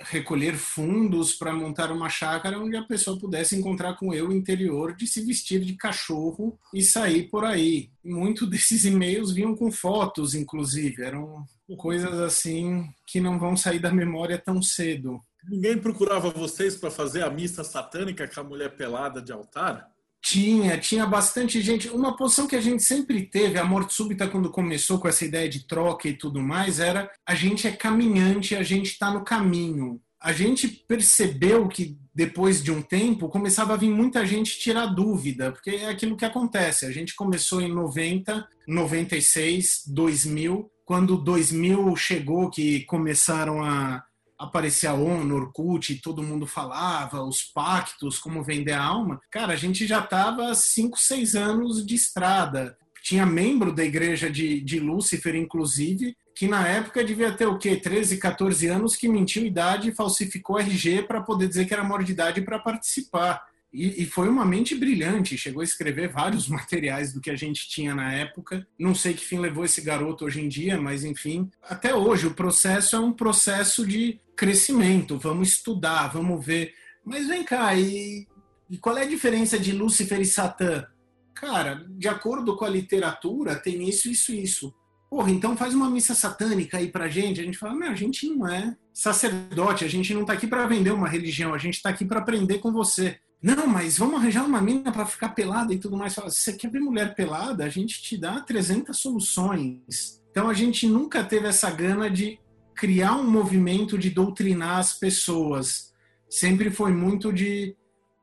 [0.00, 5.06] recolher fundos para montar uma chácara onde a pessoa pudesse encontrar com eu interior de
[5.06, 7.90] se vestir de cachorro e sair por aí.
[8.04, 11.44] Muitos desses e-mails vinham com fotos, inclusive, eram
[11.76, 15.20] coisas assim que não vão sair da memória tão cedo.
[15.48, 19.88] Ninguém procurava vocês para fazer a missa satânica com a mulher pelada de altar?
[20.22, 21.88] Tinha, tinha bastante gente.
[21.88, 25.48] Uma posição que a gente sempre teve, a morte súbita, quando começou com essa ideia
[25.48, 30.00] de troca e tudo mais, era a gente é caminhante, a gente está no caminho.
[30.20, 35.52] A gente percebeu que depois de um tempo começava a vir muita gente tirar dúvida,
[35.52, 36.86] porque é aquilo que acontece.
[36.86, 40.70] A gente começou em 90, 96, 2000.
[40.84, 44.02] Quando 2000 chegou, que começaram a
[44.38, 49.54] aparecia a ONU, Orkut, e todo mundo falava, os pactos, como vender a alma, cara,
[49.54, 52.76] a gente já estava cinco, seis anos de estrada.
[53.02, 57.76] Tinha membro da igreja de, de Lúcifer, inclusive, que na época devia ter o quê?
[57.76, 62.02] 13, 14 anos, que mentiu idade e falsificou RG para poder dizer que era maior
[62.02, 63.42] de idade para participar.
[63.76, 67.68] E, e, foi uma mente brilhante, chegou a escrever vários materiais do que a gente
[67.68, 68.66] tinha na época.
[68.78, 71.50] Não sei que fim levou esse garoto hoje em dia, mas enfim.
[71.62, 75.18] Até hoje, o processo é um processo de crescimento.
[75.18, 76.72] Vamos estudar, vamos ver.
[77.04, 78.26] Mas vem cá, e,
[78.70, 80.86] e qual é a diferença de Lúcifer e Satã?
[81.34, 84.74] Cara, de acordo com a literatura, tem isso, isso, isso.
[85.10, 87.40] Porra, então faz uma missa satânica aí pra gente.
[87.40, 90.66] A gente fala, não, a gente não é sacerdote, a gente não tá aqui para
[90.66, 93.20] vender uma religião, a gente tá aqui para aprender com você.
[93.42, 96.14] Não, mas vamos arranjar uma mina para ficar pelada e tudo mais.
[96.14, 100.22] Se você quer ver mulher pelada, a gente te dá 300 soluções.
[100.30, 102.38] Então a gente nunca teve essa gana de
[102.74, 105.92] criar um movimento de doutrinar as pessoas.
[106.28, 107.76] Sempre foi muito de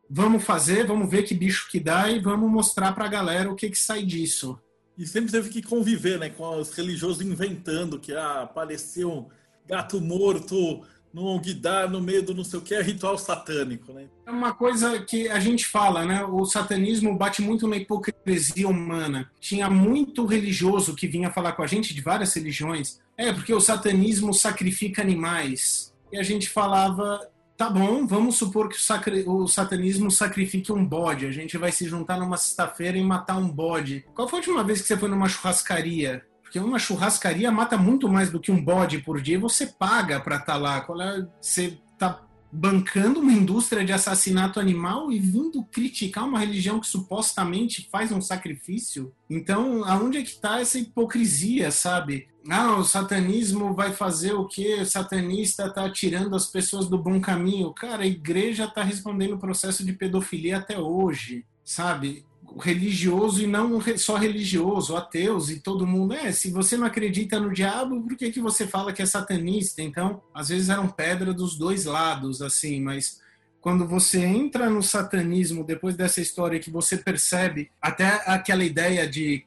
[0.09, 3.55] vamos fazer, vamos ver que bicho que dá e vamos mostrar para a galera o
[3.55, 4.59] que, que sai disso.
[4.95, 9.27] E sempre teve que conviver, né, com os religiosos inventando que ah, apareceu um
[9.65, 10.83] gato morto
[11.13, 14.07] no Alguidar, no meio do não sei o que, é ritual satânico, né?
[14.25, 16.25] É uma coisa que a gente fala, né?
[16.25, 19.31] O satanismo bate muito na hipocrisia humana.
[19.39, 22.99] Tinha muito religioso que vinha falar com a gente de várias religiões.
[23.15, 25.93] É, porque o satanismo sacrifica animais.
[26.11, 27.19] E a gente falava,
[27.55, 29.23] tá bom, vamos supor que o, sacri...
[29.27, 31.27] o, satanismo sacrifique um bode.
[31.27, 34.05] A gente vai se juntar numa sexta-feira e matar um bode.
[34.15, 36.25] Qual foi a última vez que você foi numa churrascaria?
[36.53, 40.35] Porque uma churrascaria mata muito mais do que um bode por dia você paga para
[40.35, 40.85] estar tá lá.
[41.01, 41.25] É?
[41.41, 42.21] Você tá
[42.51, 48.21] bancando uma indústria de assassinato animal e vindo criticar uma religião que supostamente faz um
[48.21, 49.11] sacrifício.
[49.27, 52.27] Então, aonde é que está essa hipocrisia, sabe?
[52.47, 54.77] Ah, o satanismo vai fazer o quê?
[54.79, 57.73] O satanista está tirando as pessoas do bom caminho.
[57.73, 62.23] Cara, a igreja está respondendo o processo de pedofilia até hoje, sabe?
[62.59, 66.13] Religioso e não só religioso, ateus e todo mundo.
[66.13, 69.81] É, se você não acredita no diabo, por que, que você fala que é satanista?
[69.81, 73.21] Então, às vezes eram pedra dos dois lados, assim, mas
[73.61, 79.45] quando você entra no satanismo, depois dessa história que você percebe até aquela ideia de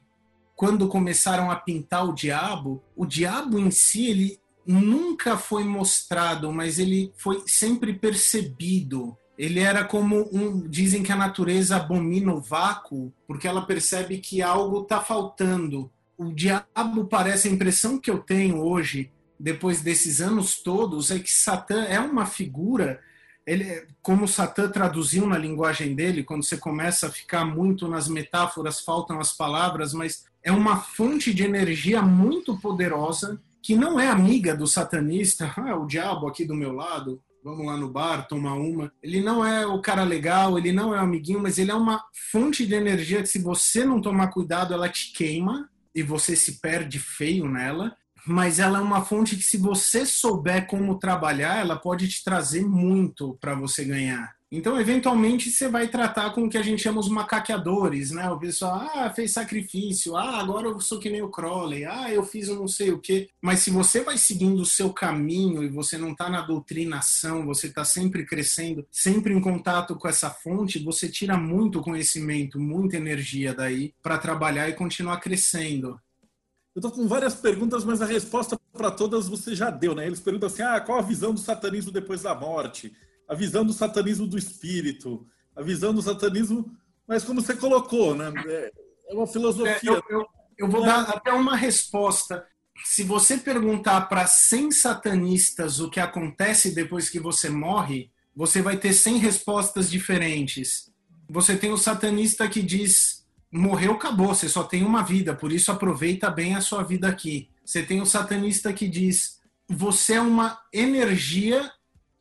[0.55, 6.79] quando começaram a pintar o diabo, o diabo em si, ele nunca foi mostrado, mas
[6.79, 10.67] ele foi sempre percebido ele era como um.
[10.67, 15.91] Dizem que a natureza abomina o vácuo porque ela percebe que algo está faltando.
[16.17, 21.31] O diabo parece a impressão que eu tenho hoje, depois desses anos todos, é que
[21.31, 22.99] Satã é uma figura.
[23.45, 28.81] Ele, como Satã traduziu na linguagem dele, quando você começa a ficar muito nas metáforas,
[28.81, 34.55] faltam as palavras, mas é uma fonte de energia muito poderosa que não é amiga
[34.55, 38.91] do satanista, ah, o diabo aqui do meu lado, vamos lá no bar tomar uma.
[39.01, 42.03] Ele não é o cara legal, ele não é o amiguinho, mas ele é uma
[42.31, 46.59] fonte de energia que se você não tomar cuidado, ela te queima e você se
[46.59, 47.95] perde feio nela.
[48.25, 52.65] Mas ela é uma fonte que se você souber como trabalhar, ela pode te trazer
[52.65, 54.36] muito para você ganhar.
[54.49, 58.29] Então, eventualmente, você vai tratar com o que a gente chama os macaqueadores, né?
[58.29, 62.23] O pessoal, ah, fez sacrifício, ah, agora eu sou que nem o Crowley, ah, eu
[62.23, 63.29] fiz não sei o quê.
[63.41, 67.67] Mas se você vai seguindo o seu caminho e você não está na doutrinação, você
[67.67, 73.53] está sempre crescendo, sempre em contato com essa fonte, você tira muito conhecimento, muita energia
[73.53, 75.99] daí para trabalhar e continuar crescendo.
[76.73, 80.05] Eu estou com várias perguntas, mas a resposta para todas você já deu, né?
[80.07, 82.93] Eles perguntam assim: ah, qual a visão do satanismo depois da morte?
[83.27, 86.71] A visão do satanismo do espírito, a visão do satanismo,
[87.07, 88.31] mas como você colocou, né?
[89.09, 89.91] É uma filosofia.
[89.91, 90.25] É, eu, eu,
[90.57, 92.45] eu, vou dar até uma resposta.
[92.85, 98.77] Se você perguntar para 100 satanistas o que acontece depois que você morre, você vai
[98.77, 100.91] ter 100 respostas diferentes.
[101.29, 105.71] Você tem o satanista que diz: morreu, acabou, você só tem uma vida, por isso
[105.71, 107.49] aproveita bem a sua vida aqui.
[107.65, 111.71] Você tem o satanista que diz: você é uma energia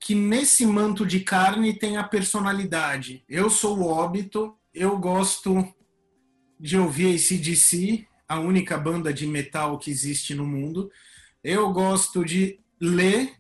[0.01, 3.25] que nesse manto de carne tem a personalidade.
[3.29, 5.67] Eu sou o óbito, eu gosto
[6.59, 10.91] de ouvir ACDC, a única banda de metal que existe no mundo.
[11.43, 13.35] Eu gosto de ler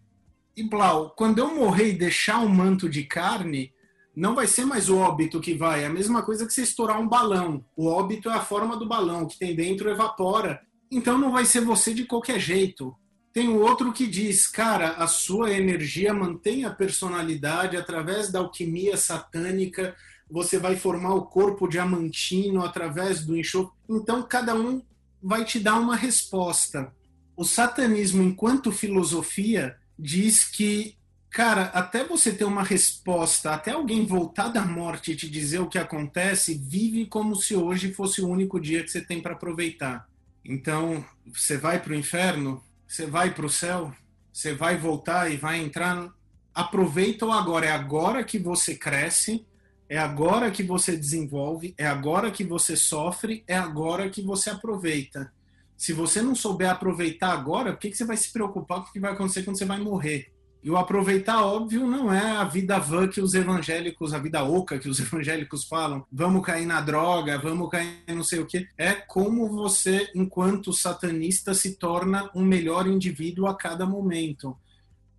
[0.56, 1.10] e blau.
[1.10, 3.72] Quando eu morrer e deixar um manto de carne,
[4.14, 5.82] não vai ser mais o óbito que vai.
[5.82, 7.64] É a mesma coisa que você estourar um balão.
[7.76, 10.60] O óbito é a forma do balão, o que tem dentro evapora.
[10.90, 12.96] Então não vai ser você de qualquer jeito.
[13.36, 18.96] Tem o outro que diz, cara, a sua energia mantém a personalidade através da alquimia
[18.96, 19.94] satânica,
[20.26, 23.74] você vai formar o corpo diamantino através do enxofre.
[23.90, 24.80] Então, cada um
[25.22, 26.90] vai te dar uma resposta.
[27.36, 30.96] O satanismo, enquanto filosofia, diz que,
[31.28, 35.68] cara, até você ter uma resposta, até alguém voltar da morte e te dizer o
[35.68, 40.08] que acontece, vive como se hoje fosse o único dia que você tem para aproveitar.
[40.42, 43.92] Então, você vai para o inferno, você vai para o céu,
[44.32, 46.12] você vai voltar e vai entrar.
[46.54, 47.66] Aproveita o agora.
[47.66, 49.46] É agora que você cresce,
[49.88, 55.32] é agora que você desenvolve, é agora que você sofre, é agora que você aproveita.
[55.76, 58.92] Se você não souber aproveitar agora, por que, que você vai se preocupar com o
[58.92, 60.32] que vai acontecer quando você vai morrer?
[60.62, 64.78] E o aproveitar, óbvio, não é a vida vã que os evangélicos, a vida oca
[64.78, 68.68] que os evangélicos falam, vamos cair na droga, vamos cair não sei o quê.
[68.76, 74.56] É como você, enquanto satanista, se torna um melhor indivíduo a cada momento.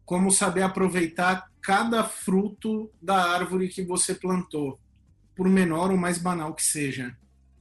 [0.06, 4.80] Como saber aproveitar cada fruto da árvore que você plantou,
[5.36, 7.16] por menor ou mais banal que seja.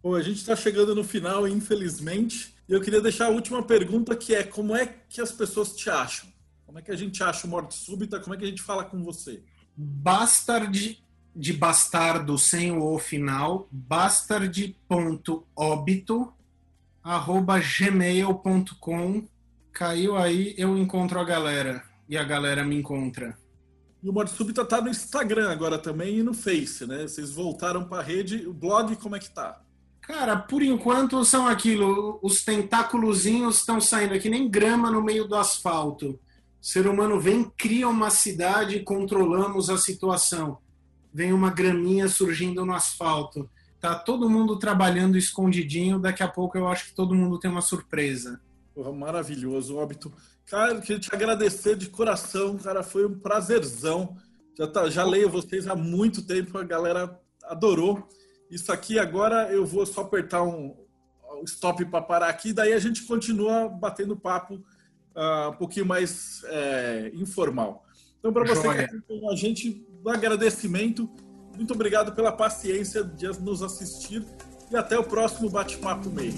[0.05, 2.55] A gente está chegando no final, infelizmente.
[2.69, 5.91] E eu queria deixar a última pergunta, que é como é que as pessoas te
[5.91, 6.29] acham?
[6.67, 8.21] Como é que a gente acha morte súbita?
[8.21, 9.43] Como é que a gente fala com você?
[9.77, 11.03] Bastard
[11.35, 16.33] de bastardo sem o o final, bastard.óbito
[17.07, 19.29] arroba gmail.com.
[19.73, 21.85] Caiu aí, eu encontro a galera.
[22.09, 23.39] E a galera me encontra.
[24.03, 27.03] E o Morte Súbita tá no Instagram agora também e no Face, né?
[27.03, 28.47] Vocês voltaram para a rede.
[28.47, 29.61] O blog, como é que tá?
[30.01, 32.19] Cara, por enquanto são aquilo.
[32.23, 36.19] Os tentáculozinhos estão saindo aqui, nem grama no meio do asfalto.
[36.67, 40.59] Ser humano vem, cria uma cidade, controlamos a situação.
[41.15, 43.49] Vem uma graminha surgindo no asfalto.
[43.81, 46.01] Tá todo mundo trabalhando escondidinho.
[46.01, 48.41] Daqui a pouco eu acho que todo mundo tem uma surpresa.
[48.75, 50.13] Porra, maravilhoso, Óbito.
[50.45, 52.83] Cara, queria te agradecer de coração, cara.
[52.83, 54.17] Foi um prazerzão.
[54.59, 58.09] Já, tá, já leio vocês há muito tempo, a galera adorou.
[58.51, 60.75] Isso aqui agora eu vou só apertar um
[61.45, 64.61] stop para parar aqui, daí a gente continua batendo papo
[65.17, 67.85] uh, um pouquinho mais é, informal.
[68.19, 71.09] Então, para você que acompanhou a gente, um agradecimento.
[71.57, 74.23] Muito obrigado pela paciência de nos assistir
[74.71, 76.35] e até o próximo bate-papo meio.